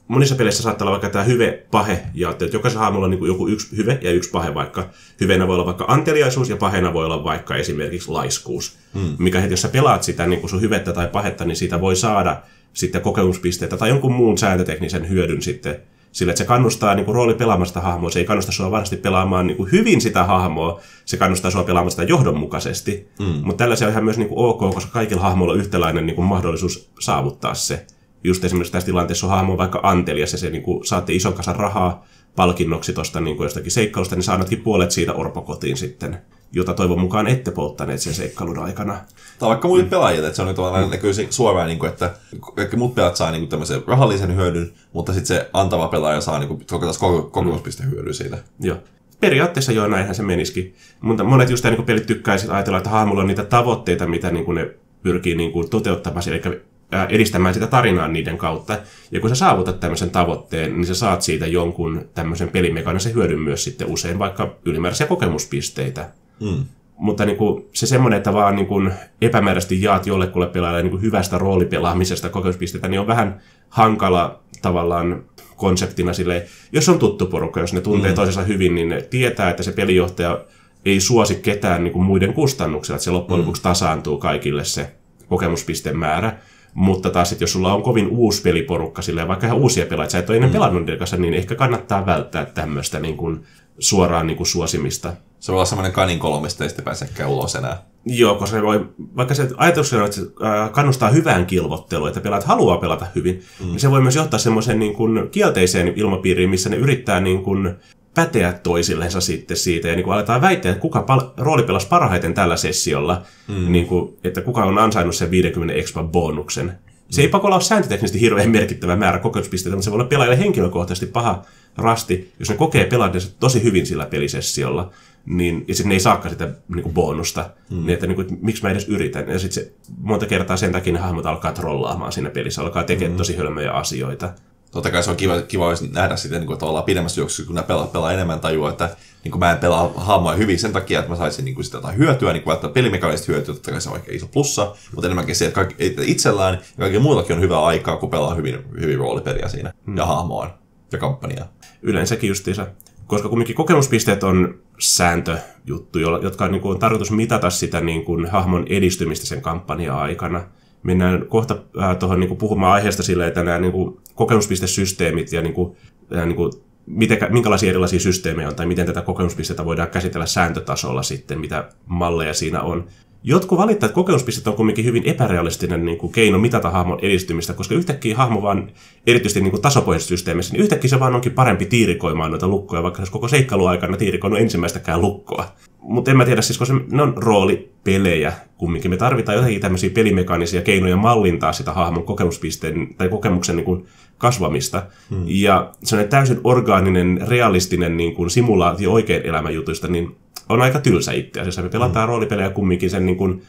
monissa 0.09 0.35
peleissä 0.35 0.63
saattaa 0.63 0.85
olla 0.85 0.93
vaikka 0.93 1.11
tämä 1.11 1.25
hyve-pahe 1.25 2.03
ja 2.15 2.31
että 2.31 2.45
jokaisella 2.45 2.85
hahmolla 2.85 3.05
on 3.05 3.11
niin 3.11 3.27
joku 3.27 3.49
yksi 3.49 3.77
hyve 3.77 3.99
ja 4.03 4.11
yksi 4.11 4.31
pahe 4.31 4.55
vaikka. 4.55 4.89
Hyveenä 5.21 5.47
voi 5.47 5.55
olla 5.55 5.67
vaikka 5.67 5.85
anteliaisuus 5.89 6.51
ja 6.51 6.57
pahena 6.57 6.93
voi 6.93 7.05
olla 7.05 7.25
vaikka 7.25 7.57
esimerkiksi 7.57 8.11
laiskuus. 8.11 8.79
Hmm. 8.95 9.17
Mikä 9.19 9.41
heti, 9.41 9.53
jos 9.53 9.63
sä 9.63 9.69
pelaat 9.69 10.03
sitä 10.03 10.27
niin 10.27 10.49
sun 10.49 10.61
hyvettä 10.61 10.93
tai 10.93 11.09
pahetta, 11.09 11.45
niin 11.45 11.57
siitä 11.57 11.81
voi 11.81 11.97
saada 11.97 12.43
sitten 12.73 13.01
kokemuspisteitä 13.01 13.77
tai 13.77 13.89
jonkun 13.89 14.13
muun 14.13 14.39
sääntöteknisen 14.39 15.09
hyödyn 15.09 15.43
sitten 15.43 15.77
sillä 16.15 16.31
että 16.31 16.39
se 16.39 16.45
kannustaa 16.45 16.95
niin 16.95 17.05
kuin, 17.05 17.15
rooli 17.15 17.35
pelaamasta 17.35 17.81
hahmoa, 17.81 18.11
se 18.11 18.19
ei 18.19 18.25
kannusta 18.25 18.53
sua 18.53 18.71
varmasti 18.71 18.97
pelaamaan 18.97 19.47
niin 19.47 19.57
kuin, 19.57 19.73
hyvin 19.73 20.01
sitä 20.01 20.25
hahmoa, 20.25 20.81
se 21.05 21.17
kannustaa 21.17 21.51
sua 21.51 21.65
pelaamaan 21.65 21.91
sitä 21.91 22.03
johdonmukaisesti. 22.03 23.09
Mm. 23.19 23.27
Mutta 23.27 23.65
tällaisia 23.65 23.87
on 23.87 23.93
ihan 23.93 24.05
myös 24.05 24.19
niin 24.19 24.29
kuin, 24.29 24.39
ok, 24.39 24.75
koska 24.75 24.93
kaikilla 24.93 25.23
hahmoilla 25.23 25.53
on 25.53 25.61
yhtäläinen 25.61 26.07
niin 26.07 26.15
kuin, 26.15 26.27
mahdollisuus 26.27 26.91
saavuttaa 27.01 27.55
se. 27.55 27.87
Just 28.25 28.45
esimerkiksi 28.45 28.73
tässä 28.73 28.87
tilanteessa 28.87 29.27
on 29.27 29.33
hahmo 29.33 29.59
vaikka 29.59 29.81
antelias 29.83 30.33
ja 30.33 30.39
se 30.39 30.51
niin 30.51 30.63
kuin, 30.63 30.87
saatte 30.87 31.13
ison 31.13 31.35
kasan 31.35 31.57
rahaa 31.57 32.07
palkinnoksi 32.37 32.93
tuosta 32.93 33.21
niin 33.21 33.43
jostakin 33.43 33.71
seikkailusta, 33.71 34.15
niin 34.15 34.23
saanatkin 34.23 34.61
puolet 34.61 34.91
siitä 34.91 35.13
orpokotiin 35.13 35.77
sitten 35.77 36.19
jota 36.55 36.75
toivon 36.75 37.01
mukaan 37.01 37.27
ette 37.27 37.51
polttaneet 37.51 38.01
sen 38.01 38.15
seikkailun 38.15 38.59
aikana. 38.59 38.97
Tai 39.39 39.49
vaikka 39.49 39.69
muille 39.69 39.89
pelaajille, 39.89 40.27
että 40.27 40.37
se 40.37 40.43
on 40.43 40.47
niin 40.47 40.57
tavallaan 40.57 40.85
mm. 40.85 40.91
näkyy 40.91 41.13
suoraan, 41.31 41.67
niin 41.67 41.79
kuin, 41.79 41.93
että 41.93 42.15
kaikki 42.55 42.77
muut 42.77 42.95
pelaat 42.95 43.17
saa 43.17 43.31
niin 43.31 43.49
tämmöisen 43.49 43.83
rahallisen 43.87 44.37
hyödyn, 44.37 44.73
mutta 44.93 45.13
sitten 45.13 45.27
se 45.27 45.51
antava 45.53 45.89
pelaaja 45.89 46.21
saa 46.21 46.39
niin 46.39 46.49
kuin, 46.49 46.67
taas 46.67 46.99
kokemuspistehyödyn 46.99 48.15
siitä. 48.15 48.39
Joo. 48.61 48.77
periaatteessa 49.21 49.73
joo, 49.73 49.89
näinhän 49.89 50.15
se 50.15 50.23
menisikin. 50.23 50.75
Mutta 51.01 51.25
monet 51.25 51.51
just 51.51 51.65
niin 51.65 51.85
pelit 51.85 52.07
tykkäisivät 52.07 52.55
ajatella, 52.55 52.79
että 52.79 52.91
hahmolla 52.91 53.21
on 53.21 53.27
niitä 53.27 53.45
tavoitteita, 53.45 54.07
mitä 54.07 54.31
niin 54.31 54.45
kuin 54.45 54.55
ne 54.55 54.71
pyrkii 55.03 55.35
niin 55.35 55.53
kuin 55.53 55.71
toteuttamaan, 55.71 56.29
eli 56.29 56.63
edistämään 57.09 57.55
sitä 57.55 57.67
tarinaa 57.67 58.09
niiden 58.09 58.39
kautta. 58.39 58.79
Ja 59.11 59.21
kun 59.21 59.29
sä 59.29 59.35
saavutat 59.35 59.81
tämmöisen 59.81 60.11
tavoitteen, 60.11 60.75
niin 60.75 60.87
sä 60.87 60.95
saat 60.95 61.23
siitä 61.23 61.47
jonkun 61.47 62.09
tämmöisen 62.15 62.49
pelimekaanisen 62.49 63.15
hyödyn 63.15 63.41
myös 63.41 63.65
sitten 63.65 63.89
usein, 63.89 64.19
vaikka 64.19 64.57
ylimääräisiä 64.65 65.07
kokemuspisteitä. 65.07 66.11
Mm. 66.41 66.65
Mutta 66.97 67.25
niin 67.25 67.37
kuin, 67.37 67.65
se 67.73 67.87
semmoinen, 67.87 68.17
että 68.17 68.33
vaan 68.33 68.57
niin 68.57 68.67
kuin 68.67 68.93
epämääräisesti 69.21 69.83
jaat 69.83 70.07
jollekulle 70.07 70.47
pelaajalle 70.47 70.83
niin 70.83 70.91
kuin 70.91 71.03
hyvästä 71.03 71.39
roolipelaamisesta 71.39 72.29
kokemuspisteitä, 72.29 72.89
niin 72.89 73.01
on 73.01 73.07
vähän 73.07 73.41
hankala 73.69 74.41
tavallaan 74.63 75.25
konseptina 75.57 76.13
sille, 76.13 76.47
jos 76.73 76.89
on 76.89 76.99
tuttu 76.99 77.27
porukka, 77.27 77.61
jos 77.61 77.73
ne 77.73 77.81
tuntee 77.81 78.11
mm. 78.11 78.15
toisensa 78.15 78.43
hyvin, 78.43 78.75
niin 78.75 78.89
ne 78.89 79.03
tietää, 79.03 79.51
että 79.51 79.63
se 79.63 79.73
pelijohtaja 79.73 80.45
ei 80.85 81.01
suosi 81.01 81.35
ketään 81.35 81.85
niin 81.85 81.93
kuin 81.93 82.05
muiden 82.05 82.35
kustannuksella, 82.35 82.97
että 82.97 83.05
se 83.05 83.11
loppujen 83.11 83.41
mm. 83.41 83.43
lopuksi 83.43 83.63
tasaantuu 83.63 84.19
kaikille 84.19 84.65
se 84.65 84.91
kokemuspistemäärä. 85.29 86.39
Mutta 86.75 87.11
taas, 87.11 87.33
että 87.33 87.45
jos 87.45 87.53
sulla 87.53 87.75
on 87.75 87.83
kovin 87.83 88.09
uusi 88.09 88.43
peliporukka, 88.43 89.03
silleen, 89.03 89.29
vaikka 89.29 89.47
ihan 89.47 89.59
uusia 89.59 89.87
pelaajia, 89.87 90.11
sä 90.11 90.19
et 90.19 90.29
ole 90.29 90.37
ennen 90.37 90.51
mm. 90.51 90.53
pelannut 90.53 90.83
niiden 90.83 90.99
kanssa, 90.99 91.17
niin 91.17 91.35
ehkä 91.35 91.55
kannattaa 91.55 92.07
välttää 92.07 92.45
tämmöistä 92.45 93.01
niin 93.01 93.17
kuin, 93.17 93.41
suoraan 93.79 94.27
niin 94.27 94.37
kuin, 94.37 94.47
suosimista. 94.47 95.13
Se 95.41 95.53
voi 95.53 95.57
olla 95.57 95.65
semmoinen 95.65 95.93
kanin 95.93 96.19
kolmista, 96.19 96.65
ei 96.65 96.71
sitten 96.71 96.85
pääsekään 96.85 97.31
ulos 97.31 97.55
enää. 97.55 97.83
Joo, 98.07 98.35
koska 98.35 98.57
se 98.57 98.63
voi, 98.63 98.87
vaikka 99.17 99.35
se 99.35 99.49
ajatus 99.57 99.93
on, 99.93 100.05
että 100.05 100.17
se 100.17 100.27
kannustaa 100.73 101.11
hyvään 101.11 101.47
kilvotteluun, 101.47 102.09
että 102.09 102.21
pelaat 102.21 102.45
haluaa 102.45 102.79
pelata 102.79 103.07
hyvin, 103.15 103.43
mm. 103.61 103.67
niin 103.67 103.81
se 103.81 103.91
voi 103.91 104.01
myös 104.01 104.17
johtaa 104.17 104.39
semmoiseen 104.39 104.79
niin 104.79 104.95
kuin 104.95 105.31
kielteiseen 105.31 105.93
ilmapiiriin, 105.97 106.51
missä 106.51 106.71
ne 106.71 106.77
yrittää 106.77 107.21
niin 107.21 107.43
kuin 107.43 107.75
päteä 108.15 108.53
toisillensa 108.53 109.21
sitten 109.21 109.57
siitä, 109.57 109.89
ja 109.89 109.95
niin 109.95 110.05
kuin 110.05 110.15
aletaan 110.15 110.41
väittää, 110.41 110.71
että 110.71 110.83
kuka 110.83 111.03
pal- 111.03 111.31
rooli 111.37 111.63
pelasi 111.63 111.89
parhaiten 111.89 112.35
tällä 112.35 112.57
sessiolla, 112.57 113.23
mm. 113.49 113.73
niin 113.73 113.87
kuin, 113.87 114.17
että 114.25 114.41
kuka 114.41 114.65
on 114.65 114.79
ansainnut 114.79 115.15
sen 115.15 115.31
50 115.31 115.75
expa 115.75 116.03
bonuksen. 116.03 116.79
Se 117.11 117.23
ei 117.23 117.29
pakolla 117.29 117.55
ole 117.55 117.63
sääntöteknisesti 117.63 118.21
hirveän 118.21 118.51
merkittävä 118.51 118.97
määrä 118.97 119.19
kokemuspisteitä, 119.19 119.77
mutta 119.77 119.85
se 119.85 119.91
voi 119.91 119.97
olla 119.97 120.09
pelaajille 120.09 120.39
henkilökohtaisesti 120.39 121.07
paha 121.07 121.43
rasti, 121.77 122.33
jos 122.39 122.49
ne 122.49 122.57
kokee 122.57 122.85
pelaajansa 122.85 123.33
tosi 123.41 123.63
hyvin 123.63 123.87
sillä 123.87 124.07
pelisessiolla, 124.07 124.91
niin, 125.27 125.65
ja 125.69 125.75
sitten 125.75 125.89
ne 125.89 125.95
ei 125.95 126.01
saakaan 126.01 126.31
sitä 126.31 126.49
niin 126.69 126.83
kuin 126.83 126.95
bonusta, 126.95 127.51
mm. 127.71 127.77
niin 127.77 127.91
että, 127.91 128.07
niin 128.07 128.15
kuin, 128.15 128.27
että 128.27 128.45
miksi 128.47 128.63
mä 128.63 128.71
edes 128.71 128.89
yritän. 128.89 129.29
Ja 129.29 129.39
sitten 129.39 129.65
se 129.65 129.73
monta 129.99 130.27
kertaa 130.27 130.57
sen 130.57 130.73
takia 130.73 130.93
ne 130.93 130.99
hahmot 130.99 131.27
alkaa 131.27 131.53
trollaamaan 131.53 132.13
siinä 132.13 132.31
pelissä, 132.31 132.63
alkaa 132.63 132.85
tekemään 132.85 133.13
mm. 133.13 133.19
tosi 133.19 133.37
hölmöjä 133.37 133.73
asioita 133.73 134.33
totta 134.75 134.91
kai 134.91 135.03
se 135.03 135.11
on 135.11 135.17
kiva, 135.17 135.43
kiva 135.43 135.69
olisi 135.69 135.89
nähdä 135.89 136.17
sitten 136.17 136.41
niin 136.41 136.47
kuin, 136.47 136.59
tavallaan 136.59 136.85
pidemmässä 136.85 137.21
juoksussa, 137.21 137.47
kun 137.47 137.55
nämä 137.55 137.67
pelaa, 137.67 137.87
pelaa 137.87 138.13
enemmän 138.13 138.41
tajua, 138.41 138.71
että 138.71 138.97
niin 139.25 139.33
kuin 139.33 139.41
mä 139.41 139.53
en 139.53 139.59
pelaa 139.59 139.93
hahmoja 139.97 140.37
hyvin 140.37 140.59
sen 140.59 140.73
takia, 140.73 140.99
että 140.99 141.11
mä 141.11 141.17
saisin 141.17 141.45
niin 141.45 141.55
kuin 141.55 141.65
sitä 141.65 141.77
jotain 141.77 141.99
hyötyä, 141.99 142.33
niin 142.33 142.43
kuin, 142.43 142.55
että 142.55 142.69
pelimekaanista 142.69 143.33
hyötyä, 143.33 143.55
totta 143.55 143.71
kai 143.71 143.81
se 143.81 143.89
on 143.89 143.95
oikein 143.95 144.17
iso 144.17 144.27
plussa, 144.27 144.75
mutta 144.95 145.07
enemmänkin 145.07 145.37
se, 145.37 145.45
että, 145.45 145.55
kaikki, 145.55 145.75
että 145.79 146.03
itsellään 146.05 146.55
ja 146.55 146.79
kaikilla 146.79 147.03
muillakin 147.03 147.37
on 147.37 147.43
hyvä 147.43 147.65
aikaa, 147.65 147.97
kun 147.97 148.11
pelaa 148.11 148.35
hyvin, 148.35 148.59
hyvin 148.81 148.99
roolipeliä 148.99 149.49
siinä 149.49 149.73
hmm. 149.87 149.97
ja 149.97 150.07
hahmoa 150.07 150.59
ja 150.93 150.99
kampanjaa. 150.99 151.49
Yleensäkin 151.83 152.29
justiinsa, 152.29 152.67
koska 153.07 153.29
kumminkin 153.29 153.57
kokemuspisteet 153.57 154.25
on 154.25 154.59
sääntöjuttu, 154.79 155.99
jotka 155.99 156.45
on, 156.45 156.53
niin 156.53 156.63
kuin, 156.63 156.73
on 156.73 156.79
tarkoitus 156.79 157.11
mitata 157.11 157.51
sitä 157.51 157.81
niin 157.81 158.05
kuin, 158.05 158.31
hahmon 158.31 158.67
edistymistä 158.69 159.27
sen 159.27 159.43
kampanjan 159.43 159.99
aikana 159.99 160.45
mennään 160.85 161.27
kohta 161.27 161.57
äh, 161.83 161.97
tuohon 161.97 162.21
niin 162.21 162.37
puhumaan 162.37 162.73
aiheesta 162.73 163.03
silleen, 163.03 163.29
että 163.29 163.43
nämä 163.43 163.59
niin 163.59 163.73
kuin, 163.73 163.97
kokemuspistesysteemit 164.15 165.33
ja 165.33 165.43
niin 165.43 165.55
kuin, 165.55 165.77
äh, 166.17 166.27
niin 166.27 166.37
kuin, 166.37 166.53
miten, 166.87 167.19
minkälaisia 167.31 167.71
erilaisia 167.71 168.01
systeemejä 168.01 168.49
on 168.49 168.55
tai 168.55 168.67
miten 168.67 168.87
tätä 168.87 169.03
kokemuspisteitä 169.03 169.65
voidaan 169.65 169.91
käsitellä 169.91 170.27
sääntötasolla 170.27 171.03
sitten, 171.03 171.41
mitä 171.41 171.69
malleja 171.87 172.35
siinä 172.35 172.63
on. 172.63 172.87
Jotkut 173.27 173.59
valittaa, 173.59 173.87
että 173.87 173.95
kokemuspistet 173.95 174.47
on 174.47 174.55
kuitenkin 174.55 174.85
hyvin 174.85 175.03
epärealistinen 175.07 175.85
niin 175.85 175.99
kuin 175.99 176.13
keino 176.13 176.39
mitata 176.39 176.71
hahmon 176.71 176.99
edistymistä, 177.03 177.53
koska 177.53 177.75
yhtäkkiä 177.75 178.17
hahmo 178.17 178.43
vaan, 178.43 178.71
erityisesti 179.07 179.41
niin 179.41 179.63
tasopohjaisessa 179.63 180.09
systeemissä, 180.09 180.53
niin 180.53 180.63
yhtäkkiä 180.63 180.89
se 180.89 181.01
vaan 181.01 181.15
onkin 181.15 181.33
parempi 181.33 181.67
tiirikoimaan 181.67 182.31
noita 182.31 182.49
lukkoja, 182.49 182.83
vaikka 182.83 183.05
se 183.05 183.13
koko 183.13 183.29
seikkailuaikana 183.29 183.97
tiirikoinut 183.97 184.41
ensimmäistäkään 184.41 185.01
lukkoa. 185.01 185.49
Mutta 185.85 186.11
en 186.11 186.17
mä 186.17 186.25
tiedä, 186.25 186.43
siis 186.43 186.59
koska 186.59 186.75
ne 186.91 187.03
on 187.03 187.15
roolipelejä 187.17 188.33
kumminkin. 188.59 188.91
Me 188.91 188.97
tarvitaan 188.97 189.37
jotenkin 189.37 189.61
tämmöisiä 189.61 189.91
pelimekaanisia 189.91 190.63
keinoja 190.63 190.97
mallintaa 190.97 191.53
sitä 191.53 191.73
hahmon 191.73 192.05
kokemuspisteen 192.05 192.95
tai 192.99 193.09
kokemuksen 193.09 193.57
niin 193.57 193.65
kuin 193.65 193.87
kasvamista. 194.19 194.83
Hmm. 195.11 195.25
Ja 195.27 195.73
se 195.83 195.97
on 195.97 196.09
täysin 196.09 196.41
orgaaninen, 196.45 197.21
realistinen 197.29 197.97
niin 197.97 198.15
kuin 198.15 198.31
simulaatio 198.31 198.93
oikein 198.93 199.27
elämäjutuista, 199.27 199.89
niin 199.89 200.17
on 200.49 200.63
aika 200.63 200.79
tylsä 200.79 201.13
itse 201.13 201.41
asiassa. 201.41 201.63
Me 201.63 201.69
pelataan 201.69 202.09
mm. 202.09 202.09
roolipelejä 202.09 202.51
kumminkin 202.51 202.91
sen 202.91 203.07
niin 203.07 203.17
kuin, 203.17 203.43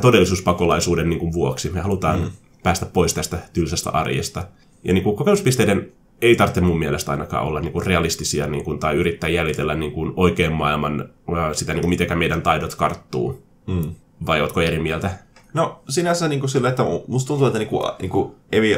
todellisuuspakolaisuuden 0.00 1.10
niin 1.10 1.20
kuin 1.20 1.32
vuoksi. 1.32 1.70
Me 1.70 1.80
halutaan 1.80 2.20
mm. 2.20 2.30
päästä 2.62 2.86
pois 2.86 3.14
tästä 3.14 3.38
tylsästä 3.52 3.90
arjesta. 3.90 4.44
Ja 4.84 4.92
niin 4.92 5.04
kuin 5.04 5.16
kokemuspisteiden 5.16 5.92
ei 6.22 6.36
tarvitse 6.36 6.60
mun 6.60 6.78
mielestä 6.78 7.10
ainakaan 7.10 7.46
olla 7.46 7.60
niin 7.60 7.72
kuin 7.72 7.86
realistisia 7.86 8.46
niin 8.46 8.64
kuin, 8.64 8.78
tai 8.78 8.94
yrittää 8.94 9.30
jäljitellä 9.30 9.74
niin 9.74 9.92
kuin 9.92 10.12
oikean 10.16 10.52
maailman 10.52 11.08
sitä, 11.52 11.72
niin 11.72 11.80
kuin 11.80 11.88
miten 11.88 12.18
meidän 12.18 12.42
taidot 12.42 12.74
karttuu. 12.74 13.42
Mm. 13.66 13.94
Vai 14.26 14.40
ootko 14.40 14.60
eri 14.60 14.78
mieltä? 14.78 15.10
No 15.54 15.82
sinänsä 15.88 16.28
niin 16.28 16.40
kuin 16.40 16.50
sille, 16.50 16.68
että 16.68 16.84
musta 17.06 17.28
tuntuu, 17.28 17.46
että 17.46 17.58
niin 17.58 17.68
kuin, 17.68 17.90
niin 18.00 18.10
kuin 18.10 18.32
eri, 18.52 18.76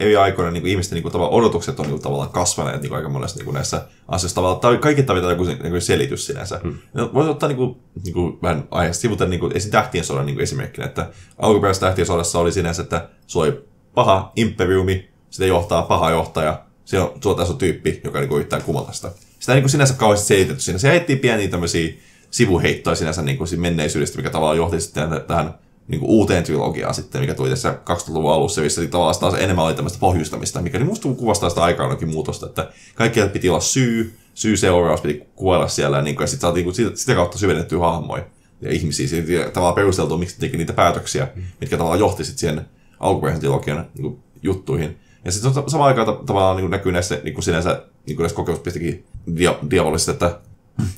eri 0.00 0.16
aikoina 0.16 0.50
niin 0.50 0.62
kuin 0.62 0.70
ihmisten 0.70 0.96
niin 0.96 1.12
kuin, 1.12 1.22
odotukset 1.22 1.80
on 1.80 1.86
niin 1.86 1.90
kuin, 1.92 2.02
tavallaan 2.02 2.30
kasvaneet 2.30 2.82
niin 2.82 2.88
kuin, 2.88 2.96
aika 2.96 3.08
monesti 3.08 3.38
niin 3.38 3.44
kuin 3.44 3.54
näissä 3.54 3.86
asioissa. 4.08 4.34
Tavallaan, 4.34 4.78
kaikki 4.78 5.02
tarvitaan 5.02 5.32
joku 5.32 5.44
niin 5.44 5.58
kuin 5.58 5.82
selitys 5.82 6.26
sinänsä. 6.26 6.60
Hmm. 6.62 6.78
No, 6.94 7.10
voisi 7.14 7.30
ottaa 7.30 7.48
niin 7.48 7.56
kuin, 7.56 7.76
niin 8.04 8.14
kuin, 8.14 8.38
vähän 8.42 8.64
aiheesta 8.70 9.00
sivuta 9.00 9.26
niin 9.26 9.40
kuin, 9.40 9.56
esim. 9.56 9.70
Tähtien 9.70 10.04
sodan 10.04 10.26
niin 10.26 10.36
kuin 10.36 10.42
esimerkkinä, 10.42 10.86
että 10.86 11.10
alkuperäisessä 11.38 11.86
Tähtien 11.86 12.06
sodassa 12.06 12.38
oli 12.38 12.52
sinänsä, 12.52 12.82
että 12.82 13.08
se 13.26 13.38
oli 13.38 13.64
paha 13.94 14.32
imperiumi, 14.36 15.10
sitä 15.30 15.46
johtaa 15.46 15.82
paha 15.82 16.10
johtaja, 16.10 16.64
se 16.84 17.00
on, 17.00 17.20
tuo 17.20 17.34
tyyppi, 17.58 18.00
joka 18.04 18.18
niin 18.18 18.28
kuin, 18.28 18.36
yrittää 18.36 18.60
kumota 18.60 18.92
sitä. 18.92 19.10
Sitä 19.38 19.52
ei 19.52 19.56
niin 19.56 19.62
kuin, 19.62 19.70
sinänsä 19.70 19.94
kauheasti 19.94 20.26
selitetty 20.26 20.62
siinä. 20.62 20.78
Se 20.78 20.88
heitti 20.88 21.16
pieniä 21.16 21.48
tämmöisiä 21.48 21.92
sivuheittoja 22.30 22.96
sinänsä 22.96 23.22
niin 23.22 23.38
kuin, 23.38 23.60
menneisyydestä, 23.60 24.16
mikä 24.16 24.30
tavallaan 24.30 24.56
johti 24.56 24.80
sitten 24.80 25.08
tähän 25.26 25.54
niin 25.88 26.00
kuin 26.00 26.10
uuteen 26.10 26.44
trilogiaan 26.44 26.94
sitten, 26.94 27.20
mikä 27.20 27.34
tuli 27.34 27.50
tässä 27.50 27.78
2000-luvun 27.90 28.32
alussa, 28.32 28.60
missä 28.60 28.86
tavallaan 28.86 29.20
taas 29.20 29.34
enemmän 29.34 29.64
oli 29.64 29.74
tämmöistä 29.74 29.98
pohjustamista, 29.98 30.62
mikä 30.62 30.78
niin 30.78 30.86
musta 30.86 31.08
kuvastaa 31.08 31.48
sitä 31.48 31.62
aikaa 31.62 31.96
muutosta, 32.06 32.46
että 32.46 32.70
kaikkea 32.94 33.26
piti 33.26 33.48
olla 33.48 33.60
syy, 33.60 34.14
syy-seuraus 34.34 35.00
piti 35.00 35.22
kuvailla 35.36 35.68
siellä, 35.68 35.96
ja, 35.96 36.02
niin 36.02 36.16
kuin, 36.16 36.24
ja 36.24 36.28
sitten 36.28 36.40
saatiin 36.40 36.66
niin 36.66 36.96
sitä, 36.96 37.14
kautta 37.14 37.38
syvennettyä 37.38 37.78
hahmoja 37.78 38.24
ja 38.60 38.72
ihmisiä, 38.72 39.22
ja 39.28 39.50
tavallaan 39.50 39.74
perusteltua, 39.74 40.18
miksi 40.18 40.40
teki 40.40 40.56
niitä 40.56 40.72
päätöksiä, 40.72 41.28
mm. 41.34 41.42
mitkä 41.60 41.76
tavallaan 41.76 42.00
johti 42.00 42.24
sitten 42.24 42.40
siihen 42.40 42.66
alkuperäisen 43.00 43.40
trilogian 43.40 43.86
niin 43.98 44.18
juttuihin. 44.42 44.98
Ja 45.24 45.32
sitten 45.32 45.52
samaan 45.66 45.88
aikaan 45.88 46.26
tavallaan 46.26 46.56
niin 46.56 46.64
kuin 46.64 46.70
näkyy 46.70 46.92
näissä 46.92 47.18
niin 47.24 47.34
kuin 47.34 47.44
sinänsä 47.44 47.82
niin 48.06 48.16
kuin 48.16 48.24
näissä 48.24 48.36
kokemuspistekin 48.36 49.04
dia, 49.36 49.54
diabolisesti, 49.70 50.10
että, 50.10 50.40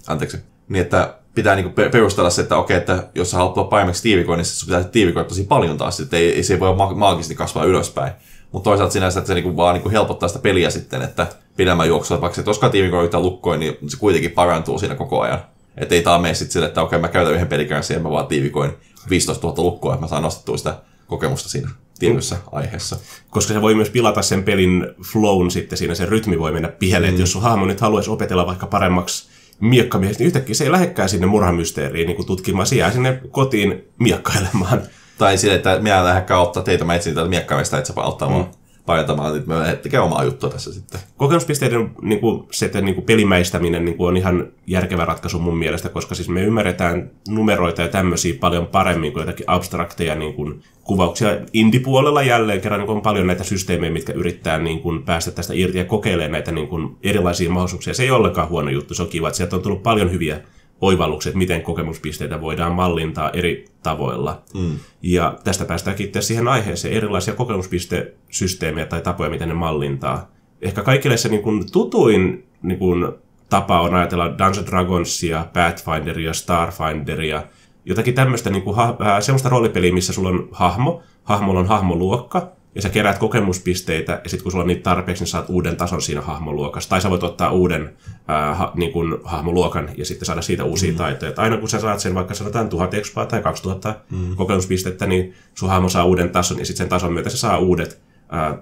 anteeksi, 0.07 0.39
niin 0.69 0.83
että 0.83 1.15
pitää 1.35 1.55
niinku 1.55 1.73
perustella 1.93 2.31
se, 2.31 2.43
että 2.43 2.57
okei, 2.57 2.77
että 2.77 3.09
jos 3.15 3.31
sä 3.31 3.37
haluat 3.37 3.55
tulla 3.55 3.69
paremmaksi 3.69 4.03
tiivikoinnissa, 4.03 4.53
niin 4.53 4.59
sun 4.59 4.67
pitää 4.67 4.93
tiivikoida 4.93 5.29
tosi 5.29 5.45
paljon 5.45 5.79
taas, 5.79 6.01
että 6.01 6.17
ei, 6.17 6.35
ei 6.35 6.43
se 6.43 6.61
voi 6.61 6.77
ma- 6.77 6.95
maagisesti 6.95 7.35
kasvaa 7.35 7.65
ylöspäin. 7.65 8.13
Mutta 8.53 8.71
toisaalta 8.71 8.93
sinänsä, 8.93 9.19
että 9.19 9.29
se 9.29 9.35
niinku 9.35 9.57
vaan 9.57 9.75
niinku 9.75 9.91
helpottaa 9.91 10.29
sitä 10.29 10.41
peliä 10.41 10.71
sitten, 10.71 11.03
että 11.03 11.27
pidemmän 11.57 11.89
juoksulla, 11.89 12.21
vaikka 12.21 12.37
se 12.37 12.43
koskaan 12.43 12.73
tiivikoida 12.73 13.05
yhtään 13.05 13.23
lukkoin, 13.23 13.61
niin 13.61 13.77
se 13.89 13.97
kuitenkin 13.97 14.31
parantuu 14.31 14.79
siinä 14.79 14.95
koko 14.95 15.21
ajan. 15.21 15.45
Että 15.77 15.95
ei 15.95 16.03
tää 16.03 16.19
mene 16.19 16.35
sitten 16.35 16.53
sille, 16.53 16.67
että 16.67 16.83
okei, 16.83 16.99
mä 16.99 17.09
käytän 17.09 17.35
yhden 17.35 17.49
pelikärssin 17.49 17.95
ja 17.95 18.03
mä 18.03 18.11
vaan 18.11 18.27
tiivikoin 18.27 18.73
15 19.11 19.47
000 19.47 19.63
lukkoa, 19.63 19.95
että 19.95 20.05
mä 20.05 20.09
saan 20.09 20.23
nostettua 20.23 20.57
sitä 20.57 20.79
kokemusta 21.07 21.49
siinä 21.49 21.69
tietyssä 21.98 22.37
aiheessa. 22.52 22.96
Koska 23.30 23.54
se 23.54 23.61
voi 23.61 23.74
myös 23.74 23.90
pilata 23.90 24.22
sen 24.22 24.42
pelin 24.42 24.87
flown 25.12 25.50
sitten 25.50 25.78
siinä, 25.78 25.94
se 25.94 26.07
rytmi 26.07 26.38
voi 26.38 26.52
mennä 26.52 26.68
pieleen, 26.68 27.14
mm. 27.14 27.20
jos 27.20 27.33
sun 27.33 27.42
hahmo 27.42 27.66
nyt 27.66 27.80
haluaisi 27.80 28.11
opetella 28.11 28.46
vaikka 28.46 28.66
paremmaksi 28.66 29.28
miekkamiehestä, 29.61 30.20
niin 30.20 30.26
yhtäkkiä 30.26 30.54
se 30.54 30.64
ei 30.64 30.72
lähdekään 30.72 31.09
sinne 31.09 31.26
murhamysteeriin 31.26 32.07
niin 32.07 32.26
tutkimaan, 32.26 32.66
se 32.66 32.76
jää 32.76 32.92
sinne 32.92 33.20
kotiin 33.30 33.85
miekkailemaan. 33.98 34.83
Tai 35.18 35.38
sille, 35.38 35.54
että 35.54 35.78
minä 35.78 36.04
lähdekään 36.04 36.40
ottaa 36.40 36.62
teitä, 36.62 36.85
mä 36.85 36.94
etsin 36.94 37.14
täältä 37.14 37.30
miekkaamista, 37.30 37.78
että 37.78 37.92
sä 37.92 38.00
auttamaan. 38.02 38.44
Mm 38.44 38.63
painatamaan, 38.87 39.37
että 39.37 39.49
me 39.49 39.79
tekee 39.83 40.01
omaa 40.01 40.25
juttua 40.25 40.51
tässä 40.51 40.73
sitten. 40.73 41.01
Kokemuspisteiden 41.16 41.90
niin 42.03 42.20
kuin, 42.20 42.47
se, 42.51 42.66
että, 42.66 42.81
niin 42.81 42.94
kuin 42.94 43.05
pelimäistäminen 43.05 43.85
niin 43.85 43.97
kuin 43.97 44.09
on 44.09 44.16
ihan 44.16 44.49
järkevä 44.66 45.05
ratkaisu 45.05 45.38
mun 45.38 45.59
mielestä, 45.59 45.88
koska 45.88 46.14
siis 46.14 46.29
me 46.29 46.42
ymmärretään 46.42 47.11
numeroita 47.29 47.83
ja 47.83 47.88
tämmöisiä 47.88 48.35
paljon 48.40 48.66
paremmin 48.66 49.12
kuin 49.12 49.20
jotakin 49.20 49.44
abstrakteja 49.49 50.14
niin 50.14 50.35
kuin, 50.35 50.62
kuvauksia. 50.85 51.37
Indipuolella 51.53 52.23
jälleen 52.23 52.61
kerran 52.61 52.81
niin 52.81 52.90
on 52.90 53.03
paljon 53.03 53.27
näitä 53.27 53.44
systeemejä, 53.44 53.92
mitkä 53.92 54.12
yrittää 54.12 54.59
niin 54.59 54.81
kuin, 54.81 55.03
päästä 55.03 55.31
tästä 55.31 55.55
irti 55.55 55.79
ja 55.79 55.85
kokeilemaan 55.85 56.33
näitä 56.33 56.53
niin 56.53 56.68
kuin, 56.68 56.97
erilaisia 57.03 57.51
mahdollisuuksia. 57.51 57.94
Se 57.94 58.03
ei 58.03 58.11
ollenkaan 58.11 58.49
huono 58.49 58.70
juttu, 58.70 58.94
se 58.94 59.03
on 59.03 59.09
kiva, 59.09 59.29
että 59.29 59.37
sieltä 59.37 59.57
on 59.57 59.62
tullut 59.62 59.83
paljon 59.83 60.12
hyviä 60.12 60.40
oivallukset, 60.87 61.35
miten 61.35 61.62
kokemuspisteitä 61.62 62.40
voidaan 62.40 62.73
mallintaa 62.73 63.31
eri 63.31 63.64
tavoilla. 63.83 64.42
Mm. 64.55 64.79
Ja 65.03 65.38
tästä 65.44 65.64
päästäänkin 65.64 66.07
itse 66.07 66.23
siihen 66.23 66.49
aiheeseen, 66.49 66.94
erilaisia 66.94 67.35
kokemuspistesysteemejä 67.35 68.87
tai 68.87 69.01
tapoja, 69.01 69.31
miten 69.31 69.49
ne 69.49 69.55
mallintaa. 69.55 70.31
Ehkä 70.62 70.83
kaikille 70.83 71.16
se 71.16 71.29
niin 71.29 71.42
kuin 71.42 71.73
tutuin 71.73 72.47
niin 72.62 72.79
kuin, 72.79 73.12
tapa 73.51 73.81
on 73.81 73.94
ajatella 73.94 74.38
Dungeons 74.38 74.66
Dragonsia, 74.66 75.47
Pathfinderia, 75.53 76.33
Starfinderia, 76.33 77.42
jotakin 77.85 78.14
tämmöistä 78.14 78.51
niin 78.51 78.62
kuin, 78.62 78.77
ha, 78.77 78.97
äh, 79.01 79.23
semmoista 79.23 79.49
roolipeliä, 79.49 79.92
missä 79.92 80.12
sulla 80.12 80.29
on 80.29 80.49
hahmo, 80.53 81.03
hahmolla 81.25 81.61
on 81.61 81.66
hahmoluokka, 81.66 82.53
ja 82.75 82.83
sä 82.83 82.89
keräät 82.89 83.19
kokemuspisteitä, 83.19 84.21
ja 84.25 84.31
sitten 84.31 84.43
kun 84.43 84.53
sulla 84.53 84.63
on 84.63 84.69
niitä 84.69 84.83
tarpeeksi, 84.83 85.23
niin 85.23 85.29
saat 85.29 85.49
uuden 85.49 85.77
tason 85.77 86.03
siinä 86.03 86.21
hahmoluokassa. 86.21 86.91
Tai 86.91 87.01
sä 87.01 87.11
voit 87.11 87.23
ottaa 87.23 87.51
uuden 87.51 87.83
äh, 88.31 88.59
ha, 88.59 88.73
niin 88.75 88.93
kuin 88.93 89.19
hahmoluokan 89.25 89.89
ja 89.97 90.05
sitten 90.05 90.27
saada 90.27 90.43
siitä 90.43 90.65
uusia 90.65 90.93
mm. 90.93 90.97
taitoja. 90.97 91.31
Et 91.31 91.39
aina 91.39 91.57
kun 91.57 91.69
sä 91.69 91.81
saat 91.81 92.01
sen 92.01 92.15
vaikka 92.15 92.35
sanotaan 92.35 92.69
1000 92.69 92.95
expaa 92.95 93.27
tai 93.27 93.43
2000 93.43 93.95
mm. 94.11 94.37
kokemuspistettä, 94.37 95.07
niin 95.07 95.35
sun 95.55 95.69
hahmo 95.69 95.89
saa 95.89 96.05
uuden 96.05 96.31
tason, 96.31 96.59
ja 96.59 96.67
sitten 96.67 96.79
sen 96.79 96.89
tason 96.89 97.13
myötä 97.13 97.31
se 97.31 97.37
saa 97.37 97.59
uudet 97.59 97.91
ää, 97.91 98.13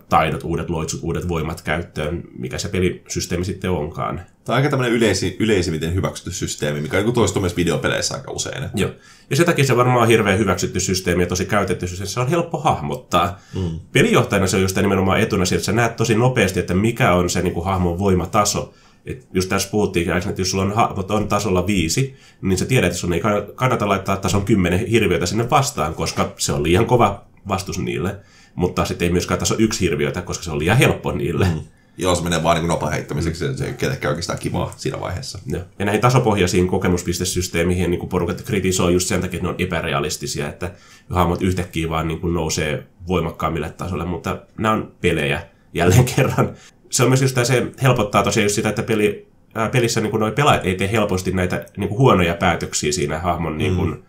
taidot, 0.09 0.45
uudet 0.45 0.71
loitsut, 0.71 1.01
uudet 1.03 1.29
voimat 1.29 1.63
käyttöön, 1.63 2.23
mikä 2.39 2.59
se 2.59 2.69
pelisysteemi 2.69 3.45
sitten 3.45 3.71
onkaan. 3.71 4.17
Tämä 4.17 4.55
on 4.55 4.57
aika 4.57 4.71
tämmöinen 4.71 4.97
yleisi, 4.97 5.37
yleisimmin 5.41 5.95
hyväksytty 5.95 6.33
systeemi, 6.33 6.81
mikä 6.81 6.99
on 6.99 7.05
niin 7.05 7.15
toistuu 7.15 7.41
myös 7.41 7.57
videopeleissä 7.57 8.15
aika 8.15 8.31
usein. 8.31 8.71
Joo. 8.75 8.91
Ja 9.31 9.37
sen 9.37 9.47
takia 9.47 9.65
se 9.65 9.77
varmaan 9.77 10.03
on 10.03 10.09
hirveän 10.09 10.39
hyväksytty 10.39 10.81
systeemi 10.81 11.23
ja 11.23 11.27
tosi 11.27 11.47
käytetty 11.47 11.87
systeemi. 11.87 12.11
Se 12.11 12.21
on 12.21 12.29
helppo 12.29 12.59
hahmottaa. 12.59 13.39
Mm. 13.55 13.81
Pelijohtajana 13.93 14.47
se 14.47 14.57
on 14.57 14.63
just 14.63 14.77
nimenomaan 14.77 15.21
etuna 15.21 15.43
että 15.43 15.65
sä 15.65 15.73
näet 15.73 15.97
tosi 15.97 16.15
nopeasti, 16.15 16.61
että 16.61 16.75
mikä 16.75 17.15
on 17.15 17.31
se 17.31 17.43
niin 17.43 17.55
kuin 17.55 17.65
hahmon 17.65 17.99
voimataso. 17.99 18.75
Et 19.07 19.27
just 19.33 19.49
tässä 19.49 19.71
puhuttiin, 19.71 20.17
että 20.17 20.41
jos 20.41 20.51
sulla 20.51 20.65
on 20.65 20.75
hahmot 20.75 21.11
on 21.11 21.29
tasolla 21.29 21.67
viisi, 21.67 22.17
niin 22.43 22.59
sä 22.59 22.65
tiedät, 22.65 22.87
että 22.87 22.99
sun 22.99 23.13
ei 23.13 23.23
kannata 23.55 23.89
laittaa 23.89 24.17
tason 24.17 24.45
kymmenen 24.45 24.87
hirviötä 24.87 25.27
sinne 25.27 25.51
vastaan, 25.51 25.95
koska 25.95 26.33
se 26.39 26.53
on 26.53 26.63
liian 26.63 26.87
kova 26.87 27.25
vastus 27.49 27.79
niille 27.79 28.17
mutta 28.55 28.85
sitten 28.85 29.07
ei 29.07 29.13
myöskään 29.13 29.41
taso 29.41 29.55
yksi 29.59 29.81
hirviötä, 29.81 30.23
koska 30.23 30.45
se 30.45 30.51
on 30.51 30.59
liian 30.59 30.77
helppo 30.77 31.13
niille. 31.13 31.47
Mm. 31.47 31.61
Joo, 31.99 32.15
se 32.15 32.23
menee 32.23 32.43
vaan 32.43 32.57
niin 32.57 32.69
nopea 32.69 32.91
heittämiseksi, 32.91 33.49
mm. 33.49 33.57
se 33.57 33.65
ei 33.65 33.73
kenenkään 33.73 34.11
oikeastaan 34.11 34.39
kivaa 34.39 34.75
siinä 34.77 35.01
vaiheessa. 35.01 35.39
Ja, 35.47 35.61
ja 35.79 35.85
näihin 35.85 36.01
tasopohjaisiin 36.01 36.69
kokemuspistesysteemiin 36.69 37.91
niin 37.91 38.09
porukat 38.09 38.43
kritisoi 38.43 38.93
just 38.93 39.09
sen 39.09 39.21
takia, 39.21 39.37
että 39.37 39.47
ne 39.47 39.49
on 39.49 39.55
epärealistisia, 39.59 40.49
että 40.49 40.71
hahmot 41.11 41.43
yhtäkkiä 41.43 41.89
vaan 41.89 42.09
niin 42.09 42.21
kuin 42.21 42.35
nousee 42.35 42.87
voimakkaammille 43.09 43.71
tasolle, 43.71 44.05
mutta 44.05 44.39
nämä 44.59 44.75
on 44.75 44.93
pelejä 45.01 45.43
jälleen 45.75 46.05
kerran. 46.17 46.53
Se 46.91 47.03
on 47.03 47.09
myös 47.09 47.23
just 47.23 47.37
se 47.45 47.67
helpottaa 47.83 48.23
tosiaan 48.23 48.45
just 48.45 48.55
sitä, 48.55 48.69
että 48.69 48.83
peli, 48.83 49.27
ää, 49.55 49.69
pelissä 49.69 50.01
niin 50.01 50.21
noi 50.21 50.33
pelaajat 50.33 50.67
ei 50.67 50.75
tee 50.75 50.93
helposti 50.93 51.31
näitä 51.31 51.67
niin 51.77 51.89
kuin 51.89 51.99
huonoja 51.99 52.35
päätöksiä 52.35 52.93
siinä 52.93 53.19
hahmon 53.19 53.59
niin 53.59 53.77
kuin, 53.77 53.91
mm 53.91 54.03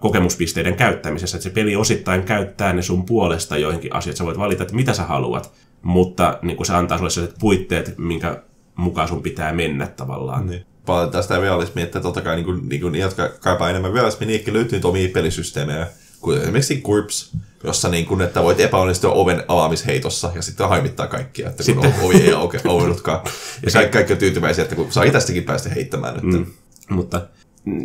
kokemuspisteiden 0.00 0.74
käyttämisessä, 0.74 1.36
että 1.36 1.48
se 1.48 1.50
peli 1.50 1.76
osittain 1.76 2.22
käyttää 2.22 2.72
ne 2.72 2.82
sun 2.82 3.06
puolesta 3.06 3.56
joihinkin 3.56 3.94
asioihin. 3.94 4.16
Sä 4.16 4.24
voit 4.24 4.38
valita, 4.38 4.62
että 4.62 4.74
mitä 4.74 4.94
sä 4.94 5.02
haluat, 5.02 5.52
mutta 5.82 6.38
niin 6.42 6.56
kun 6.56 6.66
se 6.66 6.72
antaa 6.72 6.98
sulle 6.98 7.10
sellaiset 7.10 7.38
puitteet, 7.38 7.94
minkä 7.98 8.42
mukaan 8.76 9.08
sun 9.08 9.22
pitää 9.22 9.52
mennä 9.52 9.86
tavallaan. 9.86 10.46
Niin. 10.46 10.66
Paljon 10.86 11.10
tästä 11.10 11.40
realismia, 11.40 11.84
että 11.84 12.00
totta 12.00 12.20
kai 12.20 12.36
niin 12.36 12.44
kuin, 12.44 12.68
niin 12.68 12.80
kuin, 12.80 12.94
jotka 12.94 13.28
kaipaa 13.28 13.70
enemmän 13.70 13.92
realismia, 13.92 14.26
niin 14.26 14.52
löytyy 14.52 14.72
niitä 14.72 14.88
omia 14.88 15.08
pelisysteemejä, 15.08 15.86
kuten 16.20 16.42
esimerkiksi 16.42 16.80
Gurps, 16.80 17.32
jossa 17.64 17.88
niin 17.88 18.06
kuin, 18.06 18.20
että 18.20 18.42
voit 18.42 18.60
epäonnistua 18.60 19.12
oven 19.12 19.44
avaamisheitossa 19.48 20.32
ja 20.34 20.42
sitten 20.42 20.68
haimittaa 20.68 21.06
kaikkia, 21.06 21.48
että 21.48 21.64
kun 21.64 21.82
sitten... 21.82 21.94
ovi 22.02 22.16
ei 22.16 22.32
auke, 22.32 22.60
auennutkaan. 22.68 23.20
ja 23.66 23.72
kaikki, 23.72 23.92
kaikki 23.92 24.12
on 24.12 24.18
tyytyväisiä, 24.18 24.62
että 24.62 24.76
kun 24.76 24.92
saa 24.92 25.04
itsestäkin 25.04 25.44
päästä 25.44 25.68
heittämään. 25.68 26.14
Että... 26.14 26.26
Mm. 26.26 26.46
Mutta 26.90 27.26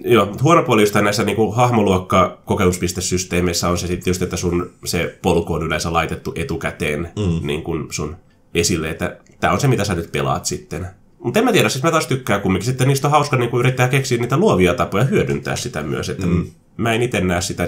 Joo, 0.03 0.35
huono 0.43 0.63
puoli 0.63 0.81
just 0.81 0.95
näissä 0.95 1.23
niin 1.23 1.35
kuin 1.35 1.55
hahmoluokka 1.55 2.41
kokemuspistesysteemeissä 2.45 3.69
on 3.69 3.77
se 3.77 3.87
sitten 3.87 4.11
just, 4.11 4.21
että 4.21 4.37
sun 4.37 4.71
se 4.85 5.19
polku 5.21 5.53
on 5.53 5.63
yleensä 5.63 5.93
laitettu 5.93 6.33
etukäteen 6.35 6.99
mm. 6.99 7.47
niin 7.47 7.63
kuin 7.63 7.87
sun 7.89 8.15
esille, 8.53 8.89
että 8.89 9.17
tämä 9.39 9.53
on 9.53 9.59
se, 9.59 9.67
mitä 9.67 9.83
sä 9.83 9.95
nyt 9.95 10.11
pelaat 10.11 10.45
sitten. 10.45 10.87
Mutta 11.19 11.39
en 11.39 11.45
mä 11.45 11.51
tiedä, 11.51 11.69
siis 11.69 11.83
mä 11.83 11.91
taas 11.91 12.07
tykkään 12.07 12.41
kumminkin. 12.41 12.65
Sitten 12.65 12.87
niistä 12.87 13.07
on 13.07 13.11
hauska 13.11 13.37
niin 13.37 13.49
yrittää 13.59 13.87
keksiä 13.87 14.17
niitä 14.17 14.37
luovia 14.37 14.73
tapoja 14.73 15.03
hyödyntää 15.03 15.55
sitä 15.55 15.83
myös. 15.83 16.09
Että 16.09 16.25
mm. 16.25 16.45
Mä 16.77 16.93
en 16.93 17.01
itse 17.01 17.21
näe 17.21 17.41
sitä. 17.41 17.67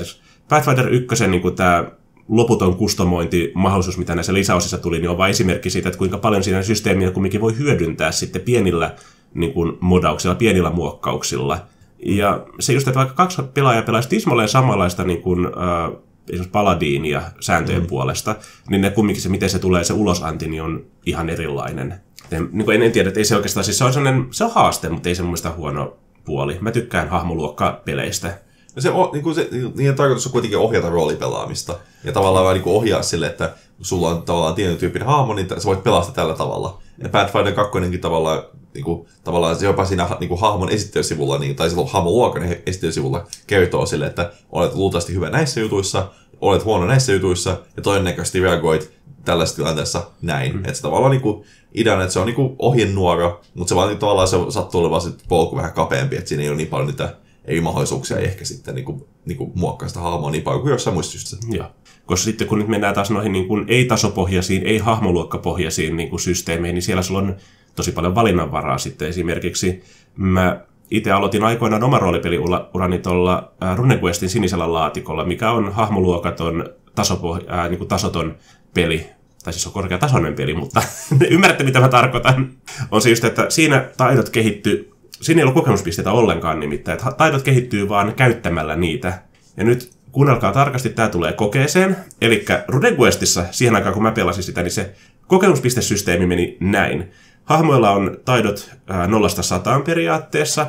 Pathfinder 0.49 0.89
1, 0.89 1.27
niin 1.27 1.55
tämä 1.55 1.85
loputon 2.27 2.75
kustomointi, 2.75 3.51
mahdollisuus, 3.55 3.97
mitä 3.97 4.15
näissä 4.15 4.33
lisäosissa 4.33 4.77
tuli, 4.77 4.99
niin 4.99 5.09
on 5.09 5.17
vain 5.17 5.29
esimerkki 5.29 5.69
siitä, 5.69 5.89
että 5.89 5.97
kuinka 5.97 6.17
paljon 6.17 6.43
siinä 6.43 6.63
systeemiä 6.63 7.11
kumminkin 7.11 7.41
voi 7.41 7.57
hyödyntää 7.57 8.11
sitten 8.11 8.41
pienillä 8.41 8.95
niin 9.33 9.53
kuin 9.53 9.77
modauksilla, 9.79 10.35
pienillä 10.35 10.69
muokkauksilla– 10.69 11.59
ja 12.05 12.45
se 12.59 12.73
just, 12.73 12.87
että 12.87 12.99
vaikka 12.99 13.15
kaksi 13.15 13.41
pelaajaa 13.53 13.83
pelaisi 13.83 14.09
tismalleen 14.09 14.49
samanlaista 14.49 15.03
niin 15.03 15.21
kuin, 15.21 15.45
äh, 15.45 15.91
esimerkiksi 16.29 16.51
paladiinia 16.51 17.21
sääntöjen 17.39 17.81
mm. 17.81 17.87
puolesta, 17.87 18.35
niin 18.69 18.81
ne 18.81 18.89
kumminkin 18.89 19.23
se, 19.23 19.29
miten 19.29 19.49
se 19.49 19.59
tulee, 19.59 19.83
se 19.83 19.93
ulosanti, 19.93 20.47
niin 20.47 20.63
on 20.63 20.85
ihan 21.05 21.29
erilainen. 21.29 21.93
En, 22.31 22.49
niin 22.51 22.65
kuin 22.65 22.75
en, 22.75 22.83
en 22.83 22.91
tiedä, 22.91 23.07
että 23.07 23.19
ei 23.19 23.25
se 23.25 23.35
oikeastaan, 23.35 23.63
siis 23.63 23.77
se 23.77 23.83
on, 23.83 23.93
sellainen, 23.93 24.27
se 24.31 24.43
on 24.43 24.51
haaste, 24.51 24.89
mutta 24.89 25.09
ei 25.09 25.15
se 25.15 25.23
mun 25.23 25.37
huono 25.57 25.97
puoli. 26.25 26.57
Mä 26.61 26.71
tykkään 26.71 27.09
hahmoluokka-peleistä. 27.09 28.27
No 28.75 28.81
se, 28.81 28.89
on, 28.89 29.09
niin 29.13 29.23
kuin 29.23 29.35
se, 29.35 29.49
niiden 29.75 29.95
tarkoitus 29.95 30.25
on 30.25 30.31
kuitenkin 30.31 30.59
ohjata 30.59 30.89
roolipelaamista. 30.89 31.75
Ja 32.03 32.11
tavallaan 32.11 32.45
vähän 32.45 32.57
niin 32.57 32.75
ohjaa 32.75 33.01
sille, 33.01 33.27
että 33.27 33.53
sulla 33.81 34.09
on 34.09 34.21
tavallaan 34.21 34.55
tietyn 34.55 34.77
tyyppinen 34.77 35.07
hahmo, 35.07 35.33
niin 35.33 35.47
sä 35.57 35.65
voit 35.65 35.83
pelata 35.83 36.11
tällä 36.11 36.35
tavalla. 36.35 36.81
Ja 37.03 37.09
Pathfinder 37.09 37.53
2 37.53 37.97
tavallaan 38.01 38.43
niin 38.73 38.85
kuin, 38.85 39.07
tavallaan 39.23 39.55
se 39.55 39.65
jopa 39.65 39.85
siinä 39.85 40.07
niin 40.19 40.27
kuin, 40.27 40.41
hahmon 40.41 40.69
esittelysivulla, 40.69 41.37
niin, 41.37 41.55
tai 41.55 41.69
silloin 41.69 41.89
hahmon 41.89 42.13
luokan 42.13 42.43
esittelysivulla 42.65 43.27
kertoo 43.47 43.85
sille, 43.85 44.05
että 44.05 44.31
olet 44.51 44.75
luultavasti 44.75 45.13
hyvä 45.13 45.29
näissä 45.29 45.59
jutuissa, 45.59 46.11
olet 46.41 46.65
huono 46.65 46.85
näissä 46.85 47.13
jutuissa, 47.13 47.57
ja 47.77 47.81
todennäköisesti 47.81 48.39
reagoit 48.39 48.91
tällaisessa 49.25 49.55
tilanteessa 49.55 50.11
näin. 50.21 50.53
Mm. 50.53 50.59
Että 50.59 50.73
se 50.73 50.81
tavallaan 50.81 51.11
niin 51.11 51.21
kuin, 51.21 51.43
ideana, 51.73 52.01
että 52.03 52.13
se 52.13 52.19
on 52.19 52.25
niin 52.25 52.35
kuin 52.35 52.55
ohjenuora, 52.59 53.39
mutta 53.53 53.69
se 53.69 53.75
vaan 53.75 53.87
niin, 53.87 53.99
tavallaan 53.99 54.27
se 54.27 54.37
sattuu 54.49 54.81
olemaan 54.81 55.01
se 55.01 55.09
polku 55.27 55.55
vähän 55.55 55.73
kapeampi, 55.73 56.15
että 56.15 56.29
siinä 56.29 56.43
ei 56.43 56.49
ole 56.49 56.57
niin 56.57 56.67
paljon 56.67 56.87
niitä 56.87 57.15
ei 57.45 57.61
mahdollisuuksia 57.61 58.17
ehkä 58.17 58.45
sitten 58.45 58.75
niin 58.75 58.85
kuin, 58.85 59.05
niin 59.25 59.37
kuin 59.37 59.51
muokkaa 59.55 59.87
sitä 59.87 59.99
hahmoa 59.99 60.31
niin 60.31 60.43
paljon 60.43 60.61
kuin 60.61 60.71
jossain 60.71 60.93
muissa 60.93 61.37
Joo. 61.49 61.67
Koska 62.07 62.25
sitten 62.25 62.47
kun 62.47 62.59
nyt 62.59 62.67
mennään 62.67 62.95
taas 62.95 63.11
noihin 63.11 63.31
niin 63.31 63.47
kuin 63.47 63.65
ei-tasopohjaisiin, 63.67 64.63
ei-hahmoluokkapohjaisiin 64.63 65.97
niin 65.97 66.09
kuin 66.09 66.19
systeemeihin, 66.19 66.73
niin 66.73 66.81
siellä 66.81 67.01
sulla 67.01 67.19
on 67.19 67.35
tosi 67.75 67.91
paljon 67.91 68.15
valinnanvaraa 68.15 68.77
sitten. 68.77 69.07
Esimerkiksi 69.07 69.83
mä 70.15 70.61
itse 70.91 71.11
aloitin 71.11 71.43
aikoinaan 71.43 71.83
oma 71.83 71.99
roolipeliurani 71.99 72.99
tuolla 72.99 73.51
RuneQuestin 73.75 74.29
sinisellä 74.29 74.73
laatikolla, 74.73 75.25
mikä 75.25 75.51
on 75.51 75.73
hahmoluokaton, 75.73 76.69
tasopoh- 77.01 77.45
ää, 77.47 77.69
niin 77.69 77.77
kuin 77.77 77.87
tasoton 77.87 78.35
peli, 78.73 79.05
tai 79.43 79.53
siis 79.53 79.67
on 79.67 79.73
korkeatasoinen 79.73 80.33
peli, 80.33 80.53
mutta 80.53 80.81
ymmärrätte 81.29 81.63
mitä 81.63 81.79
mä 81.79 81.89
tarkoitan. 81.89 82.51
On 82.91 83.01
se 83.01 83.09
just, 83.09 83.23
että 83.23 83.45
siinä 83.49 83.89
taidot 83.97 84.29
kehittyy, 84.29 84.91
siinä 85.21 85.39
ei 85.39 85.43
ollut 85.43 85.55
kokemuspisteitä 85.55 86.11
ollenkaan 86.11 86.59
nimittäin, 86.59 86.97
että 86.97 87.11
taidot 87.11 87.41
kehittyy 87.41 87.89
vaan 87.89 88.13
käyttämällä 88.15 88.75
niitä. 88.75 89.21
Ja 89.57 89.63
nyt 89.63 89.96
kuunnelkaa 90.11 90.51
tarkasti, 90.51 90.89
tämä 90.89 91.09
tulee 91.09 91.33
kokeeseen. 91.33 91.97
Eli 92.21 92.45
RuneQuestissa, 92.67 93.45
siihen 93.51 93.75
aikaan 93.75 93.93
kun 93.93 94.03
mä 94.03 94.11
pelasin 94.11 94.43
sitä, 94.43 94.63
niin 94.63 94.71
se 94.71 94.93
kokemuspistesysteemi 95.27 96.25
meni 96.25 96.57
näin. 96.59 97.11
Hahmoilla 97.43 97.91
on 97.91 98.17
taidot 98.25 98.71
nollasta 99.07 99.43
sataan 99.43 99.81
periaatteessa, 99.83 100.67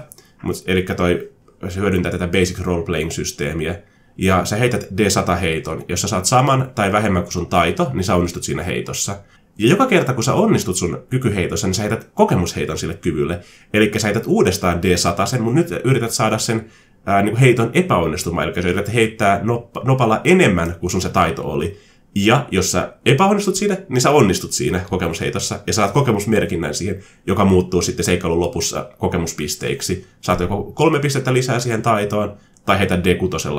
eli 0.67 0.83
toi, 0.97 1.33
se 1.69 1.81
hyödyntää 1.81 2.13
tätä 2.13 2.29
basic 2.29 2.61
role-playing-systeemiä. 2.61 3.75
Ja 4.17 4.45
sä 4.45 4.57
heität 4.57 4.85
D100-heiton. 4.85 5.85
Jos 5.89 6.01
sä 6.01 6.09
saat 6.09 6.25
saman 6.25 6.71
tai 6.75 6.93
vähemmän 6.93 7.23
kuin 7.23 7.33
sun 7.33 7.47
taito, 7.47 7.91
niin 7.93 8.05
sä 8.05 8.15
onnistut 8.15 8.43
siinä 8.43 8.63
heitossa. 8.63 9.17
Ja 9.59 9.69
joka 9.69 9.87
kerta, 9.87 10.15
kun 10.15 10.25
sä 10.25 10.35
onnistut 10.35 10.77
sun 10.77 11.03
kykyheitossa, 11.11 11.67
niin 11.67 11.75
sä 11.75 11.83
heität 11.83 12.11
kokemusheiton 12.15 12.79
sille 12.79 12.95
kyvylle. 12.95 13.41
Eli 13.75 13.91
sä 13.97 14.07
heität 14.07 14.27
uudestaan 14.27 14.81
D100 14.81 15.27
sen, 15.27 15.43
mutta 15.43 15.61
nyt 15.61 15.81
yrität 15.85 16.11
saada 16.11 16.39
sen 16.39 16.67
ää, 17.09 17.23
niin 17.23 17.37
heiton 17.37 17.71
epäonnistumaan. 17.75 18.49
Eli 18.49 18.63
sä 18.63 18.69
yrität 18.69 18.95
heittää 18.95 19.41
nop- 19.43 19.85
nopalla 19.85 20.21
enemmän 20.25 20.75
kuin 20.81 20.91
sun 20.91 21.03
se 21.03 21.09
taito 21.09 21.51
oli. 21.51 21.79
Ja 22.15 22.47
jos 22.51 22.73
sä 22.73 22.93
epäonnistut 23.07 23.55
siinä, 23.55 23.77
niin 23.89 24.01
sä 24.01 24.11
onnistut 24.11 24.53
siinä 24.53 24.81
kokemusheitossa 24.91 25.61
ja 25.67 25.73
saat 25.73 25.91
kokemusmerkinnän 25.91 26.75
siihen, 26.75 27.03
joka 27.27 27.45
muuttuu 27.45 27.83
sitten 27.83 28.05
seikkailun 28.05 28.41
lopussa 28.41 28.89
kokemuspisteiksi. 28.99 30.07
Saat 30.21 30.41
joko 30.41 30.73
kolme 30.75 30.99
pistettä 30.99 31.33
lisää 31.33 31.61
siihen 31.61 31.83
taitoon, 31.83 32.37
tai 32.65 32.79
heitä 32.79 33.05
d 33.05 33.07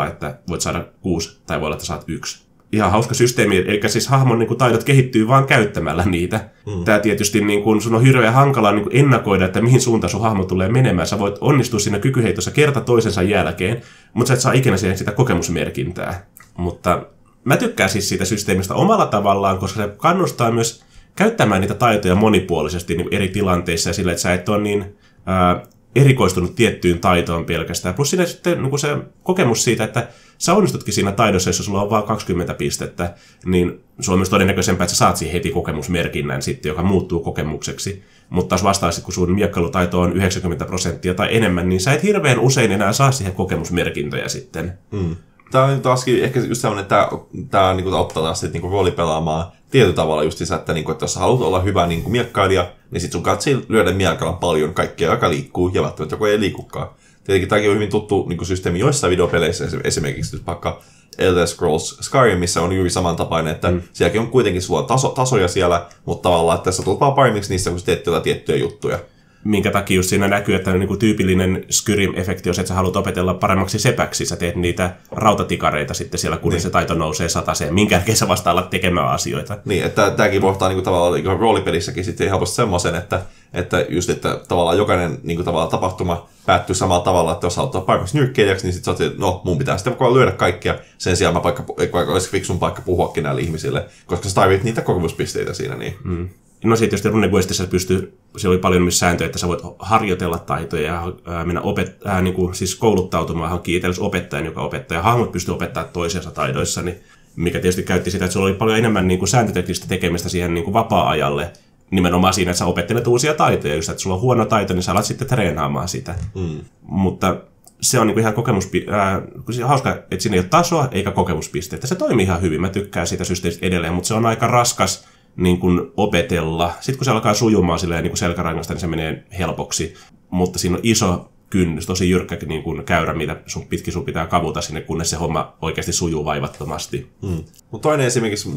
että 0.08 0.40
voit 0.48 0.62
saada 0.62 0.86
kuusi, 1.02 1.40
tai 1.46 1.60
voi 1.60 1.66
olla, 1.66 1.76
että 1.76 1.86
saat 1.86 2.04
yksi. 2.08 2.49
Ihan 2.72 2.92
hauska 2.92 3.14
systeemi, 3.14 3.58
eli 3.58 3.82
siis 3.88 4.08
hahmon 4.08 4.40
niin 4.40 4.48
kuin, 4.48 4.58
taidot 4.58 4.84
kehittyy 4.84 5.28
vaan 5.28 5.46
käyttämällä 5.46 6.06
niitä. 6.06 6.50
Mm. 6.66 6.84
Tämä 6.84 7.00
tietysti 7.00 7.42
niin 7.42 7.64
kuin, 7.64 7.82
sun 7.82 7.96
on 7.96 8.04
hirveän 8.04 8.34
hankalaa 8.34 8.72
niin 8.72 8.84
kuin 8.84 8.96
ennakoida, 8.96 9.46
että 9.46 9.62
mihin 9.62 9.82
suuntaan 9.82 10.12
sun 10.12 10.22
hahmo 10.22 10.46
tulee 10.46 10.70
menemään. 10.70 11.08
Sä 11.08 11.20
voit 11.20 11.36
onnistua 11.42 11.80
siinä 11.80 12.00
kykyheitossa 12.00 12.52
kerta 12.52 12.82
toisensa 12.82 13.22
jälkeen, 13.22 13.82
mutta 14.14 14.28
sä 14.28 14.34
et 14.34 14.40
saa 14.40 14.54
ikinä 14.54 14.78
siihen 14.78 14.98
sitä 14.98 15.12
kokemusmerkintää. 15.12 16.26
Mutta 16.58 17.06
mä 17.44 17.58
tykkään 17.58 17.90
siis 17.90 18.10
siitä 18.10 18.26
systeemistä 18.26 18.74
omalla 18.74 19.06
tavallaan, 19.06 19.58
koska 19.58 19.84
se 19.84 19.90
kannustaa 19.98 20.52
myös 20.52 20.84
käyttämään 21.16 21.62
niitä 21.62 21.74
taitoja 21.74 22.16
monipuolisesti 22.16 22.96
niin 22.96 23.08
eri 23.12 23.28
tilanteissa 23.28 23.90
ja 23.90 23.94
sillä, 23.94 24.12
että 24.12 24.22
sä 24.22 24.34
et 24.34 24.50
ole 24.50 24.62
niin 24.62 24.96
ää, 25.26 25.64
erikoistunut 25.96 26.56
tiettyyn 26.56 27.00
taitoon 27.00 27.46
pelkästään. 27.46 27.96
Plus 27.96 28.10
siinä 28.10 28.26
sitten 28.26 28.64
niin 28.64 28.80
se 28.80 28.98
kokemus 29.24 29.64
siitä, 29.64 29.84
että 29.84 30.08
sä 30.40 30.54
onnistutkin 30.54 30.94
siinä 30.94 31.12
taidossa, 31.12 31.50
jossa 31.50 31.64
sulla 31.64 31.82
on 31.82 31.90
vain 31.90 32.04
20 32.04 32.54
pistettä, 32.54 33.14
niin 33.46 33.80
se 34.00 34.12
on 34.12 34.18
myös 34.18 34.30
todennäköisempää, 34.30 34.86
että 34.86 34.94
sä 34.96 34.98
saat 34.98 35.18
siihen 35.18 35.34
heti 35.34 35.50
kokemusmerkinnän 35.50 36.42
sitten, 36.42 36.70
joka 36.70 36.84
muuttuu 36.84 37.20
kokemukseksi. 37.20 38.04
Mutta 38.30 38.50
taas 38.50 38.64
vastaavasti, 38.64 39.02
kun 39.02 39.14
sun 39.14 39.32
miekkailutaito 39.32 40.02
on 40.02 40.14
90 40.14 40.66
prosenttia 40.66 41.14
tai 41.14 41.36
enemmän, 41.36 41.70
niin 41.70 41.82
sä 41.82 41.94
et 41.94 42.04
hirveän 42.04 42.40
usein 42.40 42.72
enää 42.72 42.94
saa 42.94 43.12
siihen 43.12 43.34
kokemusmerkintöjä 43.34 44.28
sitten. 44.28 44.74
Mm. 44.92 45.16
Tämä 45.52 45.64
on 45.64 45.82
taaskin 45.82 46.24
ehkä 46.24 46.40
just 46.40 46.62
sellainen, 46.62 46.82
että 46.82 47.08
tämä, 47.10 47.22
tämä 47.52 47.74
niin 47.74 47.84
kuin, 47.84 48.08
taas 48.14 48.40
sitten 48.40 48.62
niin 48.62 48.72
roolipelaamaan 48.72 49.52
tietyllä 49.72 49.96
tavalla 49.96 50.24
just 50.24 50.42
isä, 50.42 50.56
että, 50.56 50.74
niin 50.74 50.84
kuin, 50.84 50.94
että 50.94 51.04
jos 51.04 51.14
sä 51.14 51.20
haluat 51.20 51.42
olla 51.42 51.60
hyvä 51.60 51.88
niin 51.88 52.02
kuin 52.02 52.12
miekkailija, 52.12 52.72
niin 52.92 53.02
sit 53.02 53.12
sun 53.12 53.24
kannattaa 53.24 53.54
lyödä 53.70 53.92
miekalla 53.92 54.34
paljon 54.34 54.74
kaikkea, 54.74 55.12
joka 55.12 55.30
liikkuu 55.30 55.72
ja 55.74 55.82
välttämättä 55.82 56.14
joku 56.14 56.26
ei 56.26 56.40
liikukaan. 56.40 56.88
Tietenkin 57.30 57.50
tämäkin 57.50 57.70
on 57.70 57.76
hyvin 57.76 57.90
tuttu 57.90 58.26
niin 58.30 58.38
kuin 58.38 58.48
systeemi 58.48 58.80
joissain 58.80 59.12
videopeleissä, 59.12 59.68
esimerkiksi 59.84 60.36
nyt 60.36 60.48
vaikka 60.48 60.82
Elder 61.18 61.48
Scrolls 61.48 61.98
Skyrim, 62.02 62.40
missä 62.40 62.62
on 62.62 62.74
juuri 62.74 62.90
samantapainen, 62.90 63.54
että 63.54 63.72
mm. 63.72 63.82
sielläkin 63.94 64.22
on 64.22 64.28
kuitenkin 64.28 64.62
sulla 64.62 64.84
taso, 64.84 65.10
tasoja 65.10 65.48
siellä, 65.48 65.86
mutta 66.06 66.30
tavallaan, 66.30 66.56
että 66.56 66.66
tässä 66.66 66.84
tulet 66.84 67.00
vaan 67.00 67.14
paremmiksi 67.14 67.50
niissä, 67.50 67.70
kun 67.70 67.80
sä 67.80 67.86
teet 67.86 68.04
tiettyjä 68.24 68.58
juttuja 68.58 69.00
minkä 69.44 69.72
takia 69.72 69.96
just 69.96 70.10
siinä 70.10 70.28
näkyy, 70.28 70.56
että 70.56 70.74
niin 70.74 70.88
kuin 70.88 71.00
tyypillinen 71.00 71.66
Skyrim-efekti 71.70 72.50
on 72.50 72.56
se, 72.56 72.62
että 72.62 72.68
sä 72.68 72.74
haluat 72.74 72.96
opetella 72.96 73.34
paremmaksi 73.34 73.80
sepäksi, 73.80 74.26
sä 74.26 74.36
teet 74.36 74.56
niitä 74.56 74.96
rautatikareita 75.12 75.94
sitten 75.94 76.20
siellä, 76.20 76.38
kun 76.38 76.52
niin. 76.52 76.62
se 76.62 76.70
taito 76.70 76.94
nousee 76.94 77.30
sataseen, 77.30 77.74
minkä 77.74 77.96
jälkeen 77.96 78.18
sä 78.18 78.28
vasta 78.28 78.52
alat 78.52 78.70
tekemään 78.70 79.08
asioita. 79.08 79.58
Niin, 79.66 79.84
että 79.84 80.12
tämäkin 80.12 80.42
vohtaa 80.42 80.70
niin 80.70 80.76
kuin, 80.76 80.86
tavallaan 80.86 81.14
niin 81.14 81.40
roolipelissäkin 81.40 82.06
sitten 82.06 82.30
helposti 82.30 82.56
semmoisen, 82.56 82.96
että, 82.96 83.22
että 83.54 83.86
just, 83.90 84.10
että 84.10 84.42
tavallaan 84.48 84.78
jokainen 84.78 85.20
niin 85.24 85.38
kuin, 85.38 85.46
tavallaan 85.46 85.72
tapahtuma 85.72 86.30
päättyy 86.46 86.76
samalla 86.76 87.04
tavalla, 87.04 87.32
että 87.32 87.46
jos 87.46 87.58
haluat 87.58 87.86
paremmaksi 87.86 88.18
nyrkkeilijäksi, 88.18 88.66
niin 88.66 88.74
sitten 88.74 88.98
sä 88.98 89.04
oot, 89.04 89.18
no 89.18 89.42
mun 89.46 89.58
pitää 89.58 89.78
sitten 89.78 89.96
koko 89.96 90.14
lyödä 90.14 90.32
kaikkia, 90.32 90.76
sen 90.98 91.18
sijaan 91.18 91.34
mä 91.34 91.40
paikka, 91.40 91.64
vaikka 91.68 92.14
olisi 92.14 92.30
fiksun 92.30 92.60
paikka 92.60 92.82
puhuakin 92.82 93.24
näille 93.24 93.42
ihmisille, 93.42 93.86
koska 94.06 94.30
sä 94.30 94.36
tarvitset 94.36 94.64
niitä 94.64 94.82
kokemuspisteitä 94.82 95.54
siinä. 95.54 95.76
Niin. 95.76 95.98
Mm. 96.04 96.30
No 96.64 96.76
sitten 96.76 96.90
tietysti 96.90 97.10
RuneQuestissa 97.10 97.68
pystyy, 97.68 98.18
siellä 98.38 98.54
oli 98.54 98.62
paljon 98.62 98.82
myös 98.82 99.00
sääntöjä, 99.00 99.26
että 99.26 99.40
sä 99.40 99.48
voit 99.48 99.62
harjoitella 99.80 100.38
taitoja 100.38 100.84
ja 100.84 101.14
mennä 101.46 101.62
opet, 101.62 101.98
ää, 102.06 102.22
niin 102.22 102.34
kuin, 102.34 102.56
siis 102.56 102.76
kouluttautumaan, 102.76 103.50
hankkia 103.50 103.76
itsellesi 103.76 104.02
opettajan, 104.02 104.46
joka 104.46 104.62
opettaa, 104.62 104.98
ja 104.98 105.02
hahmot 105.02 105.32
pystyy 105.32 105.54
opettamaan 105.54 105.94
toisensa 105.94 106.32
taidoissa, 106.32 106.82
niin 106.82 107.00
mikä 107.36 107.60
tietysti 107.60 107.84
käytti 107.84 108.12
sitä, 108.12 108.26
että 108.26 108.34
sulla 108.34 108.46
oli 108.46 108.56
paljon 108.56 108.78
enemmän 108.78 109.08
niin 109.08 109.20
kuin 109.20 109.30
sääntöteknistä 109.30 109.88
tekemistä 109.88 110.30
siihen 110.30 110.54
niin 110.54 110.64
kuin 110.64 110.74
vapaa-ajalle, 110.74 111.52
nimenomaan 111.92 112.34
siinä, 112.34 112.52
että 112.52 112.60
sä 112.60 112.66
opettelet 112.66 113.08
uusia 113.08 113.34
taitoja, 113.34 113.76
just 113.76 113.90
että 113.90 114.02
sulla 114.02 114.16
on 114.16 114.22
huono 114.22 114.46
taito, 114.46 114.74
niin 114.74 114.84
sä 114.84 114.92
alat 114.92 115.06
sitten 115.06 115.28
treenaamaan 115.28 115.88
sitä. 115.88 116.16
Mm. 116.36 116.60
Mutta 116.82 117.38
se 117.82 118.00
on 118.00 118.08
niin 118.08 118.14
kuin 118.14 118.22
ihan 118.22 118.34
kokemus, 118.34 118.72
ää, 118.92 119.22
hauska, 119.66 119.92
että 119.92 120.20
siinä 120.20 120.36
ei 120.36 120.40
ole 120.40 120.48
tasoa 120.50 120.88
eikä 120.92 121.12
kokemuspisteitä. 121.12 121.88
Se 121.88 121.96
toimii 121.96 122.26
ihan 122.26 122.42
hyvin, 122.42 122.62
mä 122.62 122.70
tykkään 122.70 123.08
siitä 123.08 123.24
systeemistä 123.24 123.66
edelleen, 123.66 123.94
mutta 123.94 124.08
se 124.08 124.14
on 124.14 124.26
aika 124.26 124.48
raskas 124.48 125.08
niin 125.36 125.60
kuin 125.60 125.82
opetella. 125.98 126.74
Sitten 126.80 126.98
kun 126.98 127.06
se 127.06 127.12
alkaa 127.12 127.34
sujumaan 127.34 127.80
silleen, 127.80 128.04
niin 128.04 128.12
kuin 128.12 128.18
selkärangasta, 128.18 128.74
niin 128.74 128.82
se 128.82 128.88
menee 128.88 129.26
helpoksi. 129.40 129.94
Mutta 130.30 130.60
siinä 130.60 130.76
on 130.76 130.82
iso 130.84 131.32
kynnys, 131.50 131.86
tosi 131.86 132.10
jyrkkä 132.10 132.38
niin 132.46 132.64
kuin 132.64 132.84
käyrä, 132.84 133.14
mitä 133.14 133.42
sun 133.46 133.68
pitkin 133.68 133.94
sun 133.94 134.06
pitää 134.06 134.28
kavuta 134.28 134.62
sinne, 134.62 134.82
kunnes 134.82 135.10
se 135.10 135.16
homma 135.16 135.54
oikeasti 135.62 135.94
sujuu 135.94 136.26
vaivattomasti. 136.26 137.10
Hmm. 137.22 137.44
Mutta 137.72 137.90
toinen 137.90 138.08
esimerkiksi, 138.08 138.50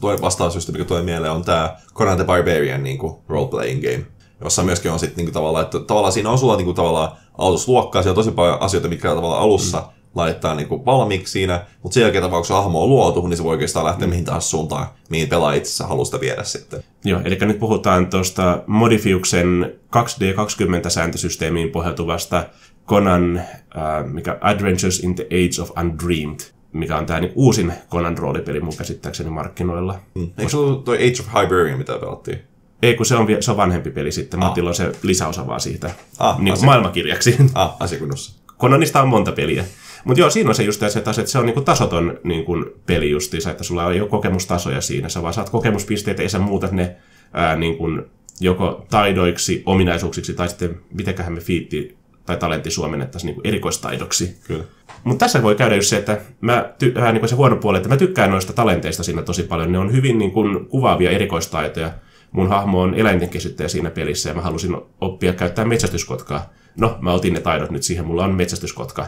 toinen 0.00 0.22
vastaus, 0.22 0.72
mikä 0.72 0.84
tulee 0.84 1.02
mieleen, 1.02 1.32
on 1.32 1.44
tämä 1.44 1.76
Conan 1.94 2.16
the 2.16 2.24
Barbarian 2.24 2.82
niin 2.82 2.98
kuin 2.98 3.14
role-playing 3.28 3.82
game, 3.82 4.06
jossa 4.44 4.62
myöskin 4.62 4.90
on 4.90 4.98
sitten 4.98 5.16
niin 5.16 5.26
kuin, 5.26 5.34
tavallaan, 5.34 5.64
että 5.64 5.78
tavallaan 5.80 6.12
siinä 6.12 6.30
on 6.30 6.38
sulla 6.38 6.56
niin 6.56 6.64
kuin, 6.64 6.76
tavallaan 6.76 7.12
aloitusluokkaa, 7.38 8.02
siellä 8.02 8.12
on 8.12 8.24
tosi 8.24 8.30
paljon 8.30 8.62
asioita, 8.62 8.88
mitkä 8.88 9.08
tavallaan 9.08 9.42
alussa 9.42 9.80
hmm 9.80 10.03
laittaa 10.14 10.54
niin 10.54 10.68
kuin 10.68 10.84
valmiiksi 10.84 11.32
siinä, 11.32 11.66
mutta 11.82 11.94
sen 11.94 12.00
jälkeen 12.00 12.24
tapauksessa 12.24 12.54
hahmo 12.62 12.82
on 12.82 12.88
luotu, 12.88 13.26
niin 13.26 13.36
se 13.36 13.44
voi 13.44 13.50
oikeastaan 13.50 13.86
lähteä 13.86 14.06
mm. 14.06 14.10
mihin 14.10 14.24
tahansa 14.24 14.48
suuntaan, 14.48 14.86
mihin 15.08 15.28
pelaa 15.28 15.52
itse 15.52 15.84
haluaa 15.84 16.04
sitä 16.04 16.20
viedä 16.20 16.44
sitten. 16.44 16.84
Joo, 17.04 17.20
eli 17.24 17.38
nyt 17.40 17.58
puhutaan 17.58 18.06
tuosta 18.06 18.62
Modifiuksen 18.66 19.74
2D20-sääntösysteemiin 19.96 21.70
pohjautuvasta 21.70 22.46
Conan, 22.86 23.36
äh, 23.38 24.06
mikä 24.12 24.38
Adventures 24.40 25.00
in 25.00 25.14
the 25.14 25.24
Age 25.24 25.62
of 25.62 25.70
Undreamed, 25.78 26.40
mikä 26.72 26.96
on 26.96 27.06
tämä 27.06 27.20
niin 27.20 27.32
uusin 27.34 27.72
Conan 27.90 28.18
roolipeli 28.18 28.60
mun 28.60 28.76
käsittääkseni 28.76 29.30
markkinoilla. 29.30 29.98
Mm. 30.14 30.30
Eikö 30.38 30.50
se 30.50 30.56
ollut 30.56 30.84
toi 30.84 30.96
Age 30.96 31.20
of 31.20 31.42
Hyperion, 31.42 31.78
mitä 31.78 31.98
pelattiin? 31.98 32.38
Ei, 32.82 32.94
kun 32.94 33.06
se 33.06 33.16
on, 33.16 33.26
se 33.40 33.50
on 33.50 33.56
vanhempi 33.56 33.90
peli 33.90 34.12
sitten. 34.12 34.42
Ah. 34.42 34.48
Matilla 34.48 34.68
on 34.68 34.74
se 34.74 34.92
lisäosa 35.02 35.46
vaan 35.46 35.60
siitä 35.60 35.90
ah, 36.18 36.40
niin 36.40 36.64
maailmakirjaksi. 36.64 37.36
Ah, 37.54 37.76
asiakunnossa. 37.80 38.44
Conanista 38.58 39.02
on 39.02 39.08
monta 39.08 39.32
peliä. 39.32 39.64
Mutta 40.04 40.20
joo, 40.20 40.30
siinä 40.30 40.48
on 40.48 40.54
se 40.54 40.62
just 40.62 40.82
se, 40.88 40.98
että 40.98 41.12
se 41.12 41.38
on 41.38 41.46
niinku 41.46 41.60
tasoton 41.60 42.18
niinku 42.24 42.64
peli 42.86 43.10
justiinsa, 43.10 43.50
että 43.50 43.64
sulla 43.64 43.92
ei 43.92 44.00
ole 44.00 44.08
kokemustasoja 44.08 44.80
siinä. 44.80 45.08
Sä 45.08 45.22
vaan 45.22 45.34
saat 45.34 45.50
kokemuspisteitä 45.50 46.22
ja 46.22 46.28
sä 46.28 46.38
muutat 46.38 46.72
ne 46.72 46.96
ää, 47.32 47.56
niinku, 47.56 47.84
joko 48.40 48.86
taidoiksi, 48.90 49.62
ominaisuuksiksi 49.66 50.34
tai 50.34 50.48
sitten 50.48 50.80
mitenköhän 50.92 51.32
me 51.32 51.40
fiitti 51.40 51.96
tai 52.26 52.36
talentti 52.36 52.70
suomennettaisiin 52.70 53.32
niin 53.32 53.40
erikoistaidoksi. 53.44 54.36
Kyllä. 54.46 54.64
Mutta 55.04 55.24
tässä 55.24 55.42
voi 55.42 55.54
käydä 55.54 55.76
just 55.76 55.88
se, 55.88 55.96
että 55.96 56.20
mä 56.40 56.74
ty- 56.84 57.02
äh, 57.02 57.12
niin 57.12 57.28
se 57.28 57.34
huono 57.34 57.56
puoli, 57.56 57.76
että 57.76 57.88
mä 57.88 57.96
tykkään 57.96 58.30
noista 58.30 58.52
talenteista 58.52 59.02
siinä 59.02 59.22
tosi 59.22 59.42
paljon. 59.42 59.72
Ne 59.72 59.78
on 59.78 59.92
hyvin 59.92 60.18
niin 60.18 60.30
kuin, 60.30 60.66
kuvaavia 60.66 61.10
erikoistaitoja. 61.10 61.92
Mun 62.32 62.48
hahmo 62.48 62.80
on 62.80 62.94
eläinten 62.94 63.28
kesyttäjä 63.28 63.68
siinä 63.68 63.90
pelissä 63.90 64.28
ja 64.28 64.34
mä 64.34 64.42
halusin 64.42 64.76
oppia 65.00 65.32
käyttää 65.32 65.64
metsästyskotkaa. 65.64 66.52
No, 66.76 66.98
mä 67.00 67.12
otin 67.12 67.32
ne 67.32 67.40
taidot 67.40 67.70
nyt 67.70 67.82
siihen, 67.82 68.04
mulla 68.06 68.24
on 68.24 68.34
metsästyskotka 68.34 69.06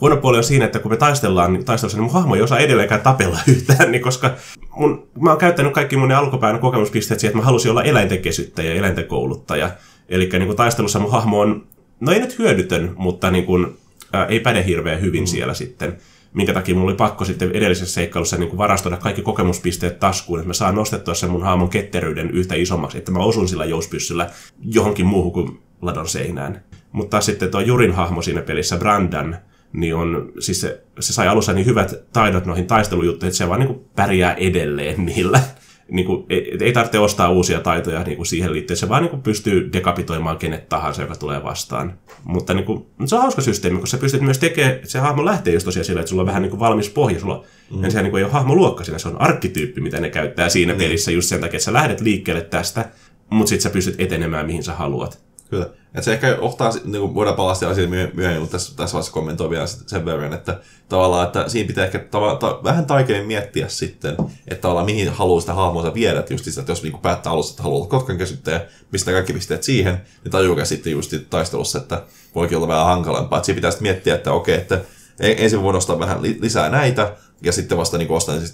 huono 0.00 0.16
puoli 0.16 0.36
on 0.36 0.44
siinä, 0.44 0.64
että 0.64 0.78
kun 0.78 0.90
me 0.90 0.96
taistellaan 0.96 1.52
niin 1.52 1.64
taistelussa, 1.64 1.98
niin 1.98 2.04
mun 2.04 2.12
hahmo 2.12 2.34
ei 2.34 2.42
osaa 2.42 2.58
edelleenkään 2.58 3.00
tapella 3.00 3.38
yhtään, 3.56 3.92
niin 3.92 4.02
koska 4.02 4.30
mun, 4.76 5.08
mä 5.20 5.30
oon 5.30 5.38
käyttänyt 5.38 5.72
kaikki 5.72 5.96
mun 5.96 6.12
alkupään 6.12 6.58
kokemuspisteet 6.58 7.20
siihen, 7.20 7.30
että 7.30 7.38
mä 7.38 7.44
halusin 7.44 7.70
olla 7.70 7.82
eläinten 7.82 8.22
kesyttäjä, 8.22 8.74
eläinten 8.74 9.06
kouluttaja. 9.06 9.70
Eli 10.08 10.28
niin 10.32 10.46
kuin 10.46 10.56
taistelussa 10.56 10.98
mun 10.98 11.10
hahmo 11.10 11.40
on, 11.40 11.66
no 12.00 12.12
ei 12.12 12.20
nyt 12.20 12.38
hyödytön, 12.38 12.92
mutta 12.96 13.30
niin 13.30 13.44
kuin, 13.44 13.76
ää, 14.12 14.26
ei 14.26 14.40
päde 14.40 14.64
hirveän 14.66 15.00
hyvin 15.00 15.22
mm. 15.22 15.26
siellä 15.26 15.54
sitten 15.54 15.96
minkä 16.36 16.52
takia 16.52 16.74
mulla 16.74 16.88
oli 16.88 16.96
pakko 16.96 17.24
sitten 17.24 17.50
edellisessä 17.52 17.94
seikkailussa 17.94 18.36
niin 18.36 18.48
kuin 18.48 18.58
varastoida 18.58 18.96
kaikki 18.96 19.22
kokemuspisteet 19.22 20.00
taskuun, 20.00 20.38
että 20.38 20.48
mä 20.48 20.52
saan 20.52 20.74
nostettua 20.74 21.14
sen 21.14 21.30
mun 21.30 21.42
haamon 21.42 21.68
ketteryyden 21.68 22.30
yhtä 22.30 22.54
isommaksi, 22.54 22.98
että 22.98 23.12
mä 23.12 23.18
osun 23.18 23.48
sillä 23.48 23.64
jouspyssyllä 23.64 24.30
johonkin 24.64 25.06
muuhun 25.06 25.32
kuin 25.32 25.60
ladon 25.82 26.08
seinään. 26.08 26.62
Mutta 26.92 27.20
sitten 27.20 27.50
tuo 27.50 27.60
Jurin 27.60 27.92
hahmo 27.92 28.22
siinä 28.22 28.42
pelissä, 28.42 28.76
Brandan, 28.76 29.38
niin 29.76 29.94
on, 29.94 30.32
siis 30.38 30.60
se, 30.60 30.82
se 31.00 31.12
sai 31.12 31.28
alussa 31.28 31.52
niin 31.52 31.66
hyvät 31.66 31.94
taidot 32.12 32.46
noihin 32.46 32.66
taistelujuttuihin, 32.66 33.28
että 33.28 33.38
se 33.38 33.48
vaan 33.48 33.60
niin 33.60 33.68
kuin 33.68 33.80
pärjää 33.96 34.34
edelleen 34.34 35.06
niillä. 35.06 35.40
niin 35.90 36.06
kuin, 36.06 36.26
ei, 36.28 36.56
ei 36.60 36.72
tarvitse 36.72 36.98
ostaa 36.98 37.30
uusia 37.30 37.60
taitoja 37.60 38.02
niin 38.02 38.16
kuin 38.16 38.26
siihen 38.26 38.52
liittyen, 38.52 38.76
se 38.76 38.88
vaan 38.88 39.02
niin 39.02 39.10
kuin 39.10 39.22
pystyy 39.22 39.72
dekapitoimaan 39.72 40.38
kenet 40.38 40.68
tahansa, 40.68 41.02
joka 41.02 41.14
tulee 41.14 41.44
vastaan. 41.44 41.98
Mutta 42.24 42.54
niin 42.54 42.64
kuin, 42.64 42.86
se 43.04 43.14
on 43.14 43.22
hauska 43.22 43.42
systeemi, 43.42 43.78
koska 43.78 43.96
sä 43.96 44.00
pystyt 44.00 44.20
myös 44.20 44.38
tekemään, 44.38 44.78
se 44.84 44.98
hahmo 44.98 45.24
lähtee 45.24 45.54
just 45.54 45.64
tosiaan 45.64 45.84
sillä, 45.84 46.00
että 46.00 46.10
sulla 46.10 46.22
on 46.22 46.26
vähän 46.26 46.42
niin 46.42 46.50
kuin 46.50 46.60
valmis 46.60 46.90
pohja, 46.90 47.20
sulla 47.20 47.44
mm. 47.70 47.84
ensin 47.84 48.02
niin 48.02 48.10
kuin 48.10 48.18
ei 48.18 48.24
ole 48.24 48.32
hahmoluokka 48.32 48.84
siinä, 48.84 48.98
se 48.98 49.08
on 49.08 49.20
arkkityyppi, 49.20 49.80
mitä 49.80 50.00
ne 50.00 50.10
käyttää 50.10 50.48
siinä 50.48 50.72
mm. 50.72 50.78
pelissä 50.78 51.10
just 51.10 51.28
sen 51.28 51.40
takia, 51.40 51.56
että 51.56 51.64
sä 51.64 51.72
lähdet 51.72 52.00
liikkeelle 52.00 52.42
tästä, 52.42 52.88
mutta 53.30 53.48
sitten 53.48 53.62
sä 53.62 53.70
pystyt 53.70 54.00
etenemään 54.00 54.46
mihin 54.46 54.62
sä 54.62 54.72
haluat. 54.72 55.26
Kyllä. 55.50 55.70
Et 55.96 56.04
se 56.04 56.12
ehkä 56.12 56.28
johtaa, 56.28 56.72
niin 56.84 57.00
kuin 57.00 57.14
voidaan 57.14 57.36
palata 57.36 57.70
asiaan 57.70 57.90
myöhemmin, 57.90 58.40
mutta 58.40 58.52
tässä, 58.52 58.76
tässä 58.76 58.94
vaiheessa 58.94 59.12
kommentoin 59.12 59.50
vielä 59.50 59.66
sen 59.66 60.04
verran, 60.04 60.32
että 60.32 60.60
tavallaan, 60.88 61.26
että 61.26 61.48
siinä 61.48 61.66
pitää 61.66 61.84
ehkä 61.84 61.98
tava, 61.98 62.36
ta, 62.36 62.60
vähän 62.64 62.86
tarkemmin 62.86 63.26
miettiä 63.26 63.68
sitten, 63.68 64.16
että 64.48 64.60
tavallaan 64.60 64.86
mihin 64.86 65.12
haluaa 65.12 65.40
sitä 65.40 65.54
hahmoa 65.54 65.94
viedä, 65.94 66.18
että, 66.18 66.34
just, 66.34 66.58
että 66.58 66.72
jos 66.72 66.82
niin 66.82 66.98
päättää 66.98 67.32
alussa, 67.32 67.52
että 67.52 67.62
haluaa 67.62 67.78
olla 67.78 67.88
kotkan 67.88 68.18
käsittäjä, 68.18 68.60
mistä 68.92 69.12
kaikki 69.12 69.32
pisteet 69.32 69.62
siihen, 69.62 70.02
niin 70.24 70.32
tajuukaa 70.32 70.64
sitten 70.64 70.92
just 70.92 71.14
taistelussa, 71.30 71.78
että 71.78 72.02
voikin 72.34 72.56
olla 72.56 72.68
vähän 72.68 72.86
hankalampaa. 72.86 73.38
Että 73.38 73.46
siinä 73.46 73.56
pitää 73.56 73.70
sitten 73.70 73.88
miettiä, 73.88 74.14
että 74.14 74.32
okei, 74.32 74.54
että 74.54 74.80
ensin 75.20 75.62
voi 75.62 75.72
nostaa 75.72 75.98
vähän 75.98 76.22
lisää 76.22 76.68
näitä, 76.68 77.16
ja 77.42 77.52
sitten 77.52 77.78
vasta 77.78 77.98
niin 77.98 78.10
ostaa 78.10 78.34
niin 78.34 78.48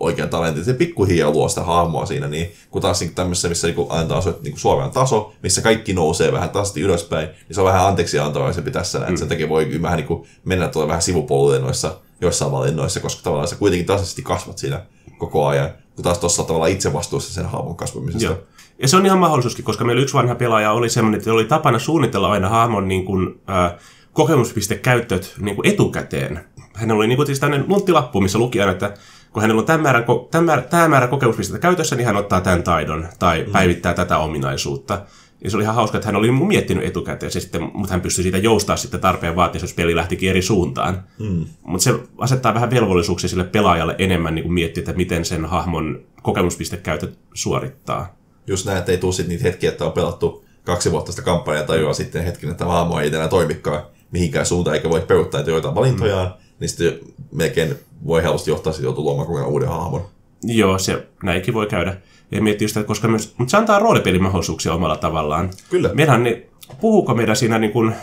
oikean 0.00 0.28
talentin. 0.28 0.64
Se 0.64 0.72
pikkuhiljaa 0.72 1.30
luo 1.30 1.48
sitä 1.48 1.62
hahmoa 1.62 2.06
siinä, 2.06 2.28
niin 2.28 2.52
kun 2.70 2.82
taas 2.82 3.00
niin 3.00 3.14
tämmöisessä, 3.14 3.48
missä 3.48 3.66
niin 3.66 3.86
annetaan 3.88 4.22
niin 4.42 4.58
suoraan 4.58 4.90
taso, 4.90 5.32
missä 5.42 5.62
kaikki 5.62 5.92
nousee 5.92 6.32
vähän 6.32 6.50
tasaisesti 6.50 6.80
ylöspäin, 6.80 7.28
niin 7.28 7.54
se 7.54 7.60
on 7.60 7.66
vähän 7.66 7.86
anteeksi 7.86 8.18
antavaisempi 8.18 8.70
tässä 8.70 8.98
näin. 8.98 9.12
Mm. 9.12 9.16
Sen 9.16 9.28
takia 9.28 9.48
voi 9.48 9.82
vähän 9.82 9.96
niin 9.96 10.06
kuin 10.06 10.26
mennä 10.44 10.68
tuolla 10.68 10.88
vähän 10.88 11.02
sivupoluille 11.02 11.60
noissa 11.60 11.96
joissain 12.20 12.52
valinnoissa, 12.52 13.00
koska 13.00 13.22
tavallaan 13.22 13.48
sä 13.48 13.56
kuitenkin 13.56 13.86
tasaisesti 13.86 14.22
kasvat 14.22 14.58
siinä 14.58 14.82
koko 15.18 15.46
ajan, 15.46 15.70
kun 15.94 16.04
taas 16.04 16.18
tuossa 16.18 16.42
tavallaan 16.42 16.70
itse 16.70 16.92
vastuussa 16.92 17.34
sen 17.34 17.46
hahmon 17.46 17.76
kasvamisesta. 17.76 18.24
Joo. 18.24 18.38
Ja 18.78 18.88
se 18.88 18.96
on 18.96 19.06
ihan 19.06 19.18
mahdollisuuskin, 19.18 19.64
koska 19.64 19.84
meillä 19.84 20.02
yksi 20.02 20.14
vanha 20.14 20.34
pelaaja 20.34 20.72
oli 20.72 20.90
semmoinen, 20.90 21.18
että 21.18 21.32
oli 21.32 21.44
tapana 21.44 21.78
suunnitella 21.78 22.32
aina 22.32 22.48
hahmon 22.48 22.88
niin 22.88 23.04
kuin, 23.04 23.40
äh, 23.50 23.74
kokemuspistekäyttöt 24.16 25.34
niin 25.40 25.56
kuin 25.56 25.68
etukäteen 25.68 26.44
hänellä 26.76 26.98
oli 26.98 27.06
niin 27.06 27.16
kuin 27.16 27.26
siis 27.26 27.40
tämmöinen 27.40 27.68
lunttilappu, 27.68 28.20
missä 28.20 28.38
luki 28.38 28.60
aina, 28.60 28.72
että 28.72 28.94
kun 29.32 29.42
hänellä 29.42 29.60
on 29.60 29.66
tämän 29.66 29.80
määrän, 29.80 30.04
tämän 30.30 30.44
määrä, 30.44 30.62
tämä 30.62 30.88
määrä 30.88 31.06
kokemuspistettä 31.06 31.62
käytössä, 31.62 31.96
niin 31.96 32.06
hän 32.06 32.16
ottaa 32.16 32.40
tämän 32.40 32.62
taidon 32.62 33.08
tai 33.18 33.44
mm. 33.44 33.52
päivittää 33.52 33.94
tätä 33.94 34.18
ominaisuutta. 34.18 35.02
Ja 35.44 35.50
se 35.50 35.56
oli 35.56 35.64
ihan 35.64 35.74
hauska, 35.74 35.98
että 35.98 36.08
hän 36.08 36.16
oli 36.16 36.30
miettinyt 36.30 36.84
etukäteen, 36.84 37.32
se 37.32 37.40
sitten, 37.40 37.62
mutta 37.74 37.92
hän 37.92 38.00
pystyi 38.00 38.22
siitä 38.22 38.38
joustaa 38.38 38.76
sitten 38.76 39.00
tarpeen 39.00 39.36
vaatiessa, 39.36 39.64
jos 39.64 39.74
peli 39.74 39.96
lähtikin 39.96 40.30
eri 40.30 40.42
suuntaan. 40.42 41.02
Mm. 41.18 41.44
Mutta 41.62 41.84
se 41.84 41.94
asettaa 42.18 42.54
vähän 42.54 42.70
velvollisuuksia 42.70 43.28
sille 43.28 43.44
pelaajalle 43.44 43.94
enemmän 43.98 44.34
niin 44.34 44.42
kuin 44.42 44.54
miettiä, 44.54 44.80
että 44.80 44.92
miten 44.92 45.24
sen 45.24 45.44
hahmon 45.44 46.00
kokemuspistekäytöt 46.22 47.18
suorittaa. 47.34 48.16
Just 48.46 48.66
näin, 48.66 48.78
että 48.78 48.92
ei 48.92 48.98
tule 48.98 49.12
sitten 49.12 49.28
niitä 49.28 49.44
hetkiä, 49.44 49.70
että 49.70 49.84
on 49.84 49.92
pelattu 49.92 50.44
kaksi 50.64 50.90
vuotta 50.90 51.12
sitä 51.12 51.22
kampanjaa 51.22 51.66
tajuaa 51.66 51.92
sitten 51.92 52.24
hetken, 52.24 52.50
että 52.50 52.64
hahmo 52.64 53.00
ei 53.00 53.08
enää 53.08 53.28
toimikaan 53.28 53.82
mihinkään 54.10 54.46
suuntaan, 54.46 54.76
eikä 54.76 54.90
voi 54.90 55.00
peruuttaa 55.00 55.40
joitain 55.40 55.74
valintojaan, 55.74 56.26
mm. 56.26 56.32
niin 56.60 56.68
sitten 56.68 56.98
melkein 57.32 57.74
voi 58.06 58.22
helposti 58.22 58.50
johtaa 58.50 58.72
sitten 58.72 58.84
joutuu 58.84 59.04
luomaan 59.04 59.26
kokonaan 59.26 59.52
uuden 59.52 59.68
hahmon. 59.68 60.06
Joo, 60.42 60.78
se 60.78 61.06
näinkin 61.22 61.54
voi 61.54 61.66
käydä. 61.66 61.96
Ja 62.30 62.42
miettii 62.42 62.66
että 62.66 62.84
koska 62.84 63.08
myös, 63.08 63.34
mutta 63.38 63.50
se 63.50 63.56
antaa 63.56 63.78
roolipelimahdollisuuksia 63.78 64.74
omalla 64.74 64.96
tavallaan. 64.96 65.50
Kyllä. 65.70 65.90
Meidän, 65.94 66.22
niin, 66.22 66.42
puhuuko 66.80 67.14
meidän 67.14 67.36
siinä 67.36 67.58
niin 67.58 67.72
kuin 67.72 67.94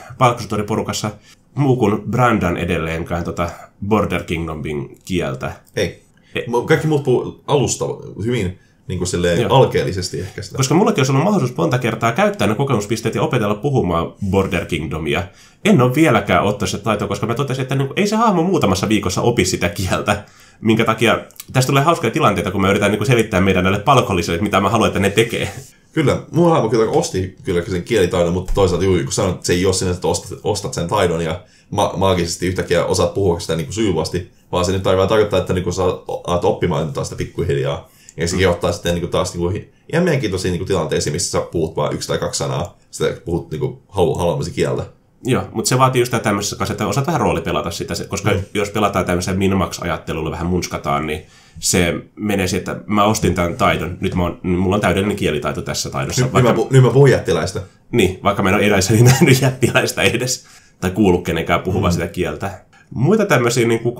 porukassa 0.67 1.11
muu 1.55 1.75
kuin 1.75 2.01
Brandan 2.11 2.57
edelleenkään 2.57 3.23
tota 3.23 3.49
Border 3.87 4.23
Kingdomin 4.23 4.97
kieltä? 5.05 5.51
Ei. 5.75 6.03
Ei. 6.35 6.45
Kaikki 6.67 6.87
muut 6.87 7.03
puhuu 7.03 7.43
alusta 7.47 7.85
hyvin 8.25 8.59
niin 8.87 8.97
kuin 8.97 9.07
silleen 9.07 9.51
alkeellisesti 9.51 10.19
ehkä 10.19 10.41
sitä. 10.41 10.57
Koska 10.57 10.75
mullakin 10.75 10.99
olisi 10.99 11.11
ollut 11.11 11.23
mahdollisuus 11.23 11.57
monta 11.57 11.77
kertaa 11.77 12.11
käyttää 12.11 12.47
ne 12.47 12.55
kokemuspisteet 12.55 13.15
ja 13.15 13.21
opetella 13.21 13.55
puhumaan 13.55 14.13
Border 14.29 14.65
Kingdomia. 14.65 15.23
En 15.65 15.81
ole 15.81 15.95
vieläkään 15.95 16.43
ottanut 16.43 16.69
sitä 16.69 16.83
taitoa, 16.83 17.07
koska 17.07 17.25
mä 17.25 17.35
totesin, 17.35 17.61
että 17.61 17.75
niin 17.75 17.89
ei 17.95 18.07
se 18.07 18.15
hahmo 18.15 18.43
muutamassa 18.43 18.89
viikossa 18.89 19.21
opi 19.21 19.45
sitä 19.45 19.69
kieltä. 19.69 20.23
Minkä 20.61 20.85
takia 20.85 21.19
tästä 21.53 21.67
tulee 21.67 21.83
hauskoja 21.83 22.11
tilanteita, 22.11 22.51
kun 22.51 22.61
me 22.61 22.69
yritän 22.69 22.91
niin 22.91 23.05
selittää 23.05 23.41
meidän 23.41 23.63
näille 23.63 23.79
palkollisille, 23.79 24.41
mitä 24.41 24.61
mä 24.61 24.69
haluan, 24.69 24.87
että 24.87 24.99
ne 24.99 25.09
tekee. 25.09 25.51
Kyllä, 25.93 26.21
mun 26.31 26.51
hahmo 26.51 26.69
kyllä 26.69 26.91
osti 26.91 27.35
kyllä 27.43 27.63
sen 27.65 27.83
kielitaidon, 27.83 28.33
mutta 28.33 28.53
toisaalta 28.55 28.85
juu, 28.85 28.97
kun 29.03 29.11
sanoit, 29.11 29.35
että 29.35 29.47
se 29.47 29.53
ei 29.53 29.65
ole 29.65 29.73
sinne, 29.73 29.93
että 29.93 30.07
ostat, 30.07 30.39
ostat 30.43 30.73
sen 30.73 30.87
taidon 30.87 31.21
ja 31.21 31.41
ma- 31.69 31.93
maagisesti 31.97 32.47
yhtäkkiä 32.47 32.85
osaat 32.85 33.13
puhua 33.13 33.39
sitä 33.39 33.55
niin 33.55 33.65
kuin 33.65 33.73
sujuvasti, 33.73 34.31
vaan 34.51 34.65
se 34.65 34.71
nyt 34.71 34.83
tarkoittaa, 34.83 35.39
että 35.39 35.53
niin 35.53 35.63
kuin 35.63 35.73
sä 35.73 35.83
alat 36.27 36.45
oppimaan 36.45 36.91
sitä 37.03 37.15
pikkuhiljaa. 37.15 37.89
Ja 38.17 38.27
sekin 38.27 38.49
ottaa 38.49 38.71
sitten 38.71 38.93
niin 38.93 39.01
kuin 39.01 39.11
taas 39.11 39.33
niin 39.33 39.41
kuin, 39.41 39.73
ihan 39.93 40.03
mielenkiintoisia 40.03 40.51
niin 40.51 40.59
kuin 40.59 40.67
tilanteisiin, 40.67 41.13
missä 41.13 41.31
sä 41.31 41.47
puhut 41.51 41.75
vain 41.75 41.93
yksi 41.93 42.07
tai 42.07 42.17
kaksi 42.17 42.37
sanaa, 42.37 42.77
sitä 42.91 43.21
puhut 43.25 43.51
niin 43.51 43.59
kuin, 43.59 43.77
halu, 43.89 44.15
haluamasi 44.15 44.51
kieltä. 44.51 44.85
Joo, 45.25 45.43
mutta 45.51 45.69
se 45.69 45.77
vaatii 45.77 46.01
just 46.01 46.13
tämmöisessä 46.23 46.55
kanssa, 46.55 46.73
että 46.73 46.87
osaat 46.87 47.07
vähän 47.07 47.21
roolipelata 47.21 47.71
sitä, 47.71 47.93
koska 48.07 48.31
mm. 48.31 48.39
jos 48.53 48.69
pelataan 48.69 49.05
tämmöisen 49.05 49.37
minimax-ajattelulla 49.37 50.31
vähän 50.31 50.47
munskataan, 50.47 51.07
niin 51.07 51.25
se 51.59 51.93
menee 52.15 52.47
siihen, 52.47 52.59
että 52.59 52.83
mä 52.85 53.03
ostin 53.03 53.35
tämän 53.35 53.55
taidon, 53.55 53.97
nyt 54.01 54.15
mä 54.15 54.23
oon, 54.23 54.39
mulla 54.43 54.75
on 54.75 54.81
täydellinen 54.81 55.17
kielitaito 55.17 55.61
tässä 55.61 55.89
taidossa. 55.89 56.23
Nyt, 56.23 56.33
vaikka, 56.33 56.51
nyt, 56.51 56.61
mä, 56.61 56.67
nyt 56.71 56.83
mä 56.83 56.89
puhun 56.89 57.11
jättiläistä. 57.11 57.61
Niin, 57.91 58.19
vaikka 58.23 58.43
mä 58.43 58.49
en 58.49 58.55
ole 58.55 58.65
edes 58.65 58.89
niin 58.89 59.05
nähnyt 59.05 59.41
jättiläistä 59.41 60.01
edes, 60.01 60.45
tai 60.81 60.91
kuullut 60.91 61.25
kenenkään 61.25 61.61
puhuvan 61.61 61.91
mm. 61.91 61.93
sitä 61.93 62.07
kieltä. 62.07 62.51
Muita 62.89 63.25
tämmöisiä 63.25 63.67
niin 63.67 63.79
kuin 63.79 63.95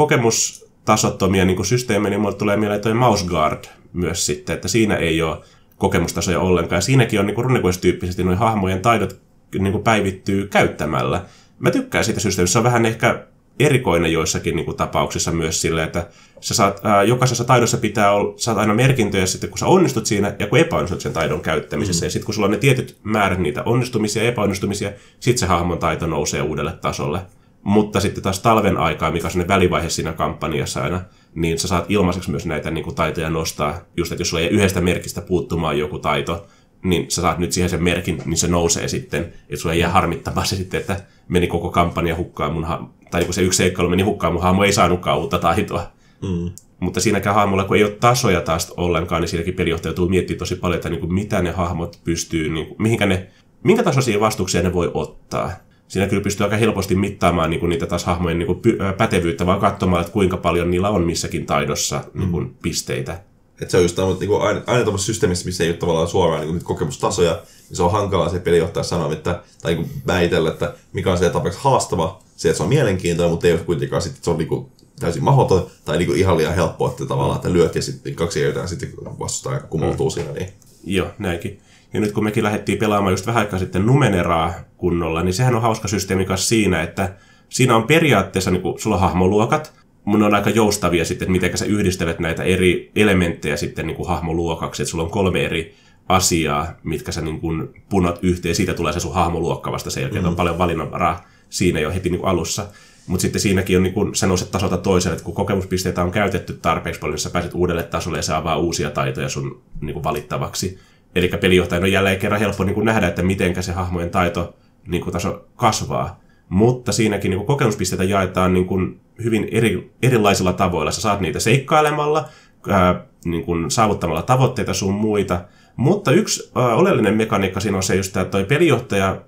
kokemustasottomia 0.86 1.46
niin 1.46 1.56
kuin 1.56 1.66
systeemejä, 1.66 2.10
niin 2.10 2.22
mulle 2.22 2.36
tulee 2.36 2.58
mieleen 2.58 2.82
toi 2.82 2.94
Mouse 2.94 3.26
Guard, 3.26 3.64
myös 3.94 4.26
sitten, 4.26 4.56
että 4.56 4.68
siinä 4.68 4.96
ei 4.96 5.22
ole 5.22 5.38
kokemustasoja 5.78 6.40
ollenkaan. 6.40 6.78
Ja 6.78 6.82
siinäkin 6.82 7.20
on 7.20 7.28
niin 7.28 7.38
runikoistyyppisesti 7.38 8.24
noin 8.24 8.38
hahmojen 8.38 8.82
taidot 8.82 9.20
niin 9.60 9.72
kuin 9.72 9.84
päivittyy 9.84 10.48
käyttämällä. 10.48 11.26
Mä 11.60 11.72
tykkään 11.72 12.04
siitä 12.04 12.20
systeemistä. 12.20 12.54
Se 12.54 12.60
on 12.60 12.64
vähän 12.64 12.86
ehkä 12.86 13.26
erikoinen 13.60 14.14
joissakin 14.14 14.56
niin 14.56 14.66
kuin, 14.66 14.78
tapauksissa 14.78 15.32
myös 15.32 15.62
silleen, 15.62 15.88
että 15.88 16.08
sä 16.42 16.54
saat, 16.54 16.80
ää, 16.84 17.04
jokaisessa 17.04 17.44
taidossa 17.44 17.78
pitää 17.78 18.12
olla, 18.12 18.34
saat 18.38 18.58
aina 18.58 18.74
merkintöjä 18.74 19.26
sitten, 19.26 19.50
kun 19.50 19.60
sä 19.60 19.68
onnistut 19.68 20.06
siinä 20.06 20.36
ja 20.40 20.48
kun 20.48 20.60
epäonnistut 20.60 21.02
sen 21.02 21.14
taidon 21.14 21.42
käyttämisessä. 21.42 22.04
Mm. 22.04 22.06
Ja 22.06 22.12
sitten 22.12 22.26
kun 22.26 22.34
sulla 22.34 22.46
on 22.46 22.52
ne 22.52 22.58
tietyt 22.58 22.98
määrät 23.04 23.40
niitä 23.40 23.64
onnistumisia 23.64 24.24
ja 24.24 24.30
epäonnistumisia, 24.30 24.92
sitten 25.20 25.40
se 25.40 25.46
hahmon 25.46 25.80
taito 25.80 26.08
nousee 26.08 26.42
uudelle 26.42 26.72
tasolle. 26.72 27.20
Mutta 27.64 27.99
sitten 27.99 28.24
taas 28.24 28.39
talven 28.39 28.78
aikaa, 28.78 29.11
mikä 29.11 29.28
on 29.28 29.32
sellainen 29.32 29.55
välivaihe 29.55 29.89
siinä 29.89 30.14
kampanjassa 30.14 30.84
aina, 30.84 31.01
niin 31.36 31.59
sä 31.59 31.68
saat 31.68 31.86
ilmaiseksi 31.89 32.32
myös 32.32 32.45
näitä 32.45 32.72
niin 32.72 32.84
kuin, 32.84 32.95
taitoja 32.95 33.30
nostaa. 33.30 33.80
Just, 33.97 34.11
että 34.11 34.22
jos 34.22 34.30
sulla 34.30 34.43
ei 34.43 34.49
yhdestä 34.49 34.82
merkistä 34.82 35.22
puuttumaan 35.22 35.80
joku 35.80 35.99
taito, 35.99 36.47
niin 36.84 37.11
sä 37.11 37.22
saat 37.22 37.38
nyt 37.38 37.51
siihen 37.51 37.70
sen 37.70 37.84
merkin, 37.84 38.22
niin 38.26 38.38
se 38.38 38.47
nousee 38.47 38.88
sitten. 38.88 39.22
Että 39.22 39.57
sulla 39.57 39.74
ei 39.74 39.80
jää 39.80 39.91
harmittamaan 39.91 40.47
se 40.47 40.55
sitten, 40.55 40.80
että 40.80 41.01
meni 41.28 41.47
koko 41.47 41.70
kampanja 41.70 42.16
hukkaan 42.16 42.53
mun, 42.53 42.64
ha- 42.64 42.89
tai 43.11 43.26
kun 43.26 43.34
se 43.34 43.41
yksi 43.41 43.57
seikkailu 43.57 43.89
meni 43.89 44.03
hukkaan, 44.03 44.34
mun 44.34 44.41
hahmo 44.41 44.64
ei 44.64 44.74
saanutkaan 44.74 45.20
uutta 45.20 45.39
taitoa. 45.39 45.91
Mm. 46.22 46.51
Mutta 46.80 46.99
siinäkään 46.99 47.36
hahmolla, 47.36 47.64
kun 47.64 47.78
ei 47.78 47.84
ole 47.84 47.91
tasoja 47.91 48.41
taas 48.41 48.74
ollenkaan, 48.78 49.22
niin 49.22 49.30
siinäkin 49.30 49.53
pelijohtaja 49.53 49.89
joutuu 49.89 50.09
miettimään 50.09 50.39
tosi 50.39 50.55
paljon, 50.55 50.76
että 50.76 50.89
niin 50.89 50.99
kuin 50.99 51.14
mitä 51.14 51.41
ne 51.41 51.51
hahmot 51.51 51.99
pystyy, 52.03 52.49
niin 52.49 52.68
kuin, 52.68 52.82
mihinkä 52.82 53.05
ne, 53.05 53.28
minkä 53.64 53.84
tasoisia 53.84 54.20
vastuksia 54.20 54.61
ne 54.61 54.74
voi 54.74 54.91
ottaa 54.93 55.51
siinä 55.94 56.08
kyllä 56.08 56.24
pystyy 56.24 56.44
aika 56.44 56.58
helposti 56.58 56.96
mittaamaan 56.96 57.50
niin 57.50 57.60
kuin 57.60 57.70
niitä 57.70 57.86
taas 57.86 58.06
hahmojen 58.06 58.39
niin 58.39 58.48
kuin 58.48 58.62
pätevyyttä, 58.98 59.46
vaan 59.46 59.60
katsomaan, 59.60 60.02
että 60.02 60.14
kuinka 60.14 60.38
paljon 60.38 60.72
niillä 60.72 60.89
on 60.89 61.04
missäkin 61.04 61.46
taidossa 61.46 62.04
niin 62.14 62.32
kuin 62.32 62.44
mm. 62.44 62.54
pisteitä. 62.62 63.22
Et 63.62 63.70
se 63.70 63.78
on 63.78 63.84
just 63.84 63.98
niin 64.20 64.28
kuin 64.28 64.41
aina, 64.41 64.62
aina 64.68 64.84
tämmöisessä 64.84 65.14
systeemissä, 65.14 65.46
missä 65.46 65.64
ei 65.64 65.70
ole 65.70 65.78
tavallaan 65.78 66.08
suoraan 66.08 66.41
niin 66.41 66.52
kuin 66.52 66.64
kokemustasoja, 66.64 67.41
niin 67.70 67.78
se 67.78 67.84
on 67.84 67.91
hankalaa 67.91 68.30
se 68.30 68.39
pelijohtaja 68.39 68.84
sanoa, 68.84 69.14
että, 69.14 69.41
tai 69.62 69.76
niin 69.76 69.91
väitellä, 70.08 70.50
että 70.50 70.74
mikä 70.94 71.12
on 71.12 71.18
se 71.18 71.30
tapauksessa 71.30 71.70
haastava, 71.70 72.20
se, 72.36 72.50
että 72.50 72.58
se 72.58 72.64
on 72.64 72.70
mielenkiintoinen, 72.70 73.32
mutta 73.32 73.48
ei 73.48 73.54
ole 73.54 73.62
kuitenkaan 73.62 74.02
sitten, 74.02 74.18
että 74.18 74.26
se 74.26 74.32
on 74.32 74.38
niin 74.38 74.48
kuin 74.48 74.66
täysin 75.00 75.24
mahdoton 75.24 75.68
tai 75.86 75.98
niin 75.98 76.08
kuin 76.08 76.20
ihan 76.20 76.38
liian 76.38 76.56
helppoa, 76.56 76.89
että 76.89 77.06
tavallaan 77.06 77.36
että 77.36 77.54
lyöt 77.54 77.76
ja 77.76 77.82
sitten 77.82 78.16
kaksi 78.16 78.41
ja 78.41 78.68
sitten 78.68 78.89
vastustaa 79.20 79.60
kumoutuu 79.60 80.10
mm. 80.10 80.14
siinä. 80.14 80.32
Niin. 80.32 80.50
Joo, 80.84 81.08
näinkin. 81.20 81.60
Ja 81.94 82.00
nyt 82.00 82.12
kun 82.12 82.24
mekin 82.24 82.44
lähdettiin 82.44 82.78
pelaamaan 82.78 83.14
just 83.14 83.28
vähän 83.28 83.40
aikaa 83.40 83.60
sitten 83.60 83.86
Numeneraa 83.86 84.54
kunnolla, 84.78 85.24
niin 85.24 85.34
sehän 85.34 85.56
on 85.56 85.62
hauska 85.62 85.88
systeemi 85.88 86.26
kanssa 86.26 86.48
siinä, 86.48 86.82
että 86.82 87.16
siinä 87.50 87.76
on 87.76 87.84
periaatteessa, 87.84 88.52
niin 88.52 88.62
kuin, 88.62 88.80
sulla 88.80 88.96
on 88.96 89.02
hahmoluokat, 89.02 89.74
mun 90.06 90.24
on 90.24 90.36
aika 90.36 90.50
joustavia 90.50 91.06
sitten, 91.06 91.26
että 91.26 91.32
miten 91.32 91.58
sä 91.58 91.66
yhdistelet 91.66 92.20
näitä 92.20 92.44
eri 92.44 92.92
elementtejä 92.96 93.58
sitten 93.58 93.88
niin 93.88 93.98
kuin 93.98 94.10
hahmoluokaksi, 94.10 94.82
että 94.82 94.92
sulla 94.92 95.04
on 95.04 95.12
kolme 95.12 95.46
eri 95.46 95.76
asiaa, 96.10 96.68
mitkä 96.84 97.12
sä 97.12 97.22
niin 97.22 97.40
kuin 97.40 97.84
punot 97.90 98.20
yhteen, 98.22 98.56
siitä 98.56 98.74
tulee 98.74 98.94
se 98.94 99.00
sun 99.00 99.14
hahmoluokka 99.14 99.72
vasta 99.72 99.90
sen 99.90 100.02
jälkeen, 100.02 100.24
mm. 100.24 100.30
on 100.30 100.36
paljon 100.36 100.58
valinnanvaraa 100.58 101.26
siinä 101.50 101.80
jo 101.80 101.92
heti 101.92 102.10
niin 102.10 102.20
kuin 102.20 102.30
alussa. 102.30 102.68
Mutta 103.08 103.22
sitten 103.22 103.41
siinäkin 103.41 103.78
on 103.78 103.84
niin 103.84 103.93
kun, 103.93 104.16
sä 104.16 104.28
nouset 104.28 104.51
tasolta 104.51 104.78
toiselle, 104.78 105.14
että 105.14 105.26
kun 105.26 105.34
kokemuspisteitä 105.34 106.04
on 106.04 106.12
käytetty 106.12 106.54
tarpeeksi 106.54 106.99
paljon, 106.99 107.14
niin 107.14 107.22
sä 107.22 107.30
pääset 107.30 107.54
uudelle 107.54 107.84
tasolle 107.84 108.18
ja 108.18 108.22
se 108.22 108.34
avaa 108.34 108.58
uusia 108.58 108.89
taitoja 108.89 109.30
sun 109.30 109.62
niin 109.82 109.93
kuin 109.93 110.04
valittavaksi. 110.04 110.80
Eli 111.16 111.28
pelijohtajan 111.28 111.84
on 111.84 111.91
jälleen 111.91 112.20
kerran 112.20 112.39
helppo 112.39 112.64
niin 112.64 112.76
kuin 112.76 112.86
nähdä, 112.86 113.08
että 113.08 113.24
miten 113.24 113.64
se 113.64 113.72
hahmojen 113.72 114.10
taito 114.10 114.56
niin 114.88 115.04
kuin 115.04 115.14
taso 115.14 115.45
kasvaa. 115.56 116.20
Mutta 116.49 116.91
siinäkin 116.91 117.30
niin 117.30 117.38
kuin 117.38 117.47
kokemuspisteitä 117.47 118.04
jaetaan 118.04 118.54
niin 118.54 118.66
kuin 118.66 118.99
hyvin 119.24 119.47
eri, 119.51 119.91
erilaisilla 120.01 120.54
tavoilla. 120.54 120.91
Sä 120.91 121.01
saat 121.01 121.20
niitä 121.20 121.39
seikkailemalla, 121.39 122.30
ää, 122.70 123.06
niin 123.26 123.43
kuin 123.43 123.72
saavuttamalla 123.72 124.22
tavoitteita 124.22 124.74
sun 124.74 124.93
muita. 124.93 125.41
Mutta 125.76 126.12
yksi 126.12 126.51
ää, 126.56 126.76
oleellinen 126.76 127.14
mekaniikka 127.14 127.60
siinä 127.60 127.78
on 127.78 127.84
se 127.84 127.95
just, 127.95 128.18
että 128.18 128.32
toi 128.32 128.43
pelijohtaja 128.43 129.22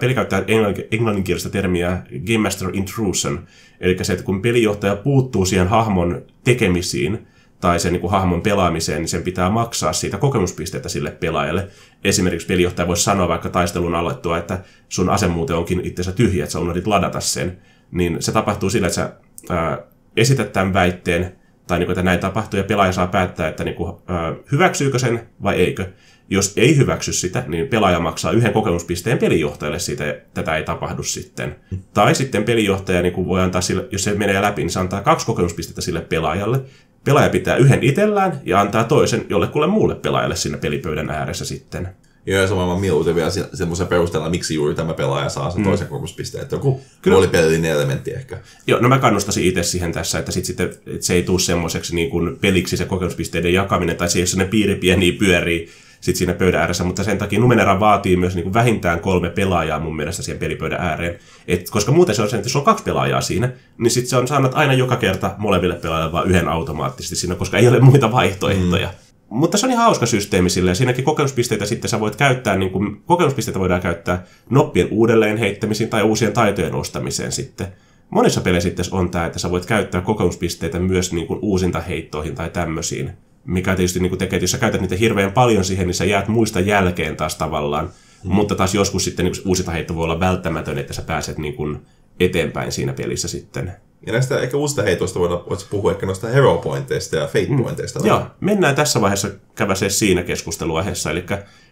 peli 0.00 0.14
käyttää 0.14 0.44
englanninkielistä 0.90 1.50
termiä 1.50 2.02
Game 2.26 2.38
Master 2.38 2.70
Intrusion, 2.72 3.46
eli 3.80 3.96
se, 4.02 4.12
että 4.12 4.24
kun 4.24 4.42
pelijohtaja 4.42 4.96
puuttuu 4.96 5.44
siihen 5.44 5.68
hahmon 5.68 6.22
tekemisiin, 6.44 7.26
tai 7.60 7.80
sen 7.80 7.92
niin 7.92 8.00
kuin 8.00 8.10
hahmon 8.10 8.42
pelaamiseen, 8.42 8.98
niin 8.98 9.08
sen 9.08 9.22
pitää 9.22 9.50
maksaa 9.50 9.92
siitä 9.92 10.18
kokemuspisteitä 10.18 10.88
sille 10.88 11.10
pelaajalle. 11.10 11.68
Esimerkiksi 12.04 12.46
pelijohtaja 12.46 12.88
voisi 12.88 13.02
sanoa 13.02 13.28
vaikka 13.28 13.48
taistelun 13.48 13.94
alettua, 13.94 14.38
että 14.38 14.60
sun 14.88 15.10
ase 15.10 15.28
muuten 15.28 15.56
onkin 15.56 15.80
itsensä 15.84 16.12
tyhjä, 16.12 16.44
että 16.44 16.52
sä 16.52 16.60
unohdit 16.60 16.86
ladata 16.86 17.20
sen. 17.20 17.58
Niin 17.90 18.16
se 18.22 18.32
tapahtuu 18.32 18.70
sillä, 18.70 18.86
että 18.86 18.94
sä 18.94 19.12
ää, 19.50 19.78
esität 20.16 20.52
tämän 20.52 20.74
väitteen, 20.74 21.36
tai 21.66 21.78
niin 21.78 21.86
kuin, 21.86 21.92
että 21.92 22.02
näin 22.02 22.20
tapahtuu, 22.20 22.58
ja 22.58 22.64
pelaaja 22.64 22.92
saa 22.92 23.06
päättää, 23.06 23.48
että 23.48 23.64
niin 23.64 23.76
kuin, 23.76 23.92
ää, 24.06 24.34
hyväksyykö 24.52 24.98
sen 24.98 25.28
vai 25.42 25.54
eikö. 25.54 25.86
Jos 26.32 26.52
ei 26.56 26.76
hyväksy 26.76 27.12
sitä, 27.12 27.44
niin 27.46 27.68
pelaaja 27.68 28.00
maksaa 28.00 28.32
yhden 28.32 28.52
kokemuspisteen 28.52 29.18
pelijohtajalle 29.18 29.78
siitä, 29.78 30.10
että 30.10 30.28
tätä 30.34 30.56
ei 30.56 30.62
tapahdu 30.62 31.02
sitten. 31.02 31.56
Tai 31.94 32.14
sitten 32.14 32.44
pelijohtaja 32.44 33.02
niin 33.02 33.12
kuin 33.12 33.26
voi 33.26 33.40
antaa, 33.40 33.60
sille, 33.60 33.88
jos 33.90 34.04
se 34.04 34.14
menee 34.14 34.42
läpi, 34.42 34.62
niin 34.62 34.70
se 34.70 34.80
antaa 34.80 35.00
kaksi 35.00 35.26
kokemuspistettä 35.26 35.80
sille 35.80 36.00
pelaajalle, 36.00 36.60
pelaaja 37.04 37.30
pitää 37.30 37.56
yhden 37.56 37.82
itsellään 37.82 38.40
ja 38.44 38.60
antaa 38.60 38.84
toisen 38.84 39.26
jollekulle 39.28 39.66
muulle 39.66 39.94
pelaajalle 39.94 40.36
siinä 40.36 40.58
pelipöydän 40.58 41.10
ääressä 41.10 41.44
sitten. 41.44 41.88
Joo, 42.26 42.40
ja 42.40 42.48
samalla 42.48 42.78
mieluiten 42.78 43.14
vielä 43.14 43.30
semmoisen 43.54 43.86
perusteella, 43.86 44.30
miksi 44.30 44.54
juuri 44.54 44.74
tämä 44.74 44.94
pelaaja 44.94 45.28
saa 45.28 45.50
sen 45.50 45.60
mm. 45.60 45.64
toisen 45.64 45.86
kokemuspisteen. 45.86 46.42
Että 46.42 46.56
joku 46.56 46.80
roolipelillinen 47.06 47.70
elementti 47.70 48.10
ehkä. 48.10 48.38
Joo, 48.66 48.80
no 48.80 48.88
mä 48.88 48.98
kannustasin 48.98 49.44
itse 49.44 49.62
siihen 49.62 49.92
tässä, 49.92 50.18
että, 50.18 50.32
sit 50.32 50.44
sitten, 50.44 50.66
että 50.66 51.06
se 51.06 51.14
ei 51.14 51.22
tule 51.22 51.40
semmoiseksi 51.40 51.94
niin 51.94 52.10
kuin 52.10 52.38
peliksi 52.38 52.76
se 52.76 52.84
kokemuspisteiden 52.84 53.52
jakaminen, 53.52 53.96
tai 53.96 54.08
se 54.08 54.20
jos 54.20 54.36
ne 54.36 54.44
piiri 54.44 54.74
pieni 54.74 55.12
pyörii 55.12 55.68
sit 56.02 56.16
siinä 56.16 56.34
pöydän 56.34 56.60
ääressä, 56.60 56.84
mutta 56.84 57.04
sen 57.04 57.18
takia 57.18 57.40
Numenera 57.40 57.80
vaatii 57.80 58.16
myös 58.16 58.34
niin 58.34 58.42
kuin 58.42 58.54
vähintään 58.54 59.00
kolme 59.00 59.30
pelaajaa 59.30 59.80
mun 59.80 59.96
mielestä 59.96 60.22
siihen 60.22 60.38
pelipöydän 60.38 60.80
ääreen. 60.80 61.18
Et, 61.48 61.70
koska 61.70 61.92
muuten 61.92 62.14
se 62.14 62.22
on 62.22 62.30
se, 62.30 62.36
että 62.36 62.46
jos 62.46 62.56
on 62.56 62.64
kaksi 62.64 62.84
pelaajaa 62.84 63.20
siinä, 63.20 63.52
niin 63.78 63.90
sitten 63.90 64.10
se 64.10 64.16
on 64.16 64.28
saanut 64.28 64.54
aina 64.54 64.72
joka 64.72 64.96
kerta 64.96 65.34
molemmille 65.38 65.74
pelaajille 65.74 66.12
vain 66.12 66.30
yhden 66.30 66.48
automaattisesti 66.48 67.16
siinä, 67.16 67.34
koska 67.34 67.58
ei 67.58 67.68
ole 67.68 67.80
muita 67.80 68.12
vaihtoehtoja. 68.12 68.86
Mm. 68.88 68.94
mutta 69.28 69.58
se 69.58 69.66
on 69.66 69.72
ihan 69.72 69.84
hauska 69.84 70.06
systeemi 70.06 70.50
sille. 70.50 70.74
Siinäkin 70.74 71.04
kokemuspisteitä 71.04 71.66
sitten 71.66 71.88
sä 71.88 72.00
voit 72.00 72.16
käyttää, 72.16 72.56
niin 72.56 72.70
kuin, 72.70 73.02
kokemuspisteitä 73.06 73.60
voidaan 73.60 73.80
käyttää 73.80 74.24
noppien 74.50 74.88
uudelleen 74.90 75.36
heittämisiin 75.36 75.90
tai 75.90 76.02
uusien 76.02 76.32
taitojen 76.32 76.74
ostamiseen 76.74 77.32
sitten. 77.32 77.66
Monissa 78.10 78.40
peleissä 78.40 78.68
sitten 78.68 78.84
on 78.90 79.10
tämä, 79.10 79.26
että 79.26 79.38
sä 79.38 79.50
voit 79.50 79.66
käyttää 79.66 80.00
kokemuspisteitä 80.00 80.78
myös 80.78 81.12
niin 81.12 81.26
kuin 81.26 81.38
uusintaheittoihin 81.42 82.34
tai 82.34 82.50
tämmöisiin. 82.50 83.12
Mikä 83.44 83.76
tietysti 83.76 84.00
niin 84.00 84.10
kuin 84.10 84.18
tekee, 84.18 84.36
että 84.36 84.44
jos 84.44 84.50
sä 84.50 84.58
käytät 84.58 84.80
niitä 84.80 84.96
hirveän 84.96 85.32
paljon 85.32 85.64
siihen, 85.64 85.86
niin 85.86 85.94
sä 85.94 86.04
jäät 86.04 86.28
muista 86.28 86.60
jälkeen 86.60 87.16
taas 87.16 87.34
tavallaan. 87.34 87.90
Mm. 88.24 88.34
Mutta 88.34 88.54
taas 88.54 88.74
joskus 88.74 89.04
sitten 89.04 89.24
niin 89.24 89.42
uusintaheitto 89.44 89.94
voi 89.94 90.04
olla 90.04 90.20
välttämätön, 90.20 90.78
että 90.78 90.92
sä 90.92 91.02
pääset 91.02 91.38
niin 91.38 91.54
kuin 91.54 91.78
eteenpäin 92.20 92.72
siinä 92.72 92.92
pelissä 92.92 93.28
sitten. 93.28 93.72
Ja 94.06 94.12
näistä 94.12 94.40
ehkä 94.40 94.56
uusista 94.56 94.82
heitoista 94.82 95.20
voidaan 95.20 95.40
voisi 95.48 95.66
puhua 95.70 95.92
ehkä 95.92 96.06
noista 96.06 96.28
hero 96.28 96.58
pointeista 96.58 97.16
ja 97.16 97.26
fate 97.26 97.62
pointeista. 97.62 98.00
Mm. 98.00 98.06
Joo, 98.06 98.26
mennään 98.40 98.74
tässä 98.74 99.00
vaiheessa 99.00 99.30
käväsee 99.54 99.90
siinä 99.90 100.22
keskusteluaiheessa. 100.22 101.10
Eli 101.10 101.24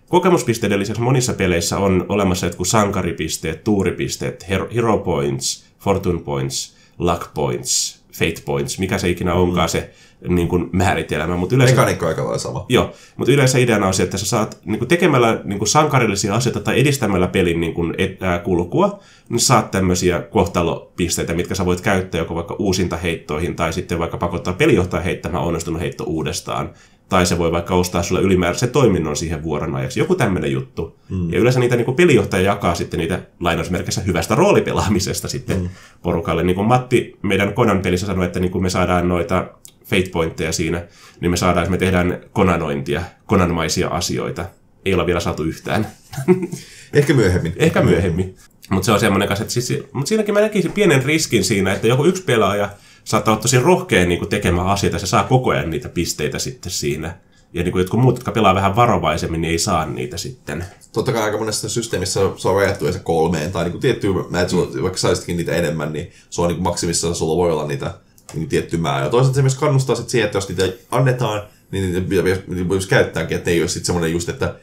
kokemuspisteiden 0.09 0.79
lisäksi 0.79 1.03
monissa 1.03 1.33
peleissä 1.33 1.79
on 1.79 2.07
olemassa 2.09 2.47
jotkut 2.47 2.69
sankaripisteet, 2.69 3.65
tuuripisteet, 3.65 4.49
hero 4.49 4.99
points, 4.99 5.65
fortune 5.79 6.21
points, 6.21 6.77
luck 6.99 7.35
points, 7.35 8.01
fate 8.13 8.43
points, 8.45 8.79
mikä 8.79 8.99
se 8.99 9.09
ikinä 9.09 9.35
onkaan 9.35 9.69
mm. 9.69 9.71
se 9.71 9.91
niin 10.29 10.49
kuin 10.49 10.71
määritelmä. 10.73 11.37
Mutta 11.37 11.55
yleensä, 11.55 11.75
Mekaniikka 11.75 12.09
aika 12.09 12.23
lailla 12.23 12.39
sama. 12.39 12.67
Joo, 12.69 12.93
mutta 13.17 13.33
yleensä 13.33 13.59
ideana 13.59 13.87
on 13.87 13.95
se, 13.95 14.03
että 14.03 14.19
sä 14.19 14.27
saat 14.27 14.59
niin 14.65 14.79
kuin 14.79 14.89
tekemällä 14.89 15.41
niin 15.45 15.59
kuin 15.59 15.69
sankarillisia 15.69 16.35
asioita 16.35 16.61
tai 16.61 16.81
edistämällä 16.81 17.29
pelin 17.29 17.61
niin 17.61 17.75
kuin, 17.75 17.95
et, 17.99 18.23
ää, 18.23 18.39
kulkua, 18.39 19.01
niin 19.29 19.41
saat 19.41 19.71
tämmöisiä 19.71 20.21
kohtalopisteitä, 20.21 21.35
mitkä 21.35 21.55
sä 21.55 21.67
voit 21.67 21.81
käyttää 21.81 22.19
joko 22.19 22.35
vaikka 22.35 22.57
uusinta 22.59 22.97
heittoihin 22.97 23.57
tai 23.57 23.73
sitten 23.73 23.99
vaikka 23.99 24.19
pakottaa 24.19 24.53
pelijohtaja 24.53 25.03
heittämään 25.03 25.45
onnistunut 25.45 25.81
heitto 25.81 26.05
uudestaan. 26.05 26.71
Tai 27.09 27.27
se 27.27 27.39
voi 27.39 27.53
vaikka 27.53 27.75
ostaa 27.75 28.03
sulle 28.03 28.23
ylimääräisen 28.23 28.71
toiminnon 28.71 29.17
siihen 29.17 29.43
vuoron 29.43 29.75
ajaksi. 29.75 30.01
Joku 30.01 30.15
tämmöinen 30.15 30.53
juttu. 30.53 30.99
Mm. 31.09 31.33
Ja 31.33 31.39
yleensä 31.39 31.61
niitä 31.61 31.77
niin 31.77 31.85
kuin 31.85 31.95
pelijohtaja 31.95 32.43
jakaa 32.43 32.75
sitten 32.75 33.01
niitä 33.01 33.21
lainausmerkissä 33.41 34.01
hyvästä 34.01 34.35
roolipelaamisesta 34.35 35.29
sitten 35.29 35.61
mm. 35.61 35.69
porukalle. 36.03 36.43
Niin 36.43 36.57
kuin 36.57 36.67
Matti 36.67 37.19
meidän 37.23 37.53
Konan 37.53 37.83
pelissä 37.83 38.07
sanoi, 38.07 38.27
että 38.27 38.41
niin 38.41 38.51
kuin 38.53 38.63
me 38.63 38.71
saadaan 38.71 39.09
noita 39.09 39.47
fate 39.91 40.11
pointteja 40.13 40.53
siinä, 40.53 40.87
niin 41.21 41.31
me 41.31 41.37
saadaan, 41.37 41.65
että 41.65 41.71
me 41.71 41.79
tehdään 41.79 42.21
konanointia, 42.33 43.03
konanmaisia 43.27 43.89
asioita. 43.89 44.45
Ei 44.85 44.95
olla 44.95 45.07
vielä 45.07 45.21
saatu 45.21 45.43
yhtään. 45.43 45.87
Ehkä 46.93 47.15
myöhemmin. 47.15 47.53
Ehkä 47.57 47.83
myöhemmin. 47.83 48.37
Mutta 48.71 48.87
se 48.87 48.93
on 48.93 49.01
semmoinen 49.01 49.29
kanssa, 49.29 49.43
että 49.43 49.55
siis, 49.55 49.83
mutta 49.93 50.09
siinäkin 50.09 50.35
mä 50.35 50.41
näkisin 50.41 50.73
pienen 50.73 51.05
riskin 51.05 51.45
siinä, 51.45 51.73
että 51.73 51.87
joku 51.87 52.05
yksi 52.05 52.23
pelaaja 52.23 52.71
saattaa 53.05 53.35
olla 53.35 53.43
tosi 53.43 53.59
rohkea 53.59 54.07
niin 54.07 54.29
tekemään 54.29 54.67
asioita, 54.67 54.99
se 54.99 55.07
saa 55.07 55.25
koko 55.25 55.51
ajan 55.51 55.71
niitä 55.71 55.89
pisteitä 55.89 56.39
sitten 56.39 56.73
siinä. 56.73 57.17
Ja 57.53 57.63
niin 57.63 57.73
kuin 57.73 57.81
jotkut 57.81 58.01
muut, 58.01 58.17
jotka 58.17 58.33
pelaa 58.33 58.55
vähän 58.55 58.77
varovaisemmin, 58.77 59.41
niin 59.41 59.51
ei 59.51 59.59
saa 59.59 59.87
niitä 59.87 60.17
sitten. 60.17 60.65
Totta 60.93 61.13
kai 61.13 61.23
aika 61.23 61.39
monessa 61.39 61.69
systeemissä 61.69 62.21
se 62.37 62.49
on 62.49 62.57
rajattu 62.57 62.93
se 62.93 62.99
kolmeen, 62.99 63.53
tai 63.53 63.65
niin 63.65 63.73
kuin 63.73 63.83
tietty, 63.83 64.09
mä, 64.31 64.49
sulla, 64.49 64.83
vaikka 64.83 64.99
saisitkin 64.99 65.37
niitä 65.37 65.53
enemmän, 65.53 65.93
niin 65.93 66.13
se 66.31 66.41
on 66.41 66.49
niin 66.49 66.63
maksimissa, 66.63 67.15
sulla 67.15 67.37
voi 67.37 67.53
olla 67.53 67.67
niitä 67.67 67.95
niin 68.35 68.49
tietty 68.49 68.77
määrä. 68.77 69.05
Ja 69.05 69.11
toisaalta 69.11 69.37
se 69.37 69.43
myös 69.43 69.55
kannustaa 69.55 69.97
sit 69.97 70.09
siihen, 70.09 70.27
että 70.27 70.37
jos 70.37 70.49
niitä 70.49 70.65
annetaan, 70.91 71.43
niin 71.71 72.09
niitä, 72.09 72.41
niitä 72.47 72.69
voi 72.69 72.79
käyttääkin, 72.89 73.37
että 73.37 73.51
ei 73.51 73.61
ole 73.61 73.69
sitten 73.69 73.87
semmoinen 73.87 74.13
just, 74.13 74.29
että 74.29 74.55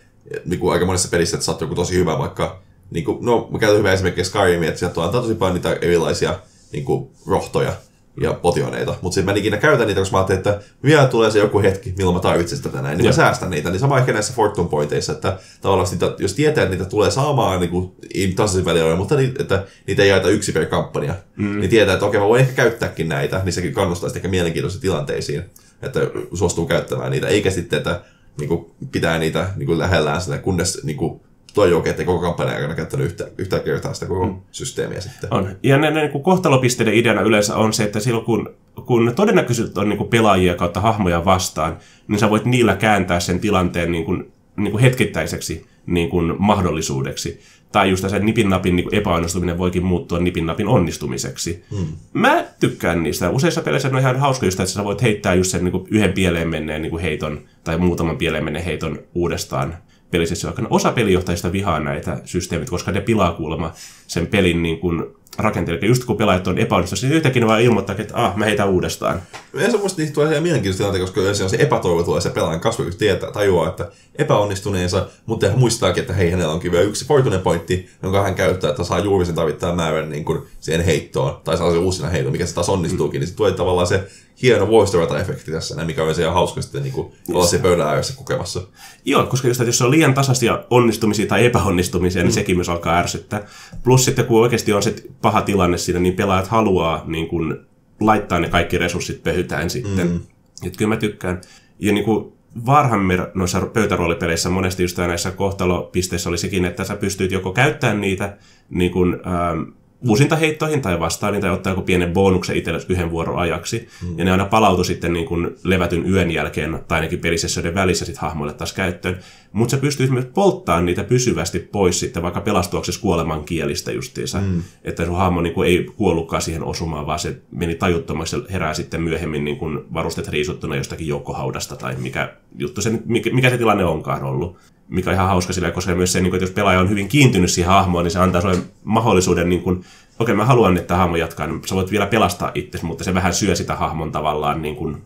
niin 0.45 0.59
kuin 0.59 0.73
aika 0.73 0.85
monessa 0.85 1.09
pelissä, 1.09 1.37
että 1.37 1.51
oot 1.51 1.61
joku 1.61 1.75
tosi 1.75 1.95
hyvä, 1.95 2.17
vaikka, 2.17 2.59
niin 2.91 3.05
kuin, 3.05 3.17
no 3.25 3.47
mä 3.51 3.59
käytän 3.59 3.79
hyvä 3.79 3.93
esimerkki 3.93 4.23
Skyrim, 4.23 4.63
että 4.63 4.79
sieltä 4.79 5.03
antaa 5.03 5.21
tosi 5.21 5.35
paljon 5.35 5.55
niitä 5.55 5.77
erilaisia 5.81 6.39
niin 6.71 6.85
kuin, 6.85 7.09
rohtoja, 7.27 7.73
ja 8.21 8.33
potioneita. 8.33 8.95
Mutta 9.01 9.13
sitten 9.13 9.25
mä 9.25 9.31
en 9.31 9.37
ikinä 9.37 9.57
käytä 9.57 9.85
niitä, 9.85 10.01
koska 10.01 10.13
mä 10.13 10.17
ajattelin, 10.17 10.37
että 10.37 10.59
vielä 10.83 11.07
tulee 11.07 11.31
se 11.31 11.39
joku 11.39 11.61
hetki, 11.61 11.93
milloin 11.97 12.15
mä 12.15 12.21
tarvitsen 12.21 12.57
sitä 12.57 12.69
tänään, 12.69 12.97
niin 12.97 13.05
ja. 13.05 13.09
mä 13.09 13.15
säästän 13.15 13.49
niitä. 13.49 13.69
Niin 13.69 13.79
sama 13.79 13.99
ehkä 13.99 14.13
näissä 14.13 14.33
Fortune 14.33 14.69
Pointeissa, 14.69 15.13
että 15.13 15.39
tavallaan 15.61 15.89
niitä, 15.91 16.15
jos 16.19 16.33
tietää, 16.33 16.63
että 16.63 16.75
niitä 16.75 16.89
tulee 16.89 17.11
saamaan 17.11 17.59
niin 17.59 17.69
kuin, 17.69 17.91
tasaisin 18.35 18.65
välillä, 18.65 18.95
mutta 18.95 19.15
ni, 19.15 19.33
että 19.39 19.63
niitä 19.87 20.03
ei 20.03 20.09
jaeta 20.09 20.29
yksi 20.29 20.51
per 20.51 20.65
kampanja, 20.65 21.15
mm. 21.35 21.59
niin 21.59 21.69
tietää, 21.69 21.93
että 21.93 22.05
okei, 22.05 22.19
mä 22.19 22.27
voin 22.27 22.41
ehkä 22.41 22.53
käyttääkin 22.53 23.09
näitä, 23.09 23.41
niin 23.43 23.53
sekin 23.53 23.73
kannustaa 23.73 24.09
ehkä 24.15 24.27
mielenkiintoisiin 24.27 24.81
tilanteisiin, 24.81 25.43
että 25.81 25.99
suostuu 26.33 26.65
käyttämään 26.65 27.11
niitä, 27.11 27.27
eikä 27.27 27.51
sitten, 27.51 27.77
että 27.77 28.01
niin 28.39 28.47
kuin, 28.47 28.65
pitää 28.91 29.19
niitä 29.19 29.49
niin 29.55 29.67
kuin 29.67 29.79
lähellään 29.79 30.21
sitä, 30.21 30.37
kunnes 30.37 30.83
niin 30.83 30.97
kuin, 30.97 31.21
toi 31.57 31.69
joke, 31.69 31.89
että 31.89 32.03
koko 32.03 32.21
kampanjan 32.21 32.55
aikana 32.55 32.75
käyttänyt 32.75 33.05
yhtä, 33.05 33.27
yhtä 33.37 33.59
kertaa 33.59 33.93
sitä 33.93 34.05
koko 34.05 34.25
mm. 34.25 34.35
systeemiä 34.51 35.01
sitten. 35.01 35.33
On. 35.33 35.55
Ja 35.63 35.77
ne, 35.77 35.91
ne 35.91 36.07
niin 36.07 36.23
kohtalopisteiden 36.23 36.93
ideana 36.93 37.21
yleensä 37.21 37.55
on 37.55 37.73
se, 37.73 37.83
että 37.83 37.99
silloin 37.99 38.25
kun, 38.25 38.53
kun 38.85 39.13
todennäköisesti 39.15 39.79
on 39.79 39.89
niin 39.89 39.97
kuin 39.97 40.09
pelaajia 40.09 40.55
kautta 40.55 40.81
hahmoja 40.81 41.25
vastaan, 41.25 41.77
niin 42.07 42.19
sä 42.19 42.29
voit 42.29 42.45
niillä 42.45 42.75
kääntää 42.75 43.19
sen 43.19 43.39
tilanteen 43.39 43.91
niin 43.91 44.05
kuin, 44.05 44.31
niin 44.55 44.71
kuin 44.71 44.81
hetkittäiseksi 44.81 45.65
niin 45.85 46.09
kuin 46.09 46.35
mahdollisuudeksi. 46.39 47.41
Tai 47.71 47.89
just 47.89 48.09
se 48.09 48.19
nipin-napin 48.19 48.75
niin 48.75 48.95
epäonnistuminen 48.95 49.57
voikin 49.57 49.85
muuttua 49.85 50.19
nipin-napin 50.19 50.67
onnistumiseksi. 50.67 51.63
Hmm. 51.77 51.87
Mä 52.13 52.45
tykkään 52.59 53.03
niistä. 53.03 53.29
Useissa 53.29 53.61
peleissä 53.61 53.87
on 53.87 53.99
ihan 53.99 54.19
hauska 54.19 54.45
just, 54.45 54.59
että 54.59 54.71
sä 54.71 54.83
voit 54.83 55.01
heittää 55.01 55.33
just 55.33 55.51
sen 55.51 55.63
niin 55.63 55.71
kuin 55.71 55.87
yhden 55.91 56.13
pieleen 56.13 56.47
menneen 56.47 56.81
niin 56.81 56.89
kuin 56.89 57.01
heiton 57.01 57.41
tai 57.63 57.77
muutaman 57.77 58.17
pieleen 58.17 58.43
menneen 58.43 58.65
heiton 58.65 58.99
uudestaan 59.15 59.77
pelisessä 60.11 60.47
aikana. 60.47 60.67
Osa 60.71 60.91
pelijohtajista 60.91 61.51
vihaa 61.51 61.79
näitä 61.79 62.21
systeemit, 62.25 62.69
koska 62.69 62.91
ne 62.91 63.01
pilaa 63.01 63.33
kuulemma 63.33 63.71
sen 64.07 64.27
pelin 64.27 64.63
niin 64.63 64.79
kuin 64.79 65.03
rakenteelle. 65.37 65.87
Just 65.87 66.05
kun 66.05 66.17
pelaajat 66.17 66.47
on 66.47 66.57
epäonnistunut, 66.57 67.01
niin 67.03 67.15
yhtäkkiä 67.15 67.39
ne 67.39 67.47
vaan 67.47 67.61
ilmoittaa, 67.61 67.95
että 67.99 68.25
ah, 68.25 68.35
mä 68.35 68.45
heitän 68.45 68.69
uudestaan. 68.69 69.21
Ja 69.53 69.71
se 69.71 69.77
musta 69.77 70.01
niistä 70.01 70.13
tulee 70.13 70.31
ihan 70.31 70.43
mielenkiintoista 70.43 70.83
tilanteita, 70.83 71.05
koska 71.05 71.21
jos 71.21 71.51
se 71.51 71.57
epätoivo 71.59 72.03
tulee 72.03 72.21
se 72.21 72.29
pelaajan 72.29 72.59
kasvu, 72.59 72.83
kun 72.83 72.93
tietää, 72.93 73.31
tajuaa, 73.31 73.69
että 73.69 73.91
epäonnistuneensa, 74.15 75.07
mutta 75.25 75.49
hän 75.49 75.59
muistaakin, 75.59 76.01
että 76.01 76.13
hei, 76.13 76.31
hänellä 76.31 76.53
onkin 76.53 76.71
vielä 76.71 76.83
yksi 76.85 77.05
fortune 77.05 77.37
pointti, 77.37 77.89
jonka 78.03 78.23
hän 78.23 78.35
käyttää, 78.35 78.69
että 78.69 78.83
saa 78.83 78.99
juuri 78.99 79.25
sen 79.25 79.35
tarvittavan 79.35 79.75
määrän 79.75 80.09
niin 80.09 80.25
kuin 80.25 80.41
siihen 80.59 80.85
heittoon, 80.85 81.41
tai 81.43 81.57
saa 81.57 81.71
se 81.71 81.77
uusina 81.77 82.09
heiton, 82.09 82.31
mikä 82.31 82.45
se 82.45 82.55
taas 82.55 82.69
onnistuukin, 82.69 83.19
mm. 83.19 83.21
niin 83.21 83.29
se 83.29 83.35
tulee 83.35 83.51
tavallaan 83.51 83.87
se 83.87 84.07
hieno 84.41 84.67
voice 84.67 84.97
efekti 85.21 85.51
tässä, 85.51 85.85
mikä 85.85 86.03
on 86.03 86.15
se 86.15 86.21
ihan 86.21 86.33
hauska 86.33 86.61
sitten 86.61 86.83
niin 86.83 86.93
kuin, 86.93 87.13
olla 87.33 87.45
se 87.47 87.59
pöydän 87.59 87.87
ääressä 87.87 88.13
kokemassa. 88.17 88.61
Joo, 89.05 89.25
koska 89.25 89.47
just, 89.47 89.59
että 89.59 89.69
jos 89.69 89.81
on 89.81 89.91
liian 89.91 90.13
tasaisia 90.13 90.63
onnistumisia 90.69 91.25
tai 91.27 91.45
epäonnistumisia, 91.45 92.23
niin 92.23 92.31
mm. 92.31 92.35
sekin 92.35 92.55
myös 92.55 92.69
alkaa 92.69 92.97
ärsyttää. 92.97 93.47
Plus 93.83 94.05
sitten, 94.05 94.25
kun 94.25 94.41
oikeasti 94.41 94.73
on 94.73 94.83
se 94.83 94.95
paha 95.21 95.41
tilanne 95.41 95.77
siinä, 95.77 95.99
niin 95.99 96.13
pelaajat 96.13 96.47
haluaa 96.47 97.03
niin 97.07 97.27
kuin, 97.27 97.57
laittaa 97.99 98.39
ne 98.39 98.49
kaikki 98.49 98.77
resurssit 98.77 99.23
pöhytään 99.23 99.69
sitten. 99.69 100.07
Mm. 100.07 100.19
Et 100.65 100.77
kyllä 100.77 100.89
mä 100.89 100.97
tykkään. 100.97 101.41
Ja 101.79 101.93
niin 101.93 102.05
kuin 102.05 102.33
Warhammer 102.65 103.27
noissa 103.33 103.61
pöytäroolipeleissä 103.61 104.49
monesti 104.49 104.83
just 104.83 104.97
näissä 104.97 105.31
kohtalopisteissä 105.31 106.29
oli 106.29 106.37
sekin, 106.37 106.65
että 106.65 106.83
sä 106.83 106.95
pystyt 106.95 107.31
joko 107.31 107.53
käyttämään 107.53 108.01
niitä 108.01 108.37
niin 108.69 108.91
kuin, 108.91 109.13
ähm, 109.13 109.61
uusintaheittoihin 110.07 110.81
tai 110.81 110.99
vastaan, 110.99 111.41
tai 111.41 111.49
ottaa 111.49 111.71
joku 111.71 111.81
pienen 111.81 112.13
bonuksen 112.13 112.55
itselle 112.55 112.79
yhden 112.89 113.11
vuoron 113.11 113.39
ajaksi. 113.39 113.87
Mm. 114.03 114.19
Ja 114.19 114.25
ne 114.25 114.31
aina 114.31 114.45
palautu 114.45 114.83
sitten 114.83 115.13
niin 115.13 115.25
kuin 115.25 115.55
levätyn 115.63 116.09
yön 116.09 116.31
jälkeen, 116.31 116.79
tai 116.87 116.97
ainakin 116.97 117.19
pelisessioiden 117.19 117.75
välissä 117.75 118.05
sitten 118.05 118.21
hahmoille 118.21 118.53
taas 118.53 118.73
käyttöön. 118.73 119.19
Mutta 119.51 119.71
sä 119.71 119.77
pystyt 119.77 120.09
myös 120.09 120.25
polttamaan 120.25 120.85
niitä 120.85 121.03
pysyvästi 121.03 121.59
pois 121.59 121.99
sitten 121.99 122.23
vaikka 122.23 122.41
pelastuaksesi 122.41 123.01
kuoleman 123.01 123.43
kielistä 123.43 123.91
justiinsa. 123.91 124.39
Mm. 124.39 124.63
Että 124.83 125.05
sun 125.05 125.17
hahmo 125.17 125.41
niin 125.41 125.53
kuin 125.53 125.69
ei 125.69 125.87
kuollutkaan 125.97 126.41
siihen 126.41 126.63
osumaan, 126.63 127.07
vaan 127.07 127.19
se 127.19 127.41
meni 127.51 127.75
tajuttomaksi 127.75 128.35
ja 128.35 128.41
herää 128.51 128.73
sitten 128.73 129.01
myöhemmin 129.01 129.45
niin 129.45 129.57
kuin 129.57 129.79
varustet 129.93 130.27
riisuttuna 130.27 130.75
jostakin 130.75 131.07
joukkohaudasta 131.07 131.75
tai 131.75 131.95
mikä 131.95 132.33
juttu 132.57 132.81
se, 132.81 132.99
mikä, 133.05 133.29
mikä 133.29 133.49
se 133.49 133.57
tilanne 133.57 133.85
onkaan 133.85 134.23
ollut 134.23 134.57
mikä 134.89 135.09
on 135.09 135.13
ihan 135.13 135.27
hauska 135.27 135.53
sillä, 135.53 135.71
koska 135.71 135.95
myös 135.95 136.13
se, 136.13 136.21
niin 136.21 136.35
että 136.35 136.43
jos 136.43 136.51
pelaaja 136.51 136.79
on 136.79 136.89
hyvin 136.89 137.07
kiintynyt 137.07 137.51
siihen 137.51 137.71
hahmoon, 137.71 138.03
niin 138.03 138.11
se 138.11 138.19
antaa 138.19 138.41
sulle 138.41 138.57
mahdollisuuden, 138.83 139.49
niin 139.49 139.61
kuin, 139.61 139.85
okei 140.19 140.35
mä 140.35 140.45
haluan, 140.45 140.77
että 140.77 140.95
hahmo 140.95 141.15
jatkaa, 141.15 141.47
niin 141.47 141.61
sä 141.65 141.75
voit 141.75 141.91
vielä 141.91 142.05
pelastaa 142.05 142.51
itse, 142.55 142.79
mutta 142.81 143.03
se 143.03 143.13
vähän 143.13 143.33
syö 143.33 143.55
sitä 143.55 143.75
hahmon 143.75 144.11
tavallaan 144.11 144.61
niin 144.61 144.75
kuin, 144.75 145.01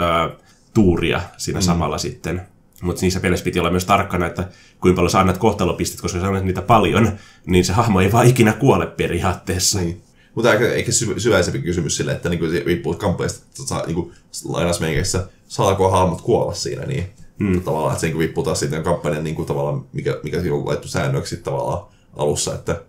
ö, 0.00 0.36
tuuria 0.74 1.20
siinä 1.36 1.60
mm. 1.60 1.64
samalla 1.64 1.98
sitten. 1.98 2.42
Mutta 2.82 3.02
niissä 3.02 3.20
peleissä 3.20 3.44
piti 3.44 3.58
olla 3.60 3.70
myös 3.70 3.84
tarkkana, 3.84 4.26
että 4.26 4.48
kuinka 4.80 4.96
paljon 4.96 5.10
sä 5.10 5.20
annat 5.20 5.38
kohtalopistet, 5.38 6.00
koska 6.00 6.20
sä 6.20 6.26
annat 6.26 6.44
niitä 6.44 6.62
paljon, 6.62 7.12
niin 7.46 7.64
se 7.64 7.72
hahmo 7.72 8.00
ei 8.00 8.12
vaan 8.12 8.26
ikinä 8.26 8.52
kuole 8.52 8.86
periaatteessa. 8.86 9.80
Niin. 9.80 10.02
Mutta 10.34 10.50
aika 10.50 10.64
ehkä 10.64 10.92
syväisempi 11.16 11.58
kysymys 11.58 11.96
sille, 11.96 12.12
että 12.12 12.28
niinku 12.28 12.46
se 12.46 12.62
riippuu 12.66 12.94
kampanjasta, 12.94 13.44
että 13.48 13.68
saa, 13.68 13.86
niinku, 13.86 14.12
lainausmerkeissä, 14.44 15.28
saako 15.48 15.90
hahmot 15.90 16.20
kuolla 16.20 16.54
siinä, 16.54 16.82
niin 16.82 17.10
Mm. 17.38 17.62
Tavallaan, 17.62 17.92
että 17.92 18.00
se 18.00 18.06
niin 18.06 18.18
riippuu 18.18 18.44
taas 18.44 18.60
siitä 18.60 18.80
kampanjan, 18.82 19.24
niin 19.24 19.36
kuin, 19.36 19.46
tavallaan, 19.46 19.84
mikä, 19.92 20.20
mikä 20.22 20.40
siinä 20.40 20.56
on 20.56 20.66
laittu 20.66 20.88
säännöksi 20.88 21.36
tavallaan 21.36 21.86
alussa, 22.16 22.54
että 22.54 22.82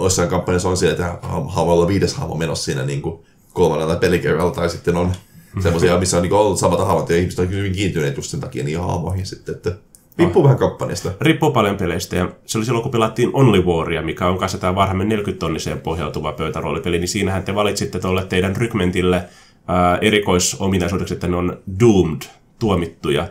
jossain 0.00 0.28
kampanjassa 0.28 0.68
on 0.68 0.76
siellä, 0.76 0.92
että 0.92 1.18
haluaa 1.48 1.74
olla 1.74 1.88
viides 1.88 2.14
hahmo 2.14 2.34
menossa 2.34 2.64
siinä 2.64 2.84
niin 2.84 3.02
kuin 3.02 3.20
kolmannella 3.52 3.96
pelikerralla, 3.96 4.52
tai 4.54 4.70
sitten 4.70 4.96
on 4.96 5.12
mm. 5.54 5.62
semmoisia, 5.62 5.98
missä 5.98 6.16
on 6.16 6.22
niin 6.22 6.32
ollut 6.32 6.58
samat 6.58 6.78
hahmot, 6.78 7.10
ja 7.10 7.16
ihmiset 7.16 7.38
on 7.38 7.50
hyvin 7.50 7.72
kiintyneet 7.72 8.16
just 8.16 8.30
sen 8.30 8.40
takia 8.40 8.64
niihin 8.64 8.80
hahmoihin 8.80 9.26
sitten, 9.26 9.54
että 9.54 9.72
Riippuu 10.18 10.44
vähän 10.44 10.58
kampanjasta. 10.58 11.10
Riippuu 11.20 11.50
paljon 11.50 11.76
peleistä. 11.76 12.16
Ja 12.16 12.28
se 12.46 12.58
oli 12.58 12.64
silloin, 12.64 12.82
kun 12.82 12.92
pelattiin 12.92 13.30
Only 13.32 13.62
Waria, 13.62 14.02
mikä 14.02 14.26
on 14.26 14.38
kanssa 14.38 14.58
tämä 14.58 14.74
varhaimmin 14.74 15.18
40-tonniseen 15.18 15.78
pohjautuva 15.78 16.32
pöytäroolipeli, 16.32 16.98
niin 16.98 17.08
siinähän 17.08 17.42
te 17.42 17.54
valitsitte 17.54 17.98
tuolle 17.98 18.24
teidän 18.24 18.56
rykmentille 18.56 19.24
ää, 19.66 19.98
erikoisominaisuudeksi, 19.98 21.14
että 21.14 21.26
ne 21.28 21.36
on 21.36 21.58
doomed, 21.80 22.22
tuomittuja 22.58 23.22
mi- 23.22 23.28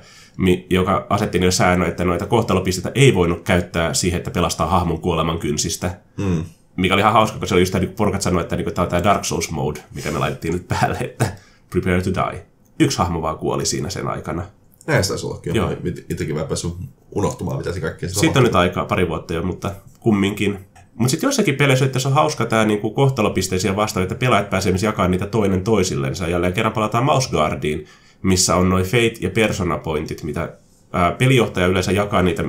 joka 0.70 1.06
asetti 1.10 1.40
niille 1.40 1.52
säännön, 1.52 1.90
että 1.90 2.06
noita 2.06 2.26
kohtalopisteitä 2.26 2.92
ei 2.96 3.16
voinut 3.16 3.42
käyttää 3.44 3.94
siihen, 3.94 4.18
että 4.18 4.32
pelastaa 4.32 4.68
hahmon 4.68 5.02
kuoleman 5.02 5.40
kynsistä. 5.40 5.98
Mm. 6.18 6.44
Mikä 6.76 6.94
oli 6.94 7.02
ihan 7.02 7.14
hauska, 7.14 7.40
kun 7.40 7.48
se 7.48 7.54
oli 7.54 7.62
just 7.62 7.72
tämä, 7.72 7.86
niin 7.86 7.96
porukat 7.96 8.22
sanoi, 8.22 8.42
että 8.42 8.56
niin, 8.56 8.74
tämä 8.74 8.84
on 8.84 8.90
tämä 8.90 9.04
Dark 9.04 9.26
Souls 9.26 9.52
mode, 9.52 9.80
mikä 9.96 10.12
me 10.12 10.20
laitettiin 10.20 10.54
nyt 10.54 10.68
päälle, 10.68 10.98
että 11.02 11.26
prepare 11.70 12.02
to 12.02 12.12
die. 12.14 12.46
Yksi 12.80 12.98
hahmo 12.98 13.22
vaan 13.22 13.38
kuoli 13.38 13.66
siinä 13.66 13.90
sen 13.90 14.08
aikana. 14.08 14.44
Taisi 14.86 15.26
ollakin. 15.26 15.56
Joo. 15.56 15.72
Itsekin 16.10 16.36
vähän 16.36 16.48
päässyt 16.48 16.74
unohtumaan, 17.12 17.58
mitä 17.58 17.74
se 17.74 17.80
kaikkea 17.80 18.10
se 18.10 18.16
Siitä 18.16 18.40
on 18.40 18.44
nyt 18.44 18.56
aikaa 18.56 18.86
pari 18.86 19.10
vuotta 19.10 19.34
jo, 19.34 19.44
mutta 19.44 19.72
kumminkin. 20.00 20.60
Mutta 20.96 21.12
sitten 21.12 21.28
joissakin 21.28 21.56
peleissä 21.56 21.86
että 21.86 22.00
se 22.00 22.08
on 22.08 22.14
hauska 22.14 22.46
tämä 22.46 22.66
niinku 22.66 22.90
kohtalopisteisiä 22.90 23.76
vastaan, 23.76 24.04
että 24.04 24.16
pelaajat 24.16 24.50
pääsee 24.50 24.72
myös 24.72 24.84
jakamaan 24.84 25.12
niitä 25.12 25.26
toinen 25.26 25.64
toisillensa. 25.64 26.28
Jälleen 26.28 26.54
kerran 26.54 26.74
palataan 26.74 27.06
Mouse 27.06 27.30
Guardiin, 27.30 27.86
missä 28.22 28.56
on 28.56 28.70
noin 28.70 28.86
Fate- 28.86 29.18
ja 29.20 29.30
Persona 29.30 29.78
Pointit, 29.78 30.24
mitä 30.24 30.50
ää, 30.94 31.12
pelijohtaja 31.12 31.68
yleensä 31.68 31.92
jakaa 31.92 32.22
niitä, 32.22 32.44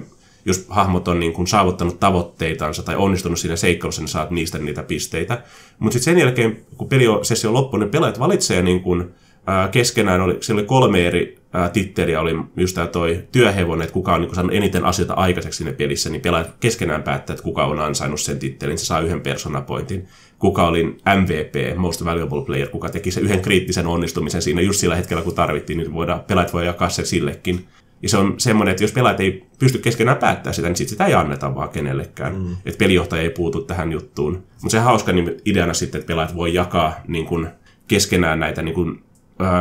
jos 0.44 0.66
hahmot 0.68 1.08
on 1.08 1.20
niin 1.20 1.32
kuin 1.32 1.46
saavuttanut 1.46 2.00
tavoitteitansa 2.00 2.82
tai 2.82 2.96
onnistunut 2.96 3.38
siinä 3.38 3.56
seikkailussa, 3.56 4.02
niin 4.02 4.08
saat 4.08 4.30
niistä 4.30 4.58
niitä 4.58 4.82
pisteitä. 4.82 5.42
Mutta 5.78 5.98
sitten 5.98 6.14
sen 6.14 6.20
jälkeen, 6.20 6.60
kun 6.76 6.88
pelisessio 6.88 7.52
loppuu, 7.52 7.80
niin 7.80 7.90
pelaajat 7.90 8.18
valitsee 8.18 8.62
niin 8.62 8.80
kuin, 8.80 9.14
keskenään, 9.70 10.20
oli, 10.20 10.36
siellä 10.40 10.60
oli 10.60 10.66
kolme 10.66 11.06
eri 11.06 11.38
titteliä, 11.72 12.20
oli 12.20 12.36
just 12.56 12.74
tämä 12.74 12.86
toi 12.86 13.24
työhevonen, 13.32 13.84
että 13.84 13.94
kuka 13.94 14.14
on 14.14 14.20
niin 14.20 14.34
saanut 14.34 14.54
eniten 14.54 14.84
asioita 14.84 15.14
aikaiseksi 15.14 15.56
siinä 15.56 15.72
pelissä, 15.72 16.10
niin 16.10 16.22
pelaajat 16.22 16.54
keskenään 16.60 17.02
päättää, 17.02 17.34
että 17.34 17.44
kuka 17.44 17.64
on 17.64 17.80
ansainnut 17.80 18.20
sen 18.20 18.38
tittelin, 18.38 18.78
se 18.78 18.86
saa 18.86 19.00
yhden 19.00 19.20
personapointin. 19.20 20.08
Kuka 20.38 20.66
oli 20.66 20.84
MVP, 20.84 21.76
Most 21.76 22.04
Valuable 22.04 22.44
Player, 22.44 22.68
kuka 22.68 22.88
teki 22.88 23.10
sen 23.10 23.24
yhden 23.24 23.40
kriittisen 23.40 23.86
onnistumisen 23.86 24.42
siinä 24.42 24.60
just 24.60 24.80
sillä 24.80 24.96
hetkellä, 24.96 25.22
kun 25.22 25.34
tarvittiin, 25.34 25.76
niin 25.76 25.94
voidaan, 25.94 26.20
pelaajat 26.20 26.52
voi 26.52 26.66
jakaa 26.66 26.88
sen 26.88 27.06
sillekin. 27.06 27.66
Ja 28.02 28.08
se 28.08 28.16
on 28.16 28.34
semmoinen, 28.38 28.70
että 28.70 28.84
jos 28.84 28.92
pelaajat 28.92 29.20
ei 29.20 29.46
pysty 29.58 29.78
keskenään 29.78 30.16
päättää 30.16 30.52
sitä, 30.52 30.68
niin 30.68 30.76
sit 30.76 30.88
sitä 30.88 31.06
ei 31.06 31.14
anneta 31.14 31.54
vaan 31.54 31.68
kenellekään. 31.68 32.36
Mm. 32.36 32.56
Että 32.66 32.78
pelijohtaja 32.78 33.22
ei 33.22 33.30
puutu 33.30 33.62
tähän 33.62 33.92
juttuun. 33.92 34.32
Mutta 34.32 34.70
se 34.70 34.78
hauska 34.78 35.12
niin 35.12 35.36
ideana 35.44 35.74
sitten, 35.74 35.98
että 35.98 36.08
pelaajat 36.08 36.34
voi 36.34 36.54
jakaa 36.54 37.00
niin 37.08 37.26
kun, 37.26 37.48
keskenään 37.88 38.40
näitä 38.40 38.62
niin 38.62 38.74
kun, 38.74 39.02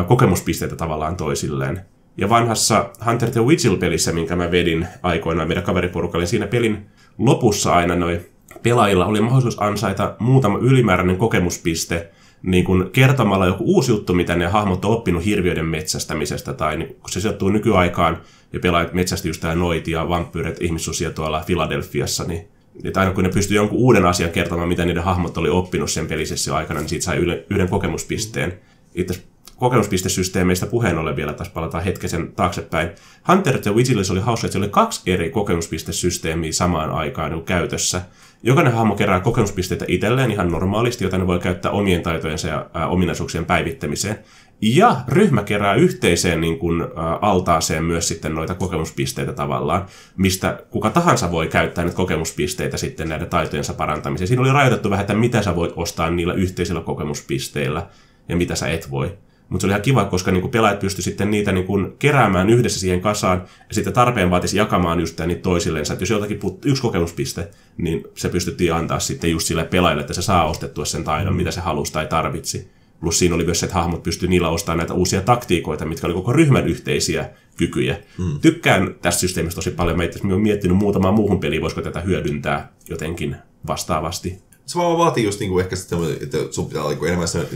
kokemuspisteitä 0.07 0.76
tavallaan 0.76 1.15
toisilleen. 1.15 1.82
Ja 2.17 2.30
vanhassa 2.30 2.89
Hunter 3.05 3.30
the 3.30 3.41
Vigil-pelissä, 3.41 4.13
minkä 4.13 4.36
mä 4.36 4.51
vedin 4.51 4.88
aikoinaan 5.03 5.47
meidän 5.47 5.63
kaveriporukalle, 5.63 6.23
niin 6.23 6.30
siinä 6.30 6.47
pelin 6.47 6.86
lopussa 7.17 7.73
aina 7.73 7.95
noin 7.95 8.19
pelaajilla 8.63 9.05
oli 9.05 9.21
mahdollisuus 9.21 9.61
ansaita 9.61 10.15
muutama 10.19 10.57
ylimääräinen 10.57 11.17
kokemuspiste 11.17 12.11
niin 12.41 12.63
kuin 12.63 12.91
kertomalla 12.91 13.45
joku 13.45 13.63
uusi 13.63 13.91
juttu, 13.91 14.13
mitä 14.13 14.36
ne 14.36 14.47
hahmot 14.47 14.86
on 14.86 14.91
oppinut 14.91 15.26
hirviöiden 15.26 15.65
metsästämisestä, 15.65 16.53
tai 16.53 16.78
niin, 16.78 16.88
kun 16.88 17.09
se 17.09 17.21
sijoittuu 17.21 17.49
nykyaikaan, 17.49 18.17
ja 18.53 18.59
pelaajat 18.59 18.93
metsästi 18.93 19.28
just 19.28 19.43
noitia, 19.55 20.09
vampyyret, 20.09 20.61
ihmissusia 20.61 21.09
tuolla 21.09 21.41
Filadelfiassa, 21.41 22.23
niin 22.23 22.47
että 22.84 22.99
aina 22.99 23.11
kun 23.11 23.23
ne 23.23 23.30
pystyy 23.30 23.57
jonkun 23.57 23.78
uuden 23.78 24.05
asian 24.05 24.30
kertomaan, 24.30 24.69
mitä 24.69 24.86
niiden 24.86 25.03
hahmot 25.03 25.38
oli 25.38 25.49
oppinut 25.49 25.91
sen 25.91 26.07
pelisessio 26.07 26.55
aikana, 26.55 26.80
niin 26.80 26.89
siitä 26.89 27.05
sai 27.05 27.17
yhden 27.49 27.69
kokemuspisteen. 27.69 28.53
Itse 28.95 29.23
kokemuspistesysteemeistä 29.56 30.66
puheen 30.66 30.97
ollen 30.97 31.16
vielä, 31.16 31.34
taas 31.34 31.49
palataan 31.49 31.84
hetkesen 31.84 32.32
taaksepäin. 32.36 32.89
Hunter 33.28 33.60
the 33.60 33.76
Vigilance 33.76 34.14
oli 34.14 34.22
hauska, 34.22 34.47
että 34.47 34.58
oli 34.58 34.70
kaksi 34.70 35.12
eri 35.12 35.30
kokemuspistesysteemiä 35.30 36.51
samaan 36.51 36.89
aikaan 36.89 37.32
niin 37.32 37.45
käytössä. 37.45 38.01
Jokainen 38.43 38.74
hahmo 38.74 38.95
kerää 38.95 39.20
kokemuspisteitä 39.20 39.86
itselleen 39.88 40.32
ihan 40.32 40.51
normaalisti, 40.51 41.03
jota 41.03 41.18
ne 41.18 41.28
voi 41.28 41.39
käyttää 41.39 41.72
omien 41.72 42.03
taitojensa 42.03 42.47
ja 42.47 42.70
ää, 42.74 42.88
ominaisuuksien 42.88 43.45
päivittämiseen. 43.45 44.20
Ja 44.62 44.95
ryhmä 45.08 45.43
kerää 45.43 45.74
yhteiseen 45.76 46.41
niin 46.41 46.60
kuin, 46.60 46.82
ä, 46.82 46.86
altaaseen 47.22 47.84
myös 47.84 48.08
sitten 48.08 48.36
noita 48.36 48.56
kokemuspisteitä 48.56 49.34
tavallaan, 49.34 49.86
mistä 50.18 50.64
kuka 50.70 50.89
tahansa 50.89 51.32
voi 51.32 51.47
käyttää 51.47 51.84
näitä 51.84 51.97
kokemuspisteitä 51.97 52.78
sitten 52.78 53.10
näiden 53.10 53.30
taitojensa 53.30 53.74
parantamiseen. 53.74 54.28
Siinä 54.28 54.41
oli 54.41 54.51
rajoitettu 54.51 54.89
vähän, 54.89 55.03
että 55.03 55.14
mitä 55.14 55.41
sä 55.41 55.56
voit 55.56 55.74
ostaa 55.76 56.10
niillä 56.10 56.34
yhteisillä 56.34 56.82
kokemuspisteillä 56.82 57.88
ja 58.30 58.36
mitä 58.36 58.56
sä 58.56 58.68
et 58.68 58.91
voi. 58.91 59.18
Mutta 59.49 59.61
se 59.61 59.67
oli 59.67 59.71
ihan 59.71 59.81
kiva, 59.81 60.05
koska 60.05 60.31
niinku 60.31 60.47
pelaajat 60.47 60.79
pysty 60.79 61.01
sitten 61.01 61.31
niitä 61.31 61.51
niinku 61.51 61.73
keräämään 61.99 62.49
yhdessä 62.49 62.79
siihen 62.79 63.01
kasaan 63.01 63.43
ja 63.69 63.75
sitten 63.75 63.93
tarpeen 63.93 64.29
vaatisi 64.29 64.57
jakamaan 64.57 64.99
just 64.99 65.19
niitä 65.25 65.41
toisilleen. 65.41 65.85
Että 65.91 66.01
jos 66.01 66.09
joltakin 66.09 66.39
puuttuu 66.39 66.71
yksi 66.71 66.81
kokemuspiste, 66.81 67.47
niin 67.77 68.03
se 68.15 68.29
pystyttiin 68.29 68.73
antaa 68.73 68.99
sitten 68.99 69.31
just 69.31 69.47
sille 69.47 69.63
pelaajalle, 69.63 70.01
että 70.01 70.13
se 70.13 70.21
saa 70.21 70.49
ostettua 70.49 70.85
sen 70.85 71.03
taidon, 71.03 71.33
mm. 71.33 71.37
mitä 71.37 71.51
se 71.51 71.61
halusi 71.61 71.93
tai 71.93 72.07
tarvitsi. 72.07 72.71
Plus 72.99 73.19
siinä 73.19 73.35
oli 73.35 73.43
myös 73.43 73.59
se, 73.59 73.65
että 73.65 73.75
hahmot 73.75 74.03
pystyivät 74.03 74.29
niillä 74.29 74.49
ostamaan 74.49 74.77
näitä 74.77 74.93
uusia 74.93 75.21
taktiikoita, 75.21 75.85
mitkä 75.85 76.07
oli 76.07 76.13
koko 76.13 76.33
ryhmän 76.33 76.67
yhteisiä 76.67 77.29
kykyjä. 77.57 77.97
Mm. 78.17 78.39
Tykkään 78.39 78.95
tästä 79.01 79.19
systeemistä 79.19 79.55
tosi 79.55 79.71
paljon. 79.71 79.97
Mä 79.97 80.03
itse 80.03 80.19
olen 80.27 80.41
miettinyt 80.41 80.77
muutamaa 80.77 81.11
muuhun 81.11 81.39
peliin, 81.39 81.61
voisiko 81.61 81.81
tätä 81.81 82.01
hyödyntää 82.01 82.73
jotenkin 82.89 83.35
vastaavasti. 83.67 84.44
Se 84.66 84.80
vaan 84.80 84.97
vaatii 84.97 85.24
just 85.24 85.39
niinku 85.39 85.59
ehkä 85.59 85.76
sitten, 85.76 85.99
että 86.22 86.38
sun 86.51 86.66
pitää 86.68 86.82
olla 86.82 86.91
niinku 86.91 87.05
enemmän 87.05 87.28
se, 87.28 87.47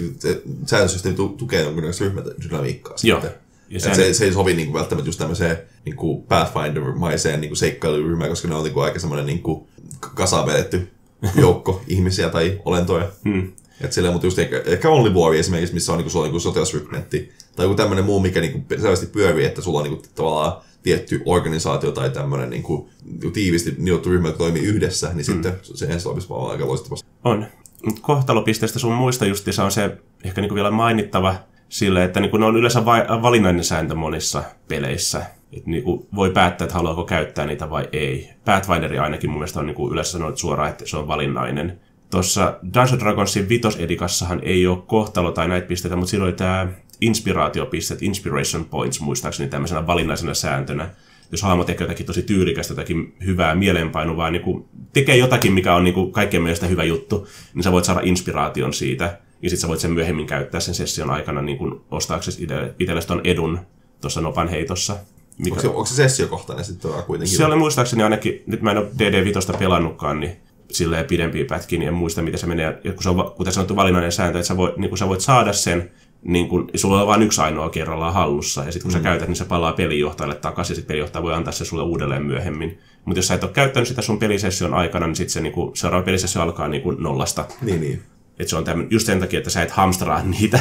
säännössysteemi 0.66 1.16
tu- 1.18 1.30
tukee 1.38 1.62
jonkinlaista 1.64 2.04
ryhmädynamiikkaa. 2.04 2.96
Joo. 3.04 3.22
Sitten. 3.22 3.40
Ja 3.70 3.80
sehän- 3.80 3.96
se, 3.96 4.14
se 4.14 4.26
ei 4.26 4.34
sovi 4.34 4.54
niinku 4.54 4.74
välttämättä 4.74 5.08
just 5.08 5.20
tämmöiseen 5.20 5.58
niinku 5.86 6.26
Pathfinder-maiseen 6.28 7.42
niinku 7.42 7.56
seikkailuryhmään, 7.56 8.30
koska 8.30 8.48
ne 8.48 8.56
on 8.56 8.64
niinku 8.64 8.80
aika 8.80 9.00
semmoinen 9.00 9.26
niinku 9.26 9.68
kasaan 10.16 10.46
vedetty 10.46 10.90
joukko 11.42 11.82
ihmisiä 11.88 12.30
tai 12.30 12.62
olentoja. 12.66 13.12
Hmm. 13.24 13.52
Et 13.82 13.94
sillä, 13.94 14.12
mutta 14.12 14.28
just 14.28 14.40
ehkä, 14.40 14.62
ehkä 14.66 14.90
Only 14.90 15.14
War 15.14 15.34
esimerkiksi, 15.34 15.74
missä 15.74 15.92
on 15.92 15.98
niinku, 15.98 16.10
sulla 16.10 16.24
on 16.26 16.28
niinku 16.28 16.40
sotilasrykmentti, 16.40 17.32
tai 17.56 17.66
joku 17.66 17.76
tämmöinen 17.76 18.06
muu, 18.06 18.20
mikä 18.20 18.42
niinku 18.42 18.62
selvästi 18.82 19.06
pyörii, 19.06 19.46
että 19.46 19.62
sulla 19.62 19.80
on 19.80 19.84
niinku 19.86 20.04
tavallaan 20.16 20.62
tietty 20.84 21.22
organisaatio 21.26 21.92
tai 21.92 22.10
tämmöinen 22.10 22.50
niinku, 22.50 22.90
tiivisti 23.34 23.76
niottu 23.78 24.10
ryhmä, 24.10 24.32
toimii 24.32 24.64
yhdessä, 24.64 25.14
niin 25.14 25.26
sitten 25.26 25.54
se 25.62 25.86
ensi 25.86 26.00
sopisi 26.00 26.30
vaan 26.30 26.52
aika 26.52 26.68
loistavasti. 26.68 27.08
On. 27.24 27.46
Mutta 27.86 28.02
kohtalopisteestä 28.02 28.80
sun 28.80 28.94
muista 28.94 29.26
justiinsa 29.26 29.64
on 29.64 29.72
se 29.72 29.98
ehkä 30.24 30.42
niinku 30.42 30.56
vielä 30.56 30.72
mainittava 30.72 31.36
sille, 31.70 32.04
että 32.04 32.20
niinku 32.20 32.38
ne 32.38 32.46
on 32.46 32.58
yleensä 32.58 32.86
va- 32.86 33.22
valinnainen 33.22 33.64
sääntö 33.64 33.96
monissa 33.96 34.44
peleissä. 34.68 35.26
Et 35.54 35.66
niinku 35.66 36.08
voi 36.16 36.32
päättää, 36.32 36.66
että 36.66 36.76
haluaako 36.76 37.06
käyttää 37.06 37.46
niitä 37.46 37.70
vai 37.70 37.90
ei. 37.92 38.30
Pathfinderi 38.46 39.00
ainakin 39.00 39.30
mun 39.30 39.40
mielestä 39.40 39.60
on 39.60 39.66
niinku 39.66 39.92
yleensä 39.92 40.12
sanonut 40.12 40.38
suoraan, 40.38 40.70
että 40.70 40.86
se 40.86 40.98
on 40.98 41.08
valinnainen. 41.08 41.80
Tuossa 42.12 42.60
Dungeons 42.64 43.00
Dragonsin 43.00 43.50
vitosedikassahan 43.50 44.40
ei 44.44 44.68
ole 44.68 44.84
kohtalo 44.88 45.32
tai 45.32 45.48
näitä 45.48 45.68
pisteitä, 45.68 45.96
mutta 45.96 46.24
oli 46.24 46.34
tämä 46.34 46.68
inspiraatiopisteet, 47.02 48.02
inspiration 48.04 48.66
points 48.66 49.02
muistaakseni 49.02 49.50
tämmöisenä 49.50 49.88
valinnaisena 49.88 50.34
sääntönä. 50.34 50.90
Jos 51.32 51.42
hahmo 51.42 51.64
tekee 51.64 51.86
jotakin 51.86 52.06
tosi 52.06 52.22
tyylikästä, 52.22 52.72
jotakin 52.72 53.16
hyvää 53.26 53.56
mielenpainuvaa, 53.56 54.32
niin 54.32 54.42
kuin 54.42 54.66
tekee 54.94 55.18
jotakin, 55.18 55.54
mikä 55.54 55.76
on 55.76 55.84
niin 55.84 55.94
kuin 55.94 56.12
kaikkien 56.12 56.44
mielestä 56.44 56.66
hyvä 56.66 56.84
juttu, 56.84 57.28
niin 57.54 57.64
sä 57.64 57.72
voit 57.72 57.86
saada 57.86 58.02
inspiraation 58.04 58.74
siitä. 58.74 59.20
Ja 59.42 59.50
sitten 59.50 59.62
sä 59.62 59.68
voit 59.68 59.80
sen 59.80 59.92
myöhemmin 59.92 60.28
käyttää 60.28 60.60
sen 60.60 60.76
session 60.76 61.10
aikana 61.10 61.42
niin 61.42 61.58
kuin 61.58 61.82
ostaaksesi 61.92 62.48
itsellesi 62.80 63.08
ton 63.08 63.22
edun 63.24 63.60
tuossa 64.02 64.22
nopan 64.22 64.48
heitossa. 64.48 64.98
Mikä... 65.38 65.56
Onko 65.56 65.62
se, 65.62 65.68
onko 65.68 65.86
se 65.86 65.96
sessiokohtainen 65.96 66.66
sitten 66.66 66.92
kuitenkin? 67.08 67.38
Se 67.38 67.46
oli 67.46 67.56
muistaakseni 67.56 68.04
ainakin, 68.04 68.44
nyt 68.48 68.62
mä 68.62 68.72
en 68.72 68.78
ole 68.78 68.88
DD5 68.98 69.58
pelannutkaan, 69.58 70.20
niin 70.20 70.32
silleen 70.72 71.06
pidempiä 71.06 71.46
pätkiä, 71.46 71.80
niin 71.80 71.88
en 71.88 71.94
muista, 71.94 72.22
miten 72.22 72.40
se 72.40 72.48
menee. 72.48 72.80
Ja 72.84 72.94
kun 72.94 73.04
se 73.04 73.10
on, 73.10 73.32
kuten 73.38 73.54
sanottu, 73.54 73.76
valinnainen 73.76 74.12
sääntö, 74.12 74.40
että 74.40 74.48
sä 74.48 74.58
voit, 74.58 74.78
niin 74.78 74.90
kun 74.90 74.98
sä 74.98 75.08
voit 75.08 75.22
saada 75.22 75.54
sen, 75.54 75.92
niin 76.24 76.48
kun, 76.48 76.70
sulla 76.76 77.02
on 77.02 77.08
vain 77.08 77.22
yksi 77.22 77.42
ainoa 77.42 77.70
kerrallaan 77.70 78.14
hallussa, 78.14 78.64
ja 78.64 78.72
sitten 78.72 78.92
kun 78.92 78.92
mm. 78.92 79.04
sä 79.04 79.10
käytät, 79.10 79.28
niin 79.28 79.36
se 79.36 79.46
palaa 79.46 79.74
pelijohtajalle 79.74 80.36
takaisin, 80.36 80.72
ja 80.72 80.76
sitten 80.76 80.88
pelijohtaja 80.88 81.24
voi 81.24 81.34
antaa 81.34 81.54
se 81.54 81.66
sulle 81.66 81.84
uudelleen 81.84 82.26
myöhemmin. 82.26 82.80
Mutta 83.06 83.18
jos 83.18 83.28
sä 83.28 83.34
et 83.34 83.44
ole 83.44 83.52
käyttänyt 83.52 83.88
sitä 83.88 84.02
sun 84.02 84.20
pelisession 84.20 84.74
aikana, 84.74 85.08
niin 85.08 85.16
sitten 85.16 85.34
se 85.34 85.42
niin 85.42 85.54
kun, 85.54 85.72
seuraava 85.76 86.06
pelisessio 86.06 86.42
alkaa 86.42 86.68
niin 86.68 86.82
kun 86.82 86.96
nollasta. 87.00 87.46
Niin, 87.62 87.82
niin. 87.82 88.02
Et 88.40 88.48
se 88.48 88.56
on 88.56 88.64
tämmönen, 88.64 88.92
just 88.92 89.06
sen 89.06 89.20
takia, 89.20 89.38
että 89.38 89.50
sä 89.50 89.62
et 89.62 89.72
hamstraa 89.72 90.24
niitä. 90.40 90.60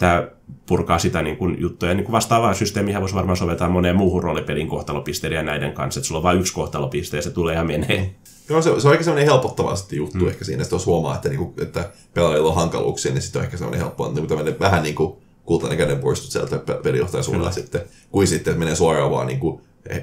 Tämä 0.00 0.28
purkaa 0.66 0.98
sitä 0.98 1.22
niin 1.22 1.36
kuin 1.36 1.60
juttuja. 1.60 1.94
Niin 1.94 2.04
kuin 2.04 2.12
vastaavaa 2.12 2.54
systeemiä 2.54 3.00
voisi 3.00 3.14
varmaan 3.14 3.36
soveltaa 3.36 3.68
moneen 3.68 3.96
muuhun 3.96 4.22
roolipelin 4.22 4.68
kohtalopisteiden 4.68 5.36
ja 5.36 5.42
näiden 5.42 5.72
kanssa. 5.72 6.00
Että 6.00 6.08
sulla 6.08 6.18
on 6.18 6.22
vain 6.22 6.40
yksi 6.40 6.54
kohtalopiste 6.54 7.16
ja 7.16 7.22
se 7.22 7.30
tulee 7.30 7.54
ja 7.54 7.64
menee. 7.64 8.14
Joo, 8.48 8.62
se, 8.62 8.80
se 8.80 8.88
on 8.88 8.94
ehkä 8.94 9.04
semmoinen 9.04 9.28
helpottava 9.28 9.76
sitten 9.76 9.96
juttu 9.96 10.18
mm. 10.18 10.28
ehkä 10.28 10.44
siinä, 10.44 10.62
että 10.62 10.74
jos 10.74 10.86
huomaa, 10.86 11.14
että, 11.14 11.28
niinku, 11.28 11.54
että 11.62 11.90
pelaajilla 12.14 12.48
on 12.48 12.54
hankaluuksia, 12.54 13.12
niin 13.12 13.22
sitten 13.22 13.40
on 13.40 13.44
ehkä 13.44 13.56
semmoinen 13.56 13.80
helppo, 13.80 14.06
että 14.06 14.20
tämmöinen 14.26 14.60
vähän 14.60 14.82
niin 14.82 14.94
kuin 14.94 15.16
kultainen 15.44 15.78
käden 15.78 15.98
poistut 15.98 16.30
sieltä 16.30 16.58
pe- 16.58 16.78
pelijohtajan 16.82 17.24
suunnalla 17.24 17.50
sitten, 17.52 17.80
kuin 18.10 18.26
sitten, 18.26 18.50
että 18.50 18.58
menee 18.58 18.76
suoraan 18.76 19.10
vaan 19.10 19.26
niin 19.26 19.40
kuin 19.40 19.60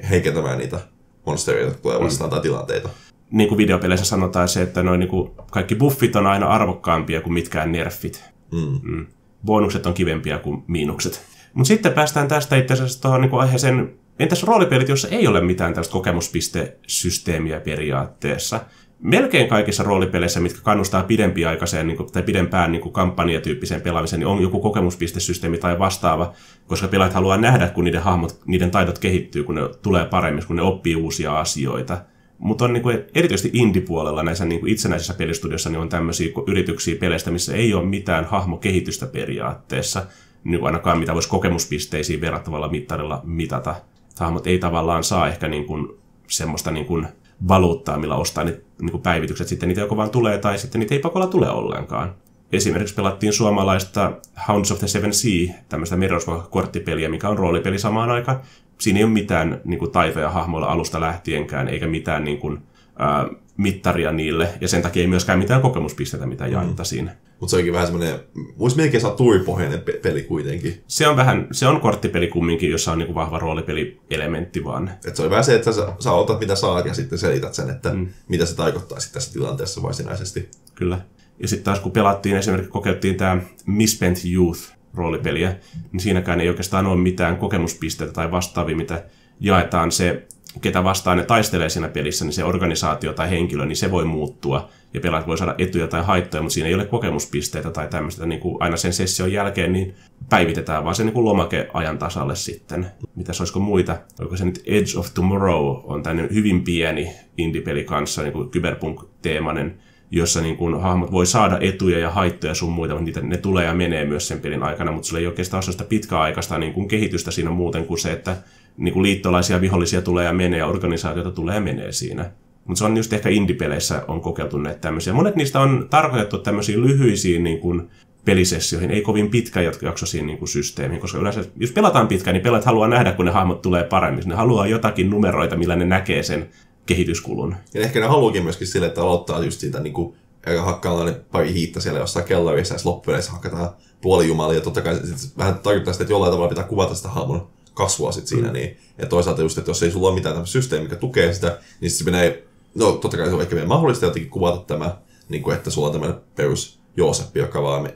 heikentämään 0.09 0.57
niitä 0.57 0.79
monstereita, 1.25 1.67
jotka 1.67 1.81
tulee 1.81 1.99
vastaan 1.99 2.29
tai 2.29 2.41
tilanteita. 2.41 2.89
Niin 3.31 3.49
kuin 3.49 3.57
videopeleissä 3.57 4.05
sanotaan 4.05 4.49
se, 4.49 4.61
että 4.61 4.83
noin 4.83 4.99
niin 4.99 5.09
kuin 5.09 5.31
kaikki 5.51 5.75
buffit 5.75 6.15
on 6.15 6.27
aina 6.27 6.47
arvokkaampia 6.47 7.21
kuin 7.21 7.33
mitkään 7.33 7.71
nerfit. 7.71 8.23
Mm. 8.51 8.79
Mm. 8.83 9.05
Bonukset 9.45 9.85
on 9.85 9.93
kivempiä 9.93 10.37
kuin 10.37 10.63
miinukset. 10.67 11.25
Mutta 11.53 11.67
sitten 11.67 11.93
päästään 11.93 12.27
tästä 12.27 12.55
itse 12.55 12.73
asiassa 12.73 13.01
tuohon 13.01 13.21
niin 13.21 13.33
aiheeseen, 13.33 13.93
entäs 14.19 14.43
roolipelit, 14.43 14.89
joissa 14.89 15.07
ei 15.07 15.27
ole 15.27 15.41
mitään 15.41 15.73
tällaista 15.73 15.93
kokemuspistesysteemiä 15.93 17.59
periaatteessa? 17.59 18.59
melkein 18.99 19.47
kaikissa 19.47 19.83
roolipeleissä, 19.83 20.39
mitkä 20.39 20.59
kannustaa 20.63 21.03
pidempiaikaiseen 21.03 21.87
niin 21.87 21.97
kuin, 21.97 22.11
tai 22.11 22.23
pidempään 22.23 22.71
niin 22.71 22.81
kuin 22.81 22.93
kampanjatyyppiseen 22.93 23.81
pelaamiseen, 23.81 24.19
niin 24.19 24.27
on 24.27 24.41
joku 24.41 24.59
kokemuspistesysteemi 24.59 25.57
tai 25.57 25.79
vastaava, 25.79 26.33
koska 26.67 26.87
pelaajat 26.87 27.13
haluaa 27.13 27.37
nähdä, 27.37 27.67
kun 27.67 27.83
niiden 27.83 28.01
hahmot, 28.01 28.39
niiden 28.45 28.71
taidot 28.71 28.99
kehittyy, 28.99 29.43
kun 29.43 29.55
ne 29.55 29.61
tulee 29.81 30.05
paremmin, 30.05 30.47
kun 30.47 30.55
ne 30.55 30.61
oppii 30.61 30.95
uusia 30.95 31.39
asioita. 31.39 31.97
Mutta 32.37 32.65
on 32.65 32.73
niin 32.73 32.83
kuin, 32.83 33.03
erityisesti 33.15 33.49
indie-puolella 33.53 34.23
näissä 34.23 34.45
niin 34.45 34.59
kuin 34.59 34.71
itsenäisissä 34.71 35.13
pelistudioissa 35.13 35.69
niin 35.69 35.79
on 35.79 35.89
tämmöisiä 35.89 36.27
yrityksiä 36.47 36.95
peleistä, 36.95 37.31
missä 37.31 37.55
ei 37.55 37.73
ole 37.73 37.85
mitään 37.85 38.25
hahmokehitystä 38.25 39.05
periaatteessa, 39.05 40.05
niin 40.43 40.59
kuin 40.59 40.67
ainakaan 40.67 40.99
mitä 40.99 41.13
voisi 41.13 41.29
kokemuspisteisiin 41.29 42.21
verrattavalla 42.21 42.69
mittarilla 42.69 43.21
mitata. 43.23 43.75
Hahmot 44.19 44.47
ei 44.47 44.59
tavallaan 44.59 45.03
saa 45.03 45.27
ehkä 45.27 45.47
niin 45.47 45.65
kuin 45.65 45.87
semmoista 46.27 46.71
niin 46.71 46.85
kuin 46.85 47.07
valuuttaa, 47.47 47.97
millä 47.97 48.15
ostaa 48.15 48.43
ne 48.43 48.61
niin 48.81 48.91
kuin 48.91 49.03
päivitykset. 49.03 49.47
Sitten 49.47 49.69
niitä 49.69 49.81
joko 49.81 49.97
vaan 49.97 50.09
tulee 50.09 50.37
tai 50.37 50.57
sitten 50.57 50.79
niitä 50.79 50.95
ei 50.95 50.99
pakolla 50.99 51.27
tule 51.27 51.49
ollenkaan. 51.49 52.15
Esimerkiksi 52.51 52.95
pelattiin 52.95 53.33
suomalaista 53.33 54.11
Hounds 54.47 54.71
of 54.71 54.79
the 54.79 54.87
Seven 54.87 55.13
Sea, 55.13 55.53
tämmöistä 55.69 55.95
Merirosvo-korttipeliä, 55.95 57.09
mikä 57.09 57.29
on 57.29 57.37
roolipeli 57.37 57.79
samaan 57.79 58.09
aikaan. 58.09 58.39
Siinä 58.77 58.99
ei 58.99 59.03
ole 59.03 59.11
mitään 59.13 59.61
niin 59.65 59.79
kuin, 59.79 59.91
taitoja 59.91 60.29
hahmoilla 60.29 60.67
alusta 60.67 61.01
lähtienkään, 61.01 61.67
eikä 61.67 61.87
mitään 61.87 62.23
niin 62.23 62.37
kuin, 62.37 62.59
ää, 62.99 63.27
mittaria 63.57 64.11
niille, 64.11 64.49
ja 64.61 64.67
sen 64.67 64.81
takia 64.81 65.01
ei 65.01 65.07
myöskään 65.07 65.39
mitään 65.39 65.61
kokemuspisteitä, 65.61 66.25
mitä 66.25 66.47
jaettaisiin. 66.47 67.05
Mm. 67.05 67.11
Mutta 67.39 67.51
se 67.51 67.57
onkin 67.57 67.73
vähän 67.73 67.87
semmoinen, 67.87 68.19
voisi 68.59 68.77
melkein 68.77 69.01
saa 69.01 69.11
tuuripohjainen 69.11 69.81
pe- 69.81 69.99
peli 70.01 70.23
kuitenkin. 70.23 70.83
Se 70.87 71.07
on 71.07 71.15
vähän, 71.15 71.47
se 71.51 71.67
on 71.67 71.81
korttipeli 71.81 72.27
kumminkin, 72.27 72.71
jossa 72.71 72.91
on 72.91 72.97
niinku 72.97 73.15
vahva 73.15 73.39
roolipelielementti 73.39 74.63
vaan. 74.63 74.91
Et 75.07 75.15
se 75.15 75.23
on 75.23 75.29
vähän 75.29 75.43
se, 75.43 75.55
että 75.55 75.71
sä, 75.71 75.93
sä 75.99 76.11
otat 76.11 76.39
mitä 76.39 76.55
saat 76.55 76.85
ja 76.85 76.93
sitten 76.93 77.19
selität 77.19 77.53
sen, 77.53 77.69
että 77.69 77.93
mm. 77.93 78.07
mitä 78.27 78.45
se 78.45 78.55
tarkoittaa 78.55 78.99
sitten 78.99 79.13
tässä 79.13 79.33
tilanteessa 79.33 79.81
varsinaisesti. 79.81 80.49
Kyllä. 80.75 81.01
Ja 81.39 81.47
sitten 81.47 81.65
taas 81.65 81.79
kun 81.79 81.91
pelattiin 81.91 82.37
esimerkiksi, 82.37 82.71
kokeiltiin 82.71 83.15
tämä 83.15 83.41
Misspent 83.65 84.17
Youth 84.33 84.76
roolipeliä, 84.93 85.55
niin 85.91 85.99
siinäkään 85.99 86.41
ei 86.41 86.49
oikeastaan 86.49 86.85
ole 86.85 87.01
mitään 87.01 87.37
kokemuspisteitä 87.37 88.13
tai 88.13 88.31
vastaavia, 88.31 88.75
mitä 88.75 89.03
jaetaan 89.39 89.91
se 89.91 90.27
ketä 90.61 90.83
vastaan 90.83 91.17
ne 91.17 91.23
taistelee 91.23 91.69
siinä 91.69 91.87
pelissä, 91.87 92.25
niin 92.25 92.33
se 92.33 92.43
organisaatio 92.43 93.13
tai 93.13 93.29
henkilö, 93.29 93.65
niin 93.65 93.75
se 93.75 93.91
voi 93.91 94.05
muuttua. 94.05 94.69
Ja 94.93 94.99
pelaajat 94.99 95.27
voi 95.27 95.37
saada 95.37 95.55
etuja 95.57 95.87
tai 95.87 96.03
haittoja, 96.03 96.43
mutta 96.43 96.53
siinä 96.53 96.67
ei 96.67 96.75
ole 96.75 96.85
kokemuspisteitä 96.85 97.71
tai 97.71 97.87
tämmöistä. 97.87 98.25
Niin 98.25 98.39
kuin 98.39 98.57
aina 98.59 98.77
sen 98.77 98.93
session 98.93 99.31
jälkeen 99.31 99.73
niin 99.73 99.95
päivitetään 100.29 100.83
vaan 100.83 100.95
se 100.95 101.03
niin 101.03 101.13
kuin 101.13 101.25
lomake 101.25 101.69
ajan 101.73 101.97
tasalle 101.97 102.35
sitten. 102.35 102.87
Mitä 103.15 103.33
olisiko 103.39 103.59
muita? 103.59 103.97
Oliko 104.19 104.37
se 104.37 104.45
nyt 104.45 104.63
Edge 104.65 104.99
of 104.99 105.13
Tomorrow 105.13 105.79
on 105.83 106.03
tämmöinen 106.03 106.33
hyvin 106.33 106.63
pieni 106.63 107.09
indie-peli 107.37 107.83
kanssa, 107.83 108.21
niin 108.21 108.33
kuin 108.33 108.49
cyberpunk-teemainen, 108.51 109.79
jossa 110.11 110.41
niin 110.41 110.57
kuin 110.57 110.81
hahmot 110.81 111.11
voi 111.11 111.25
saada 111.25 111.57
etuja 111.61 111.99
ja 111.99 112.11
haittoja 112.11 112.53
sun 112.53 112.71
muita, 112.71 112.93
mutta 112.93 113.05
niitä, 113.05 113.21
ne 113.21 113.37
tulee 113.37 113.65
ja 113.65 113.73
menee 113.73 114.05
myös 114.05 114.27
sen 114.27 114.39
pelin 114.39 114.63
aikana, 114.63 114.91
mutta 114.91 115.07
sulla 115.07 115.19
ei 115.19 115.27
oikeastaan 115.27 115.57
ole 115.57 115.63
sellaista 115.63 115.83
pitkäaikaista 115.83 116.57
niin 116.57 116.73
kuin 116.73 116.87
kehitystä 116.87 117.31
siinä 117.31 117.49
muuten 117.49 117.85
kuin 117.85 117.97
se, 117.97 118.11
että 118.11 118.37
niin 118.77 118.93
kuin 118.93 119.03
liittolaisia 119.03 119.61
vihollisia 119.61 120.01
tulee 120.01 120.25
ja 120.25 120.33
menee 120.33 120.59
ja 120.59 120.67
organisaatioita 120.67 121.31
tulee 121.31 121.55
ja 121.55 121.61
menee 121.61 121.91
siinä. 121.91 122.31
Mutta 122.65 122.79
se 122.79 122.85
on 122.85 122.97
just 122.97 123.13
ehkä 123.13 123.29
indie-peleissä 123.29 124.03
on 124.07 124.21
kokeiltu 124.21 124.57
näitä 124.57 124.79
tämmöisiä. 124.79 125.13
Monet 125.13 125.35
niistä 125.35 125.59
on 125.59 125.87
tarkoitettu 125.89 126.37
tämmöisiin 126.37 126.81
lyhyisiin 126.81 127.43
niin 127.43 127.59
kuin 127.59 127.89
pelisessioihin, 128.25 128.91
ei 128.91 129.01
kovin 129.01 129.29
pitkäjaksoisiin 129.29 130.27
niin 130.27 130.37
kuin 130.37 130.49
systeemiin, 130.49 131.01
koska 131.01 131.17
yleensä, 131.17 131.45
jos 131.57 131.71
pelataan 131.71 132.07
pitkään, 132.07 132.33
niin 132.33 132.43
pelaat 132.43 132.65
haluaa 132.65 132.87
nähdä, 132.87 133.11
kun 133.11 133.25
ne 133.25 133.31
hahmot 133.31 133.61
tulee 133.61 133.83
paremmin. 133.83 134.23
Ne 134.25 134.35
haluaa 134.35 134.67
jotakin 134.67 135.09
numeroita, 135.09 135.55
millä 135.55 135.75
ne 135.75 135.85
näkee 135.85 136.23
sen 136.23 136.49
kehityskulun. 136.87 137.55
Ja 137.73 137.81
ehkä 137.81 137.99
ne 137.99 138.05
haluukin 138.05 138.43
myöskin 138.43 138.67
sille, 138.67 138.87
että 138.87 139.01
aloittaa 139.01 139.43
just 139.43 139.59
siitä 139.59 139.79
niin 139.79 139.93
kuin, 139.93 140.15
hakkaa 140.59 141.05
ne 141.05 141.11
pari 141.31 141.53
hiitta 141.53 141.81
siellä 141.81 141.99
jossain 141.99 142.25
kellarissa, 142.25 142.75
ja 142.75 142.79
loppupeleissä 142.83 143.31
hakataan 143.31 143.69
puolijumalia. 144.01 144.61
Totta 144.61 144.81
kai 144.81 144.99
vähän 145.37 145.59
tarkoittaa 145.59 145.93
sitä, 145.93 146.03
että 146.03 146.13
jollain 146.13 146.31
tavalla 146.31 146.49
pitää 146.49 146.63
kuvata 146.63 146.95
sitä 146.95 147.09
hahmon 147.09 147.47
kasvua 147.73 148.11
sit 148.11 148.27
siinä. 148.27 148.47
Mm. 148.47 148.53
Niin, 148.53 148.77
ja 148.97 149.05
toisaalta 149.05 149.41
just, 149.41 149.57
että 149.57 149.69
jos 149.69 149.83
ei 149.83 149.91
sulla 149.91 150.07
ole 150.07 150.15
mitään 150.15 150.35
tämmöistä 150.35 150.53
systeemiä, 150.53 150.83
mikä 150.83 150.95
tukee 150.95 151.33
sitä, 151.33 151.59
niin 151.81 151.91
se 151.91 152.03
menee, 152.03 152.43
no 152.75 152.91
totta 152.91 153.17
kai 153.17 153.27
se 153.27 153.33
on 153.33 153.41
ehkä 153.41 153.55
vielä 153.55 153.67
mahdollista 153.67 154.05
jotenkin 154.05 154.31
kuvata 154.31 154.57
tämä, 154.57 154.97
niin 155.29 155.43
kuin, 155.43 155.55
että 155.55 155.69
sulla 155.69 155.87
on 155.87 155.93
tämmöinen 155.93 156.17
perus 156.35 156.79
Jooseppi, 156.97 157.39
joka 157.39 157.61
vaan 157.61 157.89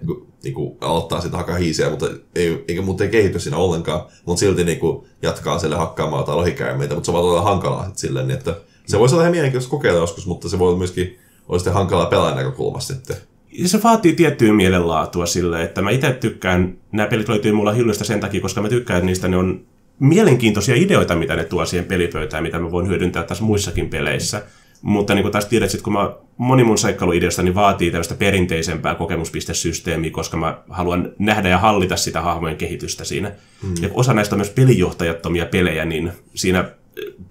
niin 0.44 0.54
kuin, 0.54 0.78
aloittaa 0.82 1.22
sitä 1.22 1.38
hakkaa 1.38 1.56
hiisiä, 1.56 1.90
mutta 1.90 2.10
ei, 2.36 2.66
eikä 2.68 2.82
muuten 2.82 3.06
ei 3.06 3.12
kehity 3.12 3.40
siinä 3.40 3.58
ollenkaan, 3.58 4.02
mutta 4.26 4.40
silti 4.40 4.64
niin 4.64 4.80
kuin, 4.80 5.08
jatkaa 5.22 5.60
sille 5.60 5.76
hakkaamaan 5.76 6.24
tai 6.24 6.36
lohikäärmeitä, 6.36 6.94
mutta 6.94 7.06
se 7.06 7.18
on 7.18 7.24
vaan 7.24 7.44
hankalaa 7.44 7.84
sitten 7.84 8.00
silleen, 8.00 8.28
niin 8.28 8.38
että 8.38 8.56
se 8.92 9.00
voisi 9.00 9.16
olla 9.16 9.24
ihan 9.24 9.32
mielenkiintoista 9.32 9.72
kokeilla 9.72 10.00
joskus, 10.00 10.28
mutta 10.28 10.50
se 10.50 10.60
voi 10.60 10.68
olla 10.68 10.78
myöskin 10.78 11.20
olla 11.48 11.60
sitten 11.60 11.74
hankalaa 11.74 12.06
pelaajan 12.06 12.38
näkökulmasta 12.38 12.94
sitten. 12.94 13.16
Ja 13.52 13.68
se 13.68 13.84
vaatii 13.84 14.14
tiettyä 14.14 14.54
mielenlaatua 14.54 15.26
sille, 15.26 15.64
että 15.64 15.82
mä 15.82 15.90
itse 15.90 16.14
tykkään, 16.14 16.78
nämä 16.92 17.08
pelit 17.08 17.30
löytyy 17.30 17.52
mulla 17.52 17.72
hyllystä 17.72 18.04
sen 18.04 18.20
takia, 18.20 18.42
koska 18.42 18.62
mä 18.62 18.70
tykkään 18.70 19.06
niistä, 19.06 19.28
ne 19.28 19.38
on 19.38 19.62
mielenkiintoisia 20.00 20.76
ideoita, 20.76 21.16
mitä 21.16 21.36
ne 21.36 21.44
tuo 21.44 21.66
siihen 21.66 21.86
pelipöytään, 21.86 22.44
mitä 22.44 22.60
mä 22.60 22.72
voin 22.72 22.88
hyödyntää 22.88 23.24
tässä 23.24 23.44
muissakin 23.44 23.90
peleissä. 23.90 24.42
Mutta 24.82 25.14
niin 25.14 25.24
kuin 25.24 25.32
taas 25.32 25.46
tiedät, 25.46 25.74
että 25.74 25.84
kun 25.84 25.94
mä, 25.94 26.12
moni 26.38 26.64
mun 26.64 26.78
seikkailuideasta 26.78 27.44
niin 27.44 27.56
vaatii 27.56 27.92
tällaista 27.92 28.16
perinteisempää 28.16 28.96
kokemuspistesysteemiä, 28.96 30.12
koska 30.12 30.38
mä 30.38 30.58
haluan 30.70 31.12
nähdä 31.20 31.50
ja 31.50 31.58
hallita 31.58 31.98
sitä 31.98 32.22
hahmojen 32.22 32.58
kehitystä 32.58 33.04
siinä. 33.04 33.32
Mm. 33.64 33.74
Ja 33.82 33.90
osa 33.94 34.14
näistä 34.14 34.36
on 34.36 34.40
myös 34.40 34.50
pelijohtajattomia 34.50 35.46
pelejä, 35.46 35.86
niin 35.86 36.12
siinä 36.36 36.72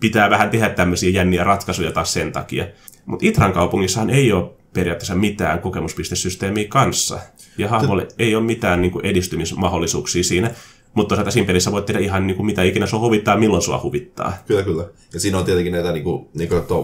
pitää 0.01 0.31
vähän 0.31 0.51
tehdä 0.51 0.69
tämmöisiä 0.69 1.11
jänniä 1.11 1.45
ratkaisuja 1.45 1.93
taas 1.93 2.13
sen 2.13 2.33
takia. 2.33 2.67
Mutta 3.07 3.27
Itran 3.27 3.53
kaupungissahan 3.53 4.11
ei 4.11 4.33
ole 4.33 4.51
periaatteessa 4.73 5.15
mitään 5.15 5.59
kokemuspistesysteemiä 5.59 6.69
kanssa. 6.69 7.19
Ja 7.59 7.69
hahmolle 7.69 8.09
ei 8.19 8.35
ole 8.35 8.45
mitään 8.45 8.83
niin 8.83 8.93
kuin 8.93 9.07
edistymismahdollisuuksia 9.07 10.25
siinä. 10.25 10.51
Mutta 10.95 11.09
toisaalta 11.09 11.31
siinä 11.31 11.47
pelissä 11.47 11.73
voit 11.73 11.87
tehdä 11.87 12.01
ihan 12.01 12.27
niin 12.27 12.37
kuin 12.37 12.47
mitä 12.47 12.63
ikinä 12.63 12.87
sua 12.87 13.01
huvittaa, 13.01 13.37
milloin 13.37 13.63
sua 13.63 13.81
huvittaa. 13.83 14.33
Kyllä, 14.47 14.63
kyllä. 14.63 14.85
Ja 15.15 15.21
siinä 15.21 15.39
on 15.39 15.45
tietenkin 15.45 15.73
näitä, 15.73 15.93
niin 15.93 16.05
kuin, 16.05 16.29
niin 16.35 16.49
kuin, 16.49 16.59
että 16.59 16.75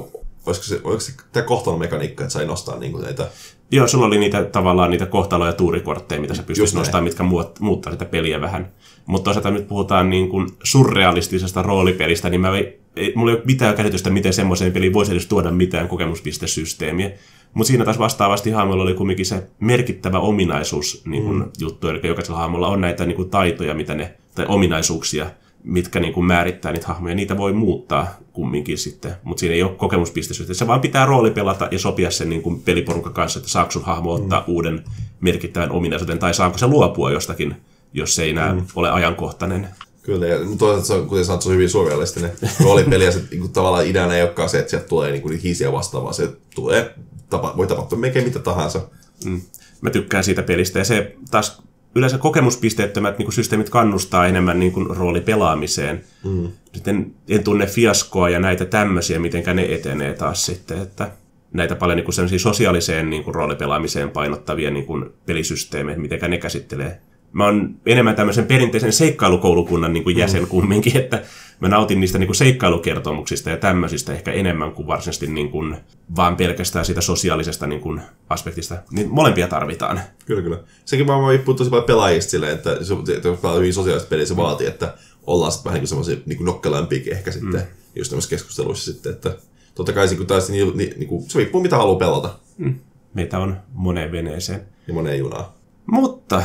olisiko 0.47 0.66
se, 0.66 0.80
olisiko 0.84 1.22
se 1.22 1.28
tämä 1.32 1.47
kohtalon 1.47 1.78
mekaniikka, 1.78 2.24
että 2.24 2.32
sai 2.32 2.47
nostaa 2.47 2.78
niin 2.78 2.92
kuin 2.92 3.05
näitä... 3.05 3.28
Joo, 3.70 3.88
sulla 3.88 4.07
oli 4.07 4.18
niitä 4.18 4.44
tavallaan 4.44 4.90
niitä 4.90 5.07
kohtalo- 5.07 5.47
ja 5.47 5.53
tuurikortteja, 5.53 6.20
mitä 6.20 6.34
sä 6.34 6.42
pystyt 6.42 6.74
nostamaan, 6.74 7.05
mitkä 7.05 7.22
muut, 7.22 7.61
muuttaa 7.61 7.92
sitä 7.92 8.05
peliä 8.05 8.40
vähän. 8.40 8.72
Mutta 9.07 9.24
toisaalta 9.24 9.51
nyt 9.51 9.68
puhutaan 9.68 10.11
niin 10.11 10.28
kuin 10.28 10.49
surrealistisesta 10.62 11.62
roolipelistä, 11.62 12.30
niin 12.30 12.40
mä 12.40 12.57
ei, 12.57 12.80
ei, 12.97 13.12
mulla 13.14 13.30
ei 13.30 13.36
ole 13.36 13.44
mitään 13.47 13.74
käsitystä, 13.74 14.11
miten 14.11 14.32
semmoiseen 14.32 14.72
peliin 14.72 14.92
voisi 14.92 15.12
edes 15.12 15.26
tuoda 15.26 15.51
mitään 15.51 15.88
kokemuspistesysteemiä. 15.88 17.11
Mutta 17.55 17.68
siinä 17.68 17.84
taas 17.84 17.99
vastaavasti 17.99 18.51
hahmolla 18.51 18.82
oli 18.82 18.94
kumminkin 18.94 19.26
se 19.26 19.47
merkittävä 19.61 20.18
ominaisuus 20.18 21.03
niin 21.07 21.22
kun, 21.24 21.38
mm. 21.38 21.51
juttu, 21.59 21.88
eli 21.88 22.01
jokaisella 22.09 22.38
hahmolla 22.38 22.68
on 22.68 22.80
näitä 22.80 23.07
niin 23.07 23.16
kun, 23.16 23.30
taitoja, 23.30 23.74
mitä 23.74 23.94
ne, 23.94 24.14
tai 24.34 24.47
ominaisuuksia, 24.49 25.26
mitkä 25.66 26.00
niin 26.00 26.12
kuin 26.12 26.26
määrittää 26.26 26.72
niitä 26.72 26.86
hahmoja. 26.86 27.14
Niitä 27.14 27.36
voi 27.36 27.52
muuttaa 27.52 28.16
kumminkin 28.32 28.78
sitten, 28.78 29.12
mutta 29.22 29.40
siinä 29.40 29.54
ei 29.54 29.62
ole 29.62 29.74
kokemuspisteisyyttä. 29.76 30.54
Se 30.54 30.66
vaan 30.66 30.80
pitää 30.80 31.06
rooli 31.06 31.30
pelata 31.30 31.68
ja 31.70 31.78
sopia 31.78 32.10
sen 32.10 32.28
niin 32.28 32.42
kuin 32.42 32.62
peliporukka 32.62 33.10
kanssa, 33.10 33.38
että 33.38 33.50
saako 33.50 33.70
sun 33.70 33.84
hahmo 33.84 34.12
ottaa 34.12 34.40
mm. 34.40 34.52
uuden 34.52 34.84
merkittävän 35.20 35.70
ominaisuuden, 35.70 36.18
tai 36.18 36.34
saako 36.34 36.58
se 36.58 36.66
luopua 36.66 37.10
jostakin, 37.10 37.56
jos 37.92 38.14
se 38.14 38.22
ei 38.22 38.30
enää 38.30 38.54
mm. 38.54 38.66
ole 38.74 38.90
ajankohtainen. 38.90 39.68
Kyllä, 40.02 40.26
ja 40.26 40.38
toisaalta 40.58 40.86
se 40.86 40.94
on, 40.94 41.06
kuten 41.06 41.24
sanot, 41.24 41.42
se 41.42 41.48
on 41.48 41.54
hyvin 41.54 41.70
surrealistinen 41.70 42.32
roolipeli, 42.64 43.04
ja 43.04 43.12
se 43.12 43.22
niin 43.30 43.52
tavallaan 43.52 43.86
ideana 43.86 44.16
ei 44.16 44.22
olekaan 44.22 44.48
se, 44.48 44.58
että 44.58 44.70
sieltä 44.70 44.88
tulee 44.88 45.10
niin 45.10 45.22
kuin 45.22 45.38
hiisiä 45.38 45.72
vastaavaa, 45.72 46.12
se 46.12 46.32
tulee, 46.54 46.94
tapa, 47.30 47.54
voi 47.56 47.66
tapahtua 47.66 47.98
melkein 47.98 48.24
mitä 48.24 48.38
tahansa. 48.38 48.80
Mm. 49.24 49.40
Mä 49.80 49.90
tykkään 49.90 50.24
siitä 50.24 50.42
pelistä, 50.42 50.78
ja 50.78 50.84
se 50.84 51.16
taas 51.30 51.62
yleensä 51.97 52.18
kokemuspisteettömät 52.18 53.18
niin 53.18 53.26
kuin 53.26 53.34
systeemit 53.34 53.70
kannustaa 53.70 54.26
enemmän 54.26 54.61
niin 54.61 54.72
kuin 54.72 54.97
roolipelaamiseen. 54.97 56.05
Mm. 56.24 56.49
Sitten 56.72 57.14
en 57.28 57.44
tunne 57.44 57.66
fiaskoa 57.66 58.30
ja 58.30 58.40
näitä 58.40 58.64
tämmöisiä, 58.64 59.18
miten 59.18 59.57
ne 59.57 59.74
etenee 59.74 60.14
taas 60.14 60.47
sitten, 60.47 60.82
että 60.82 61.11
näitä 61.53 61.76
paljon 61.76 61.97
niin 61.97 62.05
kuin 62.05 62.38
sosiaaliseen 62.38 63.11
niin 63.11 63.24
kuin 63.24 63.34
roolipelaamiseen 63.34 64.11
painottavia 64.11 64.70
niin 64.70 64.86
kuin 64.86 65.11
pelisysteemejä, 65.26 65.99
miten 65.99 66.30
ne 66.30 66.38
käsittelee 66.38 67.01
mä 67.37 67.45
oon 67.45 67.74
enemmän 67.87 68.16
tämmöisen 68.16 68.47
perinteisen 68.47 68.93
seikkailukoulukunnan 68.93 69.93
niin 69.93 70.05
kuin 70.05 70.16
jäsen 70.16 70.43
mm. 70.43 70.49
kumminkin, 70.49 70.97
että 70.97 71.22
mä 71.61 71.68
nautin 71.68 72.01
niistä 72.01 72.18
niin 72.18 72.26
kuin 72.26 72.37
seikkailukertomuksista 72.37 73.51
ja 73.51 73.57
tämmöisistä 73.57 74.12
ehkä 74.12 74.32
enemmän 74.32 74.72
kuin 74.72 74.87
varsinaisesti 74.87 75.26
niin 75.26 75.51
kuin 75.51 75.76
vaan 76.16 76.37
pelkästään 76.37 76.84
siitä 76.84 77.01
sosiaalisesta 77.01 77.66
niin 77.66 77.80
kuin 77.80 78.01
aspektista. 78.28 78.76
Niin 78.91 79.11
molempia 79.11 79.49
tarvitaan. 79.49 80.01
Kyllä, 80.26 80.43
kyllä. 80.43 80.59
Sekin 80.84 81.07
vaan 81.07 81.30
riippuu 81.30 81.55
tosi 81.55 81.70
paljon 81.70 81.87
pelaajista 81.87 82.30
silleen, 82.30 82.53
että 82.53 82.70
jos 82.70 83.39
pelaa 83.43 83.57
hyvin 83.57 83.74
sosiaalista 83.74 84.09
peliä, 84.09 84.26
se 84.26 84.37
vaatii, 84.37 84.66
että 84.66 84.95
ollaan 85.26 85.53
sitten 85.53 85.64
vähän 85.64 85.74
niin 85.74 85.82
kuin 85.82 85.89
semmoisia 85.89 86.16
niin 86.26 86.45
nokkelämpiäkin 86.45 87.12
ehkä 87.12 87.30
sitten, 87.30 87.61
mm. 87.61 87.66
just 87.97 88.11
tämmöisissä 88.11 88.37
keskusteluissa 88.37 88.93
sitten, 88.93 89.12
että 89.12 89.37
totta 89.74 89.93
kai 89.93 90.16
kun 90.16 90.26
taas, 90.26 90.51
niin, 90.51 90.76
niin, 90.76 90.95
niin 90.97 91.09
kuin, 91.09 91.30
se 91.30 91.39
riippuu 91.39 91.62
mitä 91.62 91.76
haluaa 91.76 91.99
pelata. 91.99 92.34
Mm. 92.59 92.74
Meitä 93.14 93.39
on 93.39 93.57
moneen 93.72 94.12
veneeseen. 94.12 94.61
Ja 94.87 94.95
moneen 94.95 95.18
junaan. 95.18 95.45
Mutta 95.87 96.43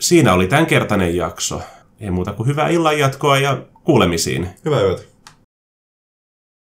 siinä 0.00 0.32
oli 0.32 0.46
tämänkertainen 0.46 1.16
jakso. 1.16 1.62
Ei 2.00 2.10
muuta 2.10 2.32
kuin 2.32 2.46
hyvää 2.46 2.68
illan 2.68 2.98
jatkoa 2.98 3.38
ja 3.38 3.58
kuulemisiin. 3.84 4.48
Hyvää 4.64 4.82
yötä. 4.82 5.13